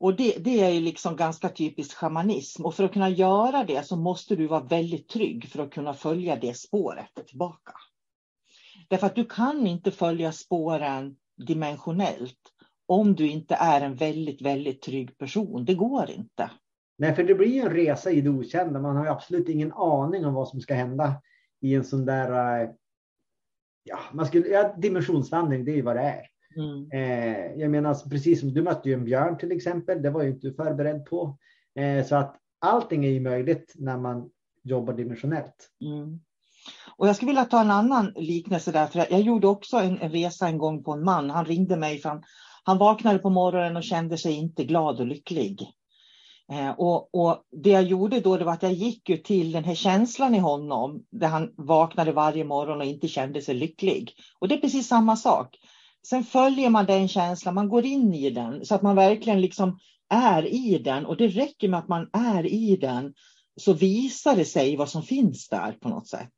Och 0.00 0.16
det, 0.16 0.38
det 0.38 0.60
är 0.60 0.70
ju 0.70 0.80
liksom 0.80 1.16
ganska 1.16 1.48
typiskt 1.48 1.94
shamanism 1.94 2.64
och 2.64 2.74
för 2.74 2.84
att 2.84 2.92
kunna 2.92 3.08
göra 3.08 3.64
det 3.64 3.86
så 3.86 3.96
måste 3.96 4.36
du 4.36 4.46
vara 4.46 4.64
väldigt 4.64 5.08
trygg 5.08 5.48
för 5.48 5.62
att 5.62 5.70
kunna 5.70 5.94
följa 5.94 6.36
det 6.36 6.56
spåret 6.56 7.26
tillbaka. 7.26 7.72
Därför 8.88 9.06
att 9.06 9.14
du 9.14 9.24
kan 9.24 9.66
inte 9.66 9.90
följa 9.90 10.32
spåren 10.32 11.16
dimensionellt 11.46 12.52
om 12.86 13.14
du 13.14 13.28
inte 13.28 13.54
är 13.54 13.80
en 13.80 13.94
väldigt, 13.94 14.42
väldigt 14.42 14.82
trygg 14.82 15.18
person. 15.18 15.64
Det 15.64 15.74
går 15.74 16.10
inte. 16.10 16.50
Nej, 16.98 17.14
för 17.14 17.22
det 17.22 17.34
blir 17.34 17.64
en 17.64 17.70
resa 17.70 18.10
i 18.10 18.20
det 18.20 18.30
okända. 18.30 18.80
Man 18.80 18.96
har 18.96 19.06
absolut 19.06 19.48
ingen 19.48 19.72
aning 19.72 20.26
om 20.26 20.34
vad 20.34 20.48
som 20.48 20.60
ska 20.60 20.74
hända 20.74 21.14
i 21.60 21.74
en 21.74 21.84
sån 21.84 22.04
där. 22.04 22.60
Eh, 22.62 22.70
ja, 23.84 23.98
man 24.12 24.26
skulle, 24.26 24.48
ja, 24.48 24.74
dimensionsvandring, 24.78 25.64
det 25.64 25.72
är 25.72 25.76
ju 25.76 25.82
vad 25.82 25.96
det 25.96 26.02
är. 26.02 26.22
Mm. 26.56 26.90
Eh, 26.92 27.60
jag 27.60 27.70
menar, 27.70 28.10
precis 28.10 28.40
som 28.40 28.54
du 28.54 28.62
mötte 28.62 28.88
ju 28.88 28.94
en 28.94 29.04
björn 29.04 29.38
till 29.38 29.52
exempel. 29.52 30.02
Det 30.02 30.10
var 30.10 30.22
ju 30.22 30.28
inte 30.28 30.52
förberedd 30.52 31.04
på. 31.04 31.38
Eh, 31.74 32.06
så 32.06 32.16
att 32.16 32.36
allting 32.58 33.04
är 33.04 33.10
ju 33.10 33.20
möjligt 33.20 33.72
när 33.76 33.98
man 33.98 34.30
jobbar 34.62 34.94
dimensionellt. 34.94 35.70
Mm. 35.80 36.20
Och 36.96 37.08
jag 37.08 37.16
skulle 37.16 37.30
vilja 37.30 37.44
ta 37.44 37.60
en 37.60 37.70
annan 37.70 38.12
liknelse 38.16 38.72
där, 38.72 38.86
för 38.86 38.98
jag 38.98 39.20
gjorde 39.20 39.46
också 39.46 39.76
en, 39.76 39.98
en 39.98 40.10
resa 40.10 40.48
en 40.48 40.58
gång 40.58 40.84
på 40.84 40.92
en 40.92 41.04
man. 41.04 41.30
Han 41.30 41.44
ringde 41.44 41.76
mig 41.76 41.98
för 41.98 42.08
han 42.08 42.22
Han 42.64 42.78
vaknade 42.78 43.18
på 43.18 43.30
morgonen 43.30 43.76
och 43.76 43.82
kände 43.82 44.18
sig 44.18 44.32
inte 44.32 44.64
glad 44.64 45.00
och 45.00 45.06
lycklig. 45.06 45.77
Eh, 46.52 46.70
och, 46.70 47.14
och, 47.14 47.42
Det 47.50 47.70
jag 47.70 47.82
gjorde 47.82 48.20
då 48.20 48.36
det 48.36 48.44
var 48.44 48.52
att 48.52 48.62
jag 48.62 48.72
gick 48.72 49.26
till 49.26 49.52
den 49.52 49.64
här 49.64 49.74
känslan 49.74 50.34
i 50.34 50.38
honom 50.38 51.04
där 51.10 51.28
han 51.28 51.54
vaknade 51.56 52.12
varje 52.12 52.44
morgon 52.44 52.80
och 52.80 52.86
inte 52.86 53.08
kände 53.08 53.42
sig 53.42 53.54
lycklig. 53.54 54.12
Och 54.38 54.48
det 54.48 54.54
är 54.54 54.60
precis 54.60 54.88
samma 54.88 55.16
sak. 55.16 55.56
Sen 56.06 56.24
följer 56.24 56.70
man 56.70 56.86
den 56.86 57.08
känslan, 57.08 57.54
man 57.54 57.68
går 57.68 57.84
in 57.84 58.14
i 58.14 58.30
den 58.30 58.64
så 58.64 58.74
att 58.74 58.82
man 58.82 58.96
verkligen 58.96 59.40
liksom 59.40 59.78
är 60.08 60.46
i 60.46 60.78
den 60.78 61.06
och 61.06 61.16
det 61.16 61.28
räcker 61.28 61.68
med 61.68 61.78
att 61.78 61.88
man 61.88 62.10
är 62.12 62.46
i 62.46 62.76
den 62.76 63.14
så 63.60 63.72
visar 63.72 64.36
det 64.36 64.44
sig 64.44 64.76
vad 64.76 64.88
som 64.88 65.02
finns 65.02 65.48
där 65.48 65.72
på 65.72 65.88
något 65.88 66.08
sätt. 66.08 66.32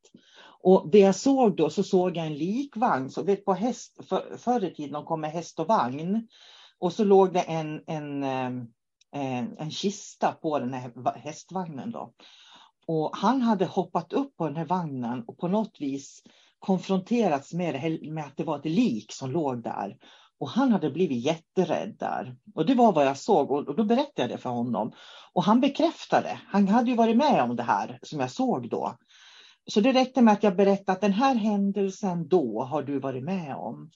Och 0.62 0.88
det 0.92 0.98
jag 0.98 1.14
såg 1.14 1.56
då 1.56 1.70
så 1.70 1.82
såg 1.82 2.16
jag 2.16 2.26
en 2.26 2.38
likvagn, 2.38 3.10
så 3.10 3.22
vet 3.22 3.44
på 3.44 3.52
häst, 3.52 4.08
för, 4.08 4.36
förr 4.36 4.64
i 4.64 4.74
tiden 4.74 4.92
de 4.92 5.04
kom 5.04 5.20
med 5.20 5.30
häst 5.30 5.60
och 5.60 5.68
vagn 5.68 6.28
och 6.78 6.92
så 6.92 7.04
låg 7.04 7.32
det 7.32 7.40
en, 7.40 7.80
en, 7.86 8.22
eh, 8.22 8.64
Eh, 9.14 9.38
en, 9.38 9.70
kista 9.70 10.32
på 10.32 10.58
den 10.58 10.72
här 10.72 11.18
hästvagnen 11.18 11.90
då. 11.90 12.12
Och 12.86 13.16
han 13.16 13.42
hade 13.42 13.64
hoppat 13.64 14.12
upp 14.12 14.36
på 14.36 14.46
den 14.46 14.56
här 14.56 14.64
vagnen 14.64 15.24
och 15.26 15.38
på 15.38 15.48
något 15.48 15.76
vis 15.80 16.22
konfronterats 16.58 17.52
med, 17.52 17.74
det, 17.74 18.10
med 18.10 18.24
att 18.24 18.36
det 18.36 18.44
var 18.44 18.58
ett 18.58 18.64
lik 18.64 19.12
som 19.12 19.30
låg 19.30 19.62
där. 19.62 19.96
Och 20.38 20.48
han 20.48 20.72
hade 20.72 20.90
blivit 20.90 21.24
jätterädd 21.24 21.96
där. 21.98 22.36
Och 22.54 22.66
det 22.66 22.74
var 22.74 22.92
vad 22.92 23.06
jag 23.06 23.16
såg 23.16 23.50
och 23.50 23.76
då 23.76 23.84
berättade 23.84 24.22
jag 24.22 24.30
det 24.30 24.38
för 24.38 24.50
honom. 24.50 24.92
Och 25.32 25.44
han 25.44 25.60
bekräftade. 25.60 26.40
Han 26.46 26.68
hade 26.68 26.90
ju 26.90 26.96
varit 26.96 27.16
med 27.16 27.42
om 27.42 27.56
det 27.56 27.62
här 27.62 27.98
som 28.02 28.20
jag 28.20 28.30
såg 28.30 28.70
då. 28.70 28.96
Så 29.66 29.80
det 29.80 29.92
räckte 29.92 30.22
med 30.22 30.34
att 30.34 30.42
jag 30.42 30.56
berättade 30.56 30.92
att 30.92 31.00
den 31.00 31.12
här 31.12 31.34
händelsen 31.34 32.28
då 32.28 32.62
har 32.62 32.82
du 32.82 33.00
varit 33.00 33.24
med 33.24 33.56
om. 33.56 33.90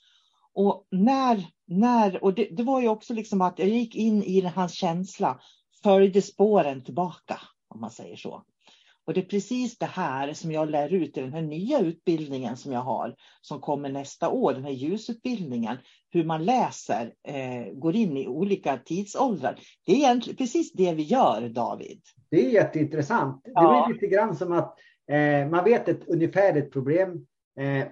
Och 0.54 0.86
när, 0.90 1.46
när 1.66 2.24
och 2.24 2.34
det, 2.34 2.48
det 2.50 2.62
var 2.62 2.80
ju 2.80 2.88
också 2.88 3.14
liksom 3.14 3.40
att 3.40 3.58
jag 3.58 3.68
gick 3.68 3.94
in 3.94 4.22
i 4.22 4.40
hans 4.40 4.72
känsla, 4.72 5.40
följde 5.82 6.22
spåren 6.22 6.84
tillbaka, 6.84 7.40
om 7.68 7.80
man 7.80 7.90
säger 7.90 8.16
så. 8.16 8.44
Och 9.06 9.14
det 9.14 9.20
är 9.20 9.24
precis 9.24 9.78
det 9.78 9.86
här 9.86 10.32
som 10.32 10.52
jag 10.52 10.70
lär 10.70 10.92
ut 10.92 11.16
i 11.16 11.20
den 11.20 11.32
här 11.32 11.42
nya 11.42 11.80
utbildningen 11.80 12.56
som 12.56 12.72
jag 12.72 12.80
har, 12.80 13.14
som 13.40 13.60
kommer 13.60 13.88
nästa 13.88 14.28
år, 14.28 14.54
den 14.54 14.64
här 14.64 14.70
ljusutbildningen, 14.70 15.76
hur 16.10 16.24
man 16.24 16.44
läser, 16.44 17.14
eh, 17.28 17.72
går 17.72 17.96
in 17.96 18.16
i 18.16 18.28
olika 18.28 18.76
tidsåldrar. 18.76 19.58
Det 19.86 19.92
är 19.92 19.96
egentligen 19.96 20.36
precis 20.36 20.72
det 20.72 20.94
vi 20.94 21.02
gör, 21.02 21.48
David. 21.48 22.00
Det 22.30 22.46
är 22.46 22.50
jätteintressant. 22.50 23.44
Det 23.44 23.50
blir 23.50 23.92
lite 23.92 24.06
grann 24.06 24.36
som 24.36 24.52
att 24.52 24.78
eh, 25.10 25.48
man 25.50 25.64
vet 25.64 25.88
ett 25.88 26.08
ungefärligt 26.08 26.72
problem, 26.72 27.26
eh, 27.60 27.86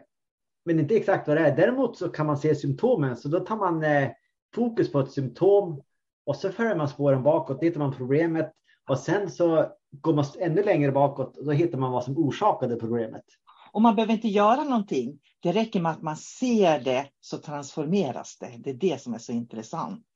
men 0.64 0.78
inte 0.78 0.96
exakt 0.96 1.28
vad 1.28 1.36
det 1.36 1.46
är. 1.46 1.56
Däremot 1.56 1.98
så 1.98 2.08
kan 2.08 2.26
man 2.26 2.38
se 2.38 2.54
symptomen, 2.54 3.16
så 3.16 3.28
då 3.28 3.40
tar 3.40 3.56
man 3.56 3.84
eh, 3.84 4.08
fokus 4.54 4.92
på 4.92 5.00
ett 5.00 5.12
symptom 5.12 5.82
och 6.26 6.36
så 6.36 6.52
följer 6.52 6.76
man 6.76 6.88
spåren 6.88 7.22
bakåt, 7.22 7.62
hittar 7.62 7.78
man 7.78 7.94
problemet 7.96 8.52
och 8.88 8.98
sen 8.98 9.30
så 9.30 9.66
går 9.90 10.14
man 10.14 10.24
ännu 10.40 10.62
längre 10.62 10.92
bakåt 10.92 11.36
och 11.36 11.44
då 11.44 11.52
hittar 11.52 11.78
man 11.78 11.92
vad 11.92 12.04
som 12.04 12.18
orsakade 12.18 12.76
problemet. 12.76 13.24
Och 13.72 13.82
man 13.82 13.94
behöver 13.94 14.12
inte 14.12 14.28
göra 14.28 14.64
någonting. 14.64 15.20
Det 15.40 15.52
räcker 15.52 15.80
med 15.80 15.92
att 15.92 16.02
man 16.02 16.16
ser 16.16 16.80
det 16.80 17.08
så 17.20 17.38
transformeras 17.38 18.38
det. 18.38 18.52
Det 18.58 18.70
är 18.70 18.74
det 18.74 19.00
som 19.00 19.14
är 19.14 19.18
så 19.18 19.32
intressant. 19.32 20.06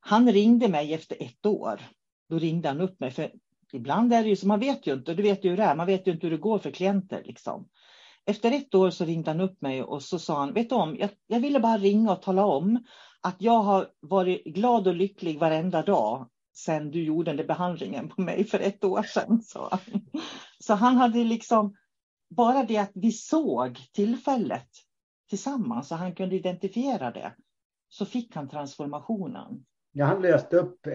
Han 0.00 0.32
ringde 0.32 0.68
mig 0.68 0.94
efter 0.94 1.16
ett 1.22 1.46
år. 1.46 1.80
Då 2.28 2.38
ringde 2.38 2.68
han 2.68 2.80
upp 2.80 3.00
mig. 3.00 3.10
För 3.10 3.32
ibland 3.72 4.12
är 4.12 4.22
det 4.22 4.28
ju 4.28 4.36
så, 4.36 4.46
man 4.46 4.60
vet 4.60 4.86
ju 4.86 4.92
inte, 4.92 5.14
du 5.14 5.22
vet 5.22 5.44
ju 5.44 5.50
hur 5.50 5.56
det 5.56 5.62
är, 5.62 5.74
man 5.74 5.86
vet 5.86 6.06
ju 6.06 6.12
inte 6.12 6.26
hur 6.26 6.30
det 6.30 6.40
går 6.40 6.58
för 6.58 6.70
klienter. 6.70 7.22
Liksom. 7.24 7.68
Efter 8.26 8.52
ett 8.52 8.74
år 8.74 8.90
så 8.90 9.04
ringde 9.04 9.30
han 9.30 9.40
upp 9.40 9.60
mig 9.60 9.82
och 9.82 10.02
så 10.02 10.18
sa 10.18 10.38
han, 10.38 10.52
vet 10.52 10.68
du 10.68 10.74
om, 10.74 10.96
jag, 10.98 11.10
jag 11.26 11.40
ville 11.40 11.60
bara 11.60 11.78
ringa 11.78 12.12
och 12.12 12.22
tala 12.22 12.44
om 12.44 12.84
att 13.20 13.36
jag 13.38 13.62
har 13.62 13.86
varit 14.00 14.44
glad 14.44 14.88
och 14.88 14.94
lycklig 14.94 15.38
varenda 15.38 15.82
dag 15.82 16.28
sen 16.54 16.90
du 16.90 17.04
gjorde 17.04 17.30
den 17.30 17.36
där 17.36 17.44
behandlingen 17.44 18.08
på 18.08 18.20
mig 18.20 18.44
för 18.44 18.60
ett 18.60 18.84
år 18.84 19.02
sedan. 19.02 19.42
Så, 19.44 19.78
så 20.58 20.74
han 20.74 20.96
hade 20.96 21.24
liksom, 21.24 21.76
bara 22.30 22.62
det 22.62 22.78
att 22.78 22.92
vi 22.94 23.12
såg 23.12 23.78
tillfället 23.92 24.68
tillsammans 25.28 25.92
och 25.92 25.98
han 25.98 26.14
kunde 26.14 26.36
identifiera 26.36 27.10
det, 27.10 27.34
så 27.88 28.06
fick 28.06 28.36
han 28.36 28.48
transformationen. 28.48 29.64
Ja, 29.92 30.04
han 30.04 30.22
löste 30.22 30.56
upp 30.56 30.86
eh, 30.86 30.92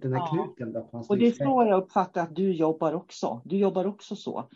den 0.00 0.12
här 0.12 0.20
ja. 0.20 0.26
knuten. 0.26 0.72
Då 0.72 1.04
och 1.08 1.18
det 1.18 1.26
är 1.26 1.32
så 1.32 1.64
jag 1.68 1.82
uppfattar 1.82 2.22
att 2.22 2.36
du 2.36 2.52
jobbar 2.52 2.92
också. 2.92 3.42
Du 3.44 3.56
jobbar 3.56 3.84
också 3.84 4.16
så. 4.16 4.48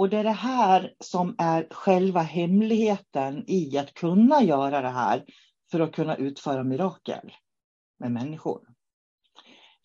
Och 0.00 0.10
det 0.10 0.16
är 0.16 0.24
det 0.24 0.30
här 0.30 0.94
som 1.00 1.34
är 1.38 1.66
själva 1.70 2.20
hemligheten 2.20 3.44
i 3.46 3.78
att 3.78 3.94
kunna 3.94 4.42
göra 4.42 4.80
det 4.80 4.88
här 4.88 5.24
för 5.70 5.80
att 5.80 5.92
kunna 5.92 6.16
utföra 6.16 6.64
mirakel 6.64 7.32
med 7.98 8.12
människor. 8.12 8.60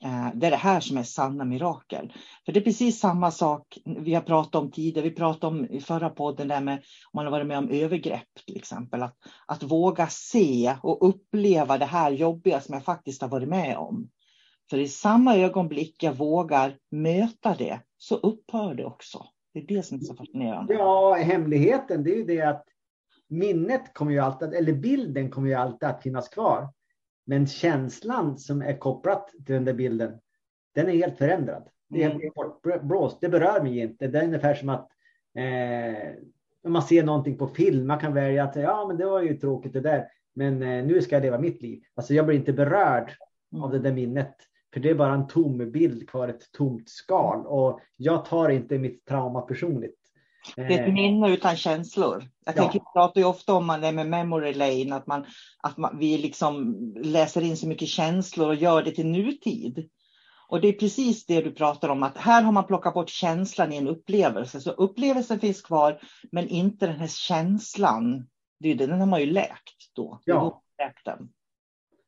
Eh, 0.03 0.29
det 0.35 0.47
är 0.47 0.51
det 0.51 0.57
här 0.57 0.79
som 0.79 0.97
är 0.97 1.03
sanna 1.03 1.45
mirakel. 1.45 2.13
För 2.45 2.51
det 2.51 2.59
är 2.59 2.63
precis 2.63 2.99
samma 2.99 3.31
sak 3.31 3.77
vi 3.85 4.13
har 4.13 4.21
pratat 4.21 4.55
om 4.55 4.71
tidigare. 4.71 5.09
Vi 5.09 5.15
pratade 5.15 5.55
om 5.55 5.65
i 5.65 5.81
förra 5.81 6.09
podden 6.09 6.47
där 6.47 6.61
med 6.61 6.75
om 6.75 6.83
man 7.13 7.25
har 7.25 7.31
varit 7.31 7.47
med 7.47 7.57
om 7.57 7.69
övergrepp 7.69 8.45
till 8.45 8.57
exempel. 8.57 9.03
Att, 9.03 9.17
att 9.45 9.63
våga 9.63 10.07
se 10.07 10.75
och 10.83 11.09
uppleva 11.09 11.77
det 11.77 11.85
här 11.85 12.11
jobbiga 12.11 12.61
som 12.61 12.73
jag 12.73 12.83
faktiskt 12.83 13.21
har 13.21 13.29
varit 13.29 13.49
med 13.49 13.77
om. 13.77 14.09
För 14.69 14.77
i 14.77 14.87
samma 14.87 15.35
ögonblick 15.37 16.03
jag 16.03 16.13
vågar 16.13 16.77
möta 16.91 17.55
det 17.55 17.81
så 17.97 18.15
upphör 18.15 18.73
det 18.73 18.85
också. 18.85 19.25
Det 19.55 19.61
är 19.61 19.75
det 19.75 19.83
som 19.83 19.97
är 19.97 20.01
så 20.01 20.15
fascinerande. 20.15 20.73
Ja, 20.73 21.13
hemligheten 21.13 22.03
det 22.03 22.11
är 22.11 22.15
ju 22.15 22.23
det 22.23 22.41
att 22.41 22.65
minnet 23.27 23.93
kommer 23.93 24.11
ju 24.11 24.19
alltid, 24.19 24.53
eller 24.53 24.73
bilden 24.73 25.31
kommer 25.31 25.47
ju 25.47 25.53
alltid 25.53 25.89
att 25.89 26.03
finnas 26.03 26.29
kvar. 26.29 26.69
Men 27.25 27.47
känslan 27.47 28.37
som 28.37 28.61
är 28.61 28.77
kopplat 28.77 29.29
till 29.29 29.55
den 29.55 29.65
där 29.65 29.73
bilden, 29.73 30.19
den 30.73 30.87
är 30.87 30.91
helt 30.91 31.17
förändrad. 31.17 31.69
Det 31.89 32.03
är 32.03 32.09
helt 32.09 32.33
bortblåst. 32.33 33.17
Det 33.21 33.29
berör 33.29 33.63
mig 33.63 33.79
inte. 33.79 34.07
Det 34.07 34.19
är 34.19 34.23
ungefär 34.23 34.55
som 34.55 34.69
att 34.69 34.89
eh, 35.35 36.13
om 36.63 36.73
man 36.73 36.81
ser 36.81 37.03
någonting 37.03 37.37
på 37.37 37.47
film, 37.47 37.87
man 37.87 37.99
kan 37.99 38.13
välja 38.13 38.43
att 38.43 38.55
ja, 38.55 38.87
men 38.87 38.97
det 38.97 39.05
var 39.05 39.21
ju 39.21 39.37
tråkigt 39.37 39.73
det 39.73 39.81
där, 39.81 40.07
men 40.33 40.63
eh, 40.63 40.85
nu 40.85 41.01
ska 41.01 41.15
jag 41.15 41.23
leva 41.23 41.39
mitt 41.39 41.61
liv. 41.61 41.83
Alltså 41.95 42.13
jag 42.13 42.25
blir 42.25 42.35
inte 42.35 42.53
berörd 42.53 43.11
mm. 43.53 43.63
av 43.63 43.71
det 43.71 43.79
där 43.79 43.93
minnet, 43.93 44.35
för 44.75 44.79
det 44.79 44.89
är 44.89 44.95
bara 44.95 45.13
en 45.13 45.27
tom 45.27 45.71
bild 45.71 46.09
kvar, 46.09 46.27
ett 46.27 46.51
tomt 46.51 46.89
skal 46.89 47.45
och 47.45 47.79
jag 47.97 48.25
tar 48.25 48.49
inte 48.49 48.77
mitt 48.77 49.05
trauma 49.05 49.41
personligt. 49.41 49.99
Det 50.55 50.61
är 50.61 50.71
ett 50.71 50.87
eh. 50.87 50.93
minne 50.93 51.33
utan 51.33 51.55
känslor. 51.55 52.23
Jag 52.45 52.55
tänker, 52.55 52.79
ja. 52.79 52.91
pratar 52.93 53.21
ju 53.21 53.27
ofta 53.27 53.53
om 53.53 53.67
det 53.81 53.91
med 53.91 54.07
memory 54.07 54.53
lane, 54.53 54.95
att, 54.95 55.07
man, 55.07 55.25
att 55.63 55.77
man, 55.77 55.99
vi 55.99 56.17
liksom 56.17 56.75
läser 56.95 57.41
in 57.41 57.57
så 57.57 57.67
mycket 57.67 57.87
känslor 57.87 58.47
och 58.47 58.55
gör 58.55 58.83
det 58.83 58.91
till 58.91 59.07
nutid. 59.07 59.89
Och 60.47 60.61
det 60.61 60.67
är 60.67 60.73
precis 60.73 61.25
det 61.25 61.41
du 61.41 61.51
pratar 61.51 61.89
om, 61.89 62.03
att 62.03 62.17
här 62.17 62.41
har 62.41 62.51
man 62.51 62.67
plockat 62.67 62.93
bort 62.93 63.09
känslan 63.09 63.73
i 63.73 63.77
en 63.77 63.87
upplevelse. 63.87 64.61
Så 64.61 64.71
upplevelsen 64.71 65.39
finns 65.39 65.61
kvar, 65.61 65.99
men 66.31 66.47
inte 66.47 66.87
den 66.87 66.99
här 66.99 67.07
känslan. 67.07 68.27
Det 68.59 68.71
är, 68.71 68.75
den 68.75 68.99
har 68.99 69.07
man 69.07 69.21
ju 69.21 69.25
läkt 69.25 69.95
då. 69.95 70.19
Ja. 70.25 70.61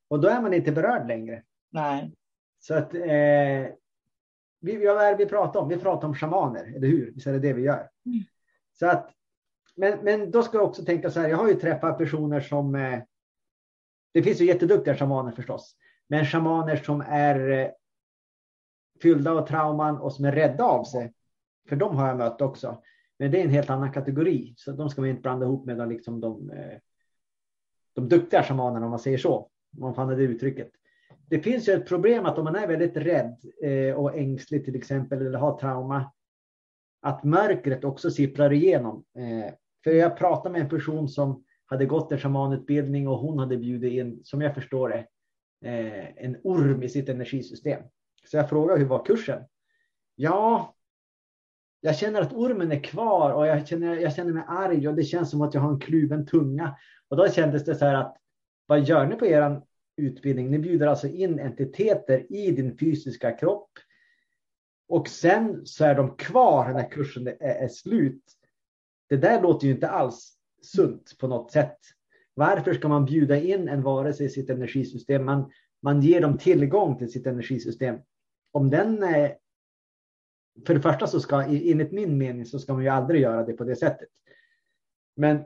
Och 0.09 0.20
då 0.20 0.28
är 0.28 0.41
man 0.41 0.53
inte 0.53 0.72
berörd 0.72 1.07
längre. 1.07 1.43
Nej. 1.72 2.11
Så 2.60 2.74
att 2.74 2.93
eh, 2.93 3.68
vi, 4.60 4.86
vad 4.86 5.03
är 5.03 5.12
det 5.12 5.18
vi 5.18 5.26
pratar 5.26 5.60
om? 5.60 5.70
Vi 5.70 5.78
pratar 5.78 6.08
om 6.08 6.16
shamaner, 6.16 6.74
eller 6.76 6.88
hur? 6.88 7.12
Visst 7.12 7.28
är 7.28 7.34
det 7.34 7.39
det 7.39 7.53
vi 7.53 7.62
gör? 7.62 7.89
Mm. 8.05 8.24
Så 8.74 8.88
att, 8.88 9.12
men, 9.76 9.99
men 10.03 10.32
då 10.32 10.43
ska 10.43 10.58
jag 10.58 10.68
också 10.68 10.86
tänka 10.86 11.10
så 11.10 11.20
här, 11.20 11.30
jag 11.30 11.38
har 11.38 11.47
ju 11.47 11.53
träffat 11.53 11.97
personer 11.97 12.39
som, 12.39 12.76
eh, 12.76 12.99
det 14.14 14.24
finns 14.24 14.41
ju 14.41 14.45
jätteduktiga 14.45 14.95
shamaner 14.95 15.32
förstås, 15.32 15.76
men 16.08 16.26
shamaner 16.26 16.76
som 16.76 17.01
är 17.08 17.49
eh, 17.49 17.70
fyllda 19.01 19.32
av 19.32 19.47
trauman 19.47 19.97
och 19.97 20.14
som 20.14 20.26
är 20.26 20.32
rädda 20.32 20.64
av 20.64 20.84
sig. 20.84 21.14
För 21.70 21.76
de 21.76 21.95
har 21.95 22.08
jag 22.08 22.18
mött 22.18 22.41
också. 22.41 22.84
Men 23.20 23.32
det 23.32 23.39
är 23.39 23.43
en 23.43 23.49
helt 23.49 23.70
annan 23.70 23.91
kategori, 23.91 24.53
så 24.58 24.72
de 24.72 24.89
ska 24.89 25.01
man 25.01 25.10
inte 25.10 25.22
blanda 25.22 25.45
ihop 25.45 25.66
med 25.66 25.78
de, 25.78 25.89
liksom 25.89 26.22
de, 26.22 26.49
eh, 26.49 26.78
de 27.93 28.10
duktiga 28.10 28.43
shamanerna 28.43 28.86
om 28.86 28.89
man 28.89 28.99
säger 28.99 29.18
så. 29.18 29.36
Om 29.74 29.82
man 29.82 29.95
fann 29.95 30.08
det 30.08 30.24
uttrycket 30.24 30.72
det 31.30 31.39
finns 31.39 31.69
ju 31.69 31.73
ett 31.73 31.88
problem 31.88 32.25
att 32.25 32.38
om 32.38 32.43
man 32.43 32.55
är 32.55 32.67
väldigt 32.67 32.97
rädd 32.97 33.38
eh, 33.63 33.95
och 33.95 34.17
ängslig 34.17 34.65
till 34.65 34.75
exempel 34.75 35.25
eller 35.25 35.39
har 35.39 35.59
trauma, 35.59 36.11
att 37.01 37.23
mörkret 37.23 37.84
också 37.84 38.11
sipprar 38.11 38.53
igenom. 38.53 39.03
Eh, 39.17 39.53
för 39.84 39.91
jag 39.91 40.17
pratade 40.17 40.53
med 40.53 40.61
en 40.61 40.69
person 40.69 41.09
som 41.09 41.43
hade 41.65 41.86
gått 41.86 42.11
en 42.11 42.17
shamanutbildning 42.17 43.07
och 43.07 43.17
hon 43.17 43.39
hade 43.39 43.57
bjudit 43.57 43.93
in, 43.93 44.19
som 44.23 44.41
jag 44.41 44.55
förstår 44.55 44.89
det, 44.89 45.07
eh, 45.69 46.25
en 46.25 46.38
orm 46.43 46.84
i 46.84 46.89
sitt 46.89 47.09
energisystem. 47.09 47.84
Så 48.25 48.38
jag 48.38 48.49
frågade 48.49 48.80
hur 48.80 48.88
var 48.88 49.05
kursen? 49.05 49.43
Ja, 50.15 50.75
jag 51.82 51.97
känner 51.97 52.21
att 52.21 52.34
ormen 52.34 52.71
är 52.71 52.84
kvar 52.84 53.32
och 53.32 53.47
jag 53.47 53.67
känner, 53.67 53.95
jag 53.95 54.15
känner 54.15 54.34
mig 54.34 54.43
arg 54.47 54.88
och 54.88 54.95
det 54.95 55.03
känns 55.03 55.32
som 55.32 55.41
att 55.41 55.53
jag 55.53 55.61
har 55.61 55.71
en 55.71 55.80
kluven 55.80 56.25
tunga. 56.25 56.75
Och 57.07 57.17
då 57.17 57.30
kändes 57.30 57.65
det 57.65 57.75
så 57.75 57.86
här 57.86 57.93
att 57.93 58.17
vad 58.65 58.84
gör 58.84 59.05
ni 59.05 59.15
på 59.15 59.25
er 59.25 59.61
utbildning. 59.98 60.52
Ni 60.52 60.60
bjuder 60.60 60.88
alltså 60.88 61.08
in 61.08 61.39
entiteter 61.39 62.32
i 62.34 62.52
din 62.52 62.78
fysiska 62.78 63.32
kropp. 63.32 63.70
Och 64.88 65.08
sen 65.08 65.66
så 65.66 65.86
är 65.86 65.95
de 65.95 66.16
kvar 66.16 66.74
när 66.74 66.91
kursen 66.91 67.28
är, 67.28 67.38
är 67.39 67.68
slut. 67.68 68.24
Det 69.10 69.18
där 69.18 69.41
låter 69.41 69.68
ju 69.68 69.74
inte 69.74 69.89
alls 69.89 70.38
sunt 70.62 71.18
på 71.20 71.28
något 71.28 71.52
sätt. 71.52 71.78
Varför 72.34 72.74
ska 72.74 72.88
man 72.88 73.06
bjuda 73.06 73.39
in 73.39 73.68
en 73.68 73.84
varelse 73.84 74.24
i 74.24 74.30
sitt 74.30 74.50
energisystem? 74.50 75.26
Man, 75.26 75.52
man 75.82 76.02
ger 76.02 76.22
dem 76.22 76.38
tillgång 76.38 76.98
till 76.98 77.12
sitt 77.12 77.28
energisystem. 77.28 78.00
Om 78.52 78.70
den 78.70 79.04
är... 79.04 79.38
för 80.68 80.74
det 80.74 80.82
första 80.82 81.08
så 81.08 81.20
ska, 81.20 81.43
enligt 81.43 81.91
min 81.91 82.18
mening, 82.18 82.45
så 82.45 82.60
ska 82.60 82.74
man 82.74 82.84
ju 82.84 82.89
aldrig 82.89 83.22
göra 83.22 83.45
det 83.45 83.54
på 83.54 83.64
det 83.64 83.76
sättet. 83.76 84.10
Men 85.16 85.43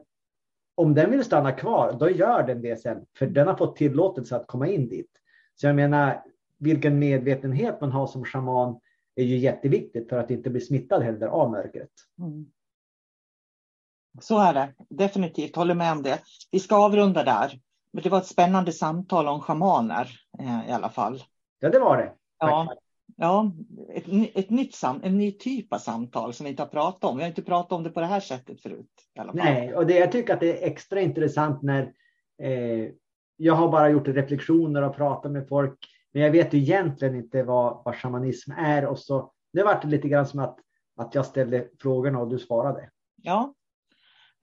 om 0.82 0.94
den 0.94 1.12
vill 1.12 1.24
stanna 1.24 1.52
kvar, 1.52 1.98
då 2.00 2.10
gör 2.10 2.44
den 2.44 2.62
det 2.62 2.82
sen, 2.82 3.06
för 3.18 3.28
den 3.28 3.48
har 3.48 3.56
fått 3.56 3.76
tillåtelse 3.76 4.36
att 4.36 4.48
komma 4.48 4.68
in 4.68 4.90
dit. 4.90 5.12
Så 5.56 5.68
jag 5.68 5.76
menar, 5.76 6.24
vilken 6.58 7.00
medvetenhet 7.00 7.82
man 7.82 7.92
har 7.92 8.08
som 8.08 8.26
shaman 8.26 8.80
är 9.16 9.24
ju 9.24 9.38
jätteviktigt 9.38 10.10
för 10.10 10.18
att 10.18 10.32
inte 10.32 10.50
bli 10.50 10.62
smittad 10.62 11.04
heller 11.04 11.28
av 11.28 11.52
mörkret. 11.52 11.92
Mm. 12.20 12.46
Så 14.22 14.40
är 14.40 14.54
det, 14.54 14.74
definitivt, 14.90 15.56
håller 15.56 15.74
med 15.74 15.92
om 15.92 16.04
det. 16.04 16.20
Vi 16.52 16.60
ska 16.60 16.76
avrunda 16.76 17.24
där. 17.24 17.60
Men 17.94 18.04
det 18.04 18.10
var 18.10 18.18
ett 18.18 18.26
spännande 18.26 18.72
samtal 18.72 19.28
om 19.28 19.42
shamaner 19.42 20.10
eh, 20.40 20.70
i 20.70 20.72
alla 20.72 20.90
fall. 20.90 21.24
Ja, 21.60 21.70
det 21.70 21.80
var 21.80 21.98
det. 21.98 22.14
Ja, 22.40 22.76
ja 23.22 23.52
ett, 23.94 24.36
ett 24.36 24.50
nytt 24.50 24.76
sam, 24.76 25.00
en 25.04 25.18
ny 25.18 25.32
typ 25.32 25.74
av 25.74 25.78
samtal 25.78 26.34
som 26.34 26.44
vi 26.44 26.50
inte 26.50 26.64
har 26.64 26.68
pratat 26.68 27.04
om. 27.04 27.18
Vi 27.18 27.24
har 27.24 27.30
inte 27.30 27.42
pratat 27.42 27.72
om 27.72 27.84
det 27.84 27.90
på 27.90 28.00
det 28.00 28.06
här 28.06 28.20
sättet 28.20 28.62
förut. 28.62 28.90
Nej, 29.34 29.76
och 29.76 29.88
det, 29.88 30.00
jag 30.00 30.12
tycker 30.12 30.34
att 30.34 30.40
det 30.40 30.64
är 30.64 30.68
extra 30.68 31.02
intressant 31.02 31.62
när 31.62 31.82
eh, 32.42 32.90
jag 33.38 33.54
har 33.54 33.70
bara 33.72 33.90
gjort 33.90 34.08
reflektioner 34.08 34.82
och 34.82 34.96
pratat 34.96 35.32
med 35.32 35.48
folk, 35.48 35.80
men 36.14 36.24
jag 36.24 36.32
vet 36.32 36.54
ju 36.54 36.58
egentligen 36.58 37.16
inte 37.16 37.44
vad, 37.44 37.82
vad 37.86 37.96
shamanism 37.96 38.52
är. 38.52 38.86
Och 38.86 39.00
så, 39.00 39.32
det 39.54 39.64
var 39.64 39.82
lite 39.84 40.08
grann 40.08 40.28
som 40.28 40.40
att, 40.40 40.58
att 40.98 41.16
jag 41.16 41.26
ställde 41.26 41.68
frågorna 41.82 42.20
och 42.20 42.30
du 42.30 42.40
svarade. 42.40 42.90
Ja, 43.22 43.54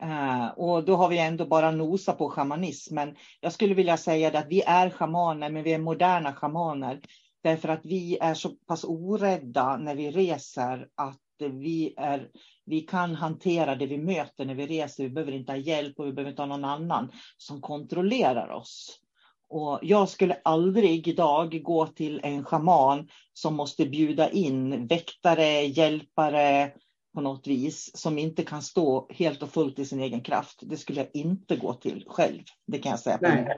Uh, 0.03 0.59
och 0.59 0.85
då 0.85 0.97
har 0.97 1.09
vi 1.09 1.19
ändå 1.19 1.47
bara 1.47 1.71
nosat 1.71 2.19
på 2.19 2.31
shamanismen. 2.31 3.17
Jag 3.41 3.53
skulle 3.53 3.75
vilja 3.75 3.97
säga 3.97 4.39
att 4.39 4.47
vi 4.49 4.63
är 4.63 4.91
shamaner, 4.91 5.51
men 5.51 5.63
vi 5.63 5.73
är 5.73 5.79
moderna 5.79 6.33
shamaner. 6.33 7.01
Därför 7.43 7.69
att 7.69 7.81
vi 7.85 8.19
är 8.21 8.35
så 8.35 8.49
pass 8.49 8.85
orädda 8.85 9.77
när 9.77 9.95
vi 9.95 10.11
reser 10.11 10.89
att 10.95 11.21
vi, 11.39 11.95
är, 11.97 12.29
vi 12.65 12.81
kan 12.81 13.15
hantera 13.15 13.75
det 13.75 13.87
vi 13.87 13.99
möter 13.99 14.45
när 14.45 14.55
vi 14.55 14.67
reser. 14.67 15.03
Vi 15.03 15.11
behöver 15.11 15.33
inte 15.33 15.53
ha 15.53 15.57
hjälp 15.57 16.01
och 16.01 16.07
vi 16.07 16.13
behöver 16.13 16.31
inte 16.31 16.43
ha 16.43 16.47
någon 16.47 16.65
annan 16.65 17.13
som 17.37 17.61
kontrollerar 17.61 18.49
oss. 18.49 19.01
Och 19.49 19.79
jag 19.83 20.09
skulle 20.09 20.41
aldrig 20.45 21.09
idag 21.09 21.63
gå 21.63 21.87
till 21.87 22.21
en 22.23 22.45
schaman 22.45 23.09
som 23.33 23.55
måste 23.55 23.87
bjuda 23.87 24.31
in 24.31 24.87
väktare, 24.87 25.63
hjälpare 25.65 26.73
på 27.15 27.21
något 27.21 27.47
vis 27.47 27.91
som 27.95 28.19
inte 28.19 28.45
kan 28.45 28.63
stå 28.63 29.09
helt 29.11 29.43
och 29.43 29.51
fullt 29.51 29.79
i 29.79 29.85
sin 29.85 30.01
egen 30.01 30.21
kraft. 30.21 30.61
Det 30.63 30.77
skulle 30.77 31.01
jag 31.01 31.11
inte 31.13 31.57
gå 31.57 31.75
till 31.75 32.05
själv. 32.07 32.43
Det 32.67 32.79
kan 32.79 32.91
jag 32.91 33.01
säga. 33.01 33.19
Nej. 33.21 33.57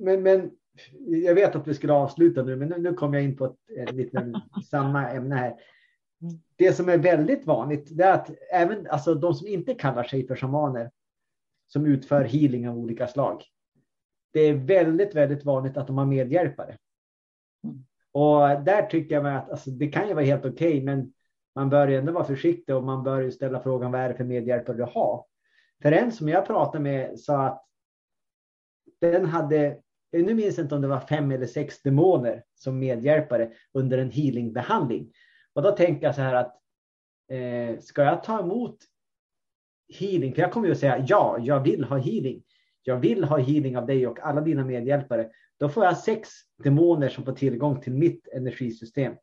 Men, 0.00 0.22
men 0.22 0.50
jag 1.06 1.34
vet 1.34 1.56
att 1.56 1.68
vi 1.68 1.74
skulle 1.74 1.92
avsluta 1.92 2.42
nu, 2.42 2.56
men 2.56 2.68
nu, 2.68 2.78
nu 2.78 2.94
kom 2.94 3.14
jag 3.14 3.22
in 3.22 3.36
på 3.36 3.44
ett, 3.44 3.56
ett 3.76 3.94
lite 3.94 4.32
samma 4.70 5.10
ämne 5.10 5.34
här. 5.34 5.54
Det 6.56 6.72
som 6.72 6.88
är 6.88 6.98
väldigt 6.98 7.46
vanligt 7.46 7.96
det 7.96 8.04
är 8.04 8.14
att 8.14 8.30
även 8.52 8.86
alltså, 8.86 9.14
de 9.14 9.34
som 9.34 9.46
inte 9.46 9.74
kallar 9.74 10.04
sig 10.04 10.26
för 10.26 10.36
shamaner 10.36 10.90
som 11.66 11.86
utför 11.86 12.24
healing 12.24 12.68
av 12.68 12.78
olika 12.78 13.06
slag. 13.06 13.44
Det 14.32 14.40
är 14.40 14.54
väldigt, 14.54 15.14
väldigt 15.14 15.44
vanligt 15.44 15.76
att 15.76 15.86
de 15.86 15.98
har 15.98 16.06
medhjälpare. 16.06 16.76
Och 18.12 18.40
där 18.64 18.86
tycker 18.86 19.14
jag 19.14 19.26
att 19.26 19.50
alltså, 19.50 19.70
det 19.70 19.88
kan 19.88 20.08
ju 20.08 20.14
vara 20.14 20.24
helt 20.24 20.44
okej, 20.44 20.68
okay, 20.68 20.84
men 20.84 21.12
man 21.54 21.70
bör 21.70 21.88
ju 21.88 21.96
ändå 21.96 22.12
vara 22.12 22.24
försiktig 22.24 22.74
och 22.74 22.84
man 22.84 23.02
bör 23.02 23.20
ju 23.20 23.30
ställa 23.30 23.60
frågan 23.60 23.92
vad 23.92 24.00
är 24.00 24.08
det 24.08 24.14
för 24.14 24.24
medhjälpare 24.24 24.76
du 24.76 24.82
har? 24.82 25.24
För 25.82 25.92
en 25.92 26.12
som 26.12 26.28
jag 26.28 26.46
pratade 26.46 26.84
med 26.84 27.20
sa 27.20 27.46
att 27.46 27.64
den 29.00 29.26
hade 29.26 29.78
nu 30.12 30.34
minns 30.34 30.56
jag 30.56 30.64
inte 30.64 30.74
om 30.74 30.82
det 30.82 30.88
var 30.88 31.00
fem 31.00 31.30
eller 31.30 31.46
sex 31.46 31.82
demoner 31.82 32.44
som 32.54 32.78
medhjälpare 32.78 33.50
under 33.72 33.98
en 33.98 34.10
healingbehandling. 34.10 35.12
Och 35.52 35.62
då 35.62 35.70
tänker 35.70 36.06
jag 36.06 36.14
så 36.14 36.20
här 36.20 36.34
att 36.34 36.60
eh, 37.30 37.78
ska 37.80 38.02
jag 38.02 38.24
ta 38.24 38.40
emot 38.40 38.78
healing? 39.98 40.34
För 40.34 40.42
jag 40.42 40.52
kommer 40.52 40.66
ju 40.66 40.72
att 40.72 40.78
säga 40.78 41.04
ja, 41.08 41.38
jag 41.40 41.60
vill 41.60 41.84
ha 41.84 41.96
healing. 41.96 42.42
Jag 42.82 42.96
vill 42.96 43.24
ha 43.24 43.38
healing 43.38 43.76
av 43.76 43.86
dig 43.86 44.06
och 44.06 44.20
alla 44.20 44.40
dina 44.40 44.64
medhjälpare. 44.64 45.30
Då 45.58 45.68
får 45.68 45.84
jag 45.84 45.98
sex 45.98 46.30
demoner 46.64 47.08
som 47.08 47.24
får 47.24 47.32
tillgång 47.32 47.80
till 47.80 47.92
mitt 47.92 48.28
energisystem. 48.28 49.14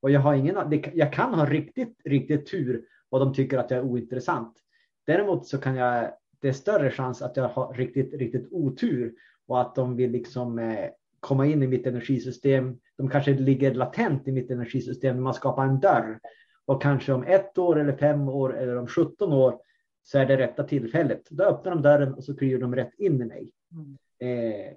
Och 0.00 0.10
jag 0.10 0.20
har 0.20 0.34
ingen, 0.34 0.82
jag 0.94 1.12
kan 1.12 1.34
ha 1.34 1.46
riktigt, 1.46 2.00
riktigt 2.04 2.46
tur 2.46 2.84
och 3.10 3.18
de 3.18 3.34
tycker 3.34 3.58
att 3.58 3.70
jag 3.70 3.78
är 3.78 3.84
ointressant. 3.84 4.58
Däremot 5.06 5.46
så 5.46 5.58
kan 5.58 5.76
jag, 5.76 6.10
det 6.40 6.48
är 6.48 6.52
större 6.52 6.90
chans 6.90 7.22
att 7.22 7.36
jag 7.36 7.48
har 7.48 7.74
riktigt, 7.74 8.14
riktigt 8.14 8.48
otur 8.50 9.14
och 9.48 9.60
att 9.60 9.74
de 9.74 9.96
vill 9.96 10.10
liksom 10.10 10.58
eh, 10.58 10.90
komma 11.20 11.46
in 11.46 11.62
i 11.62 11.66
mitt 11.66 11.86
energisystem. 11.86 12.78
De 12.96 13.10
kanske 13.10 13.34
ligger 13.34 13.74
latent 13.74 14.28
i 14.28 14.32
mitt 14.32 14.50
energisystem. 14.50 15.22
Man 15.22 15.34
skapar 15.34 15.64
en 15.64 15.80
dörr 15.80 16.20
och 16.66 16.82
kanske 16.82 17.12
om 17.12 17.24
ett 17.24 17.58
år 17.58 17.80
eller 17.80 17.96
fem 17.96 18.28
år 18.28 18.56
eller 18.56 18.76
om 18.76 18.86
17 18.86 19.32
år 19.32 19.60
så 20.02 20.18
är 20.18 20.26
det 20.26 20.36
rätta 20.36 20.64
tillfället. 20.64 21.22
Då 21.30 21.44
öppnar 21.44 21.72
de 21.72 21.82
dörren 21.82 22.14
och 22.14 22.24
så 22.24 22.36
kryr 22.36 22.58
de 22.58 22.76
rätt 22.76 22.94
in 22.98 23.22
i 23.22 23.24
mig. 23.24 23.52
Mm. 23.72 23.98
Eh, 24.18 24.72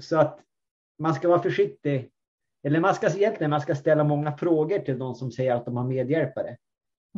så 0.00 0.18
att 0.18 0.40
man 0.98 1.14
ska 1.14 1.28
vara 1.28 1.42
försiktig. 1.42 2.10
Eller 2.62 2.80
man 2.80 2.94
ska 2.94 3.06
egentligen 3.06 3.50
man 3.50 3.60
ska 3.60 3.74
ställa 3.74 4.04
många 4.04 4.36
frågor 4.36 4.78
till 4.78 4.98
de 4.98 5.14
som 5.14 5.30
säger 5.32 5.54
att 5.54 5.64
de 5.64 5.76
har 5.76 5.84
medhjälpare. 5.84 6.56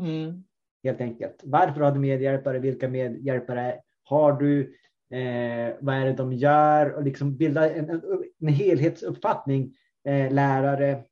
Mm. 0.01 0.45
Helt 0.85 1.01
enkelt. 1.01 1.41
Varför 1.45 1.81
har 1.81 1.93
du 1.93 2.01
medhjälpare? 2.01 2.59
Vilka 2.59 2.89
medhjälpare 2.89 3.81
har 4.03 4.33
du? 4.33 4.75
Eh, 5.13 5.75
vad 5.81 5.95
är 5.95 6.05
det 6.05 6.13
de 6.13 6.33
gör 6.33 6.91
och 6.91 7.03
liksom 7.03 7.37
bilda 7.37 7.75
en, 7.75 7.91
en, 7.91 8.03
en 8.41 8.49
helhetsuppfattning. 8.49 9.77
Eh, 10.05 10.33
lärare 10.33 11.05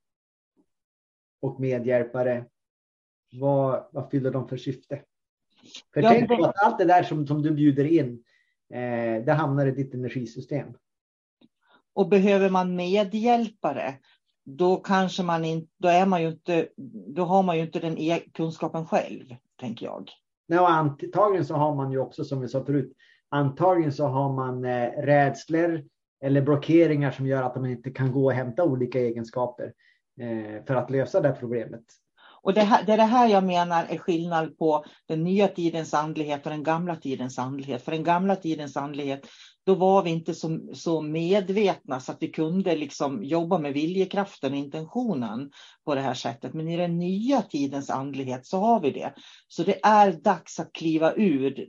och 1.43 1.61
medhjälpare. 1.61 2.45
Vad, 3.33 3.89
vad 3.93 4.11
fyller 4.11 4.31
de 4.31 4.49
för 4.49 4.57
syfte? 4.57 5.03
För 5.95 6.03
ja, 6.03 6.09
tänk 6.09 6.29
på 6.29 6.45
att 6.45 6.65
allt 6.65 6.79
det 6.79 6.85
där 6.85 7.03
som, 7.03 7.27
som 7.27 7.43
du 7.43 7.51
bjuder 7.51 7.85
in, 7.85 8.25
eh, 8.75 9.25
det 9.25 9.33
hamnar 9.33 9.67
i 9.67 9.71
ditt 9.71 9.95
energisystem. 9.95 10.75
Och 11.93 12.09
behöver 12.09 12.51
man 12.51 12.77
medhjälpare, 12.77 13.95
då 14.45 14.77
kanske 14.77 15.23
man 15.23 15.45
inte, 15.45 15.73
då 15.79 15.89
är 15.89 16.07
man 16.07 16.23
ju 16.23 16.29
inte, 16.29 16.69
då 17.15 17.25
har 17.25 17.43
man 17.43 17.57
ju 17.57 17.63
inte 17.63 17.81
den 17.81 17.99
e 17.99 18.21
kunskapen 18.35 18.87
själv, 18.87 19.37
tänker 19.61 19.87
jag. 19.87 20.11
Nej, 20.47 20.59
och 20.59 20.71
antagligen 20.71 21.45
så 21.45 21.55
har 21.55 21.75
man 21.75 21.93
ju 21.93 21.99
också, 21.99 22.25
som 22.25 22.41
vi 22.41 22.49
sa 22.49 22.65
förut, 22.65 22.93
Antagligen 23.31 23.93
så 23.93 24.07
har 24.07 24.33
man 24.33 24.64
eh, 24.64 24.91
rädslor 25.03 25.85
eller 26.22 26.43
blockeringar 26.43 27.11
som 27.11 27.26
gör 27.26 27.43
att 27.43 27.57
man 27.57 27.70
inte 27.70 27.91
kan 27.91 28.12
gå 28.12 28.24
och 28.24 28.33
hämta 28.33 28.64
olika 28.64 28.99
egenskaper 28.99 29.72
eh, 30.20 30.64
för 30.66 30.74
att 30.74 30.91
lösa 30.91 31.20
det 31.20 31.37
problemet. 31.41 31.85
Och 32.43 32.55
det, 32.55 32.61
här, 32.61 32.85
det 32.85 32.93
är 32.93 32.97
det 32.97 33.03
här 33.03 33.28
jag 33.28 33.45
menar 33.45 33.87
är 33.89 33.99
skillnad 33.99 34.59
på 34.59 34.85
den 35.09 35.24
nya 35.24 35.49
tidens 35.49 35.95
andlighet 35.95 36.47
och 36.47 36.53
den 36.53 36.62
gamla 36.62 36.97
tidens 36.97 37.39
andlighet. 37.39 37.83
För 37.83 37.93
den 37.93 38.05
gamla 38.05 38.37
tidens 38.37 38.76
andlighet, 38.76 39.26
då 39.67 39.75
var 39.75 40.03
vi 40.03 40.11
inte 40.11 40.35
så, 40.35 40.61
så 40.75 41.03
medvetna 41.03 42.01
så 42.01 42.13
att 42.13 42.23
vi 42.23 42.29
kunde 42.29 42.77
liksom 42.77 43.25
jobba 43.25 43.59
med 43.59 43.73
viljekraften 43.73 44.53
och 44.53 44.59
intentionen 44.59 45.51
på 45.85 45.95
det 45.95 46.01
här 46.01 46.15
sättet. 46.15 46.55
Men 46.55 46.69
i 46.69 46.77
den 46.77 46.99
nya 46.99 47.43
tidens 47.43 47.91
andlighet 47.91 48.47
så 48.47 48.59
har 48.59 48.81
vi 48.81 48.91
det. 48.91 49.15
Så 49.49 49.63
det 49.63 49.81
är 49.83 50.13
dags 50.13 50.61
att 50.61 50.73
kliva 50.73 51.15
ur 51.15 51.67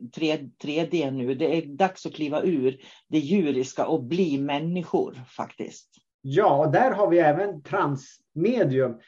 3D 0.61 1.11
nu. 1.11 1.35
Det 1.35 1.57
är 1.57 1.65
dags 1.65 2.05
att 2.05 2.13
kliva 2.13 2.41
ur 2.41 2.77
det 3.07 3.19
djuriska 3.19 3.87
och 3.87 4.03
bli 4.03 4.37
människor 4.37 5.23
faktiskt. 5.27 5.89
Ja, 6.21 6.65
och 6.65 6.71
där 6.71 6.91
har 6.91 7.07
vi 7.09 7.19
även 7.19 7.63
transmedium. 7.63 8.99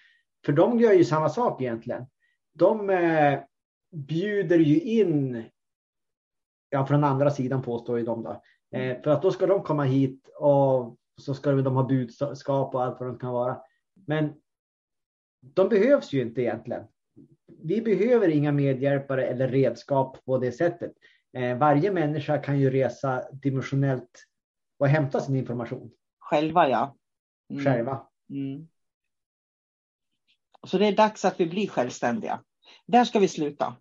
För 0.46 0.54
de 0.54 0.80
gör 0.80 0.94
ju 0.94 1.06
samma 1.06 1.30
sak 1.30 1.62
egentligen. 1.62 2.06
De 2.54 2.90
eh, 2.90 3.40
bjuder 3.94 4.60
ju 4.60 4.80
in, 4.80 5.44
ja 6.70 6.86
från 6.86 7.04
andra 7.04 7.32
sidan 7.32 7.62
påstår 7.62 8.00
ju 8.00 8.06
de 8.06 8.24
då, 8.24 8.42
för 8.74 9.08
att 9.08 9.22
då 9.22 9.32
ska 9.32 9.48
de 9.48 9.64
komma 9.64 9.84
hit 9.84 10.30
och 10.40 10.98
så 11.22 11.34
ska 11.34 11.52
de 11.52 11.76
ha 11.76 11.84
budskap 11.84 12.76
och 12.76 12.84
allt 12.84 13.00
vad 13.00 13.14
det 13.14 13.20
kan 13.20 13.34
vara. 13.34 13.62
Men 14.08 14.34
de 15.42 15.70
behövs 15.70 16.14
ju 16.14 16.22
inte 16.22 16.42
egentligen. 16.42 16.84
Vi 17.64 17.82
behöver 17.82 18.30
inga 18.30 18.52
medhjälpare 18.52 19.28
eller 19.28 19.48
redskap 19.48 20.26
på 20.26 20.38
det 20.38 20.52
sättet. 20.52 20.92
Eh, 21.38 21.58
varje 21.58 21.92
människa 21.92 22.38
kan 22.38 22.60
ju 22.60 22.70
resa 22.70 23.24
dimensionellt 23.32 24.26
och 24.78 24.88
hämta 24.88 25.20
sin 25.20 25.36
information. 25.36 25.92
Själva 26.20 26.70
ja. 26.70 26.96
Mm. 27.50 27.66
Själva. 27.66 28.08
Mm. 28.30 28.68
Så 30.68 30.78
det 30.78 30.88
är 30.88 30.96
dags 30.96 31.26
att 31.26 31.40
vi 31.40 31.46
blir 31.46 31.68
självständiga. 31.68 32.44
Där 32.86 33.06
ska 33.06 33.20
vi 33.20 33.28
sluta. 33.28 33.76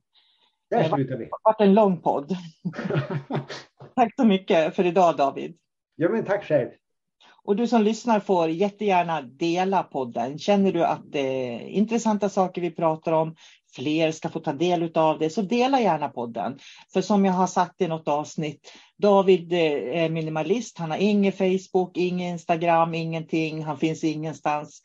Där 0.71 0.85
slutar 0.85 1.17
vi. 1.17 1.25
Det 1.25 1.31
har 1.31 1.53
varit 1.53 1.61
en 1.61 1.75
lång 1.75 2.03
podd. 2.03 2.37
tack 3.95 4.15
så 4.17 4.25
mycket 4.25 4.77
för 4.77 4.87
idag 4.87 5.17
David. 5.17 5.57
Ja, 5.97 6.09
men 6.09 6.25
tack 6.25 6.45
själv. 6.45 6.69
Och 7.45 7.57
du 7.57 7.67
som 7.67 7.83
lyssnar 7.83 8.21
får 8.21 8.49
jättegärna 8.51 9.23
dela 9.23 9.83
podden. 9.83 10.39
Känner 10.39 10.73
du 10.73 10.85
att 10.85 11.13
det 11.13 11.55
är 11.55 11.61
intressanta 11.69 12.29
saker 12.29 12.61
vi 12.61 12.71
pratar 12.71 13.13
om, 13.13 13.37
fler 13.75 14.13
ska 14.13 14.29
få 14.29 14.41
ta 14.41 14.53
del 14.53 14.93
av 14.95 15.19
det, 15.19 15.31
så 15.31 15.43
dela 15.43 15.81
gärna 15.81 16.09
podden. 16.09 16.59
För 16.93 17.01
som 17.01 17.25
jag 17.25 17.33
har 17.33 17.47
sagt 17.47 17.81
i 17.81 17.89
något 17.89 18.09
avsnitt, 18.09 18.73
David 18.99 19.53
är 19.53 20.09
minimalist, 20.09 20.79
han 20.79 20.91
har 20.91 20.99
ingen 20.99 21.33
Facebook, 21.33 21.97
ingen 21.97 22.33
Instagram, 22.33 22.95
ingenting, 22.95 23.65
han 23.65 23.79
finns 23.79 24.05
ingenstans. 24.05 24.83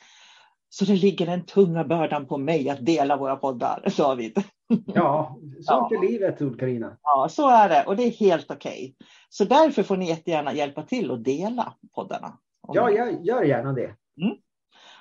Så 0.70 0.86
det 0.86 0.96
ligger 0.96 1.26
den 1.26 1.46
tunga 1.46 1.84
bördan 1.84 2.28
på 2.28 2.38
mig 2.38 2.70
att 2.70 2.86
dela 2.86 3.18
våra 3.18 3.36
poddar, 3.36 3.94
David. 3.98 4.44
Ja, 4.86 5.38
sånt 5.62 5.92
är 5.92 6.02
livet, 6.02 6.60
Karina. 6.60 6.98
Ja, 7.04 7.28
så 7.30 7.50
är 7.50 7.70
det 7.70 7.84
och 7.88 7.96
det 7.96 8.04
är 8.04 8.12
helt 8.12 8.52
okej. 8.52 8.72
Okay. 8.72 9.08
Så 9.30 9.44
därför 9.44 9.84
får 9.84 9.98
ni 9.98 10.10
jättegärna 10.10 10.54
hjälpa 10.54 10.84
till 10.84 11.12
att 11.12 11.24
dela 11.24 11.74
poddarna. 11.96 12.38
Ja, 12.68 12.90
jag 12.90 13.26
gör 13.26 13.44
gärna 13.44 13.74
det. 13.74 13.96
Mm. 14.22 14.38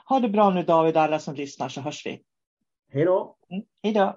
Ha 0.08 0.20
det 0.20 0.28
bra 0.28 0.50
nu 0.50 0.62
David, 0.62 0.96
alla 0.96 1.18
som 1.18 1.34
lyssnar 1.34 1.68
så 1.68 1.80
hörs 1.80 2.06
vi. 2.06 2.22
Hej 2.92 3.04
då. 3.04 3.36
Mm. 3.50 3.64
Hej 3.82 3.92
då. 3.92 4.16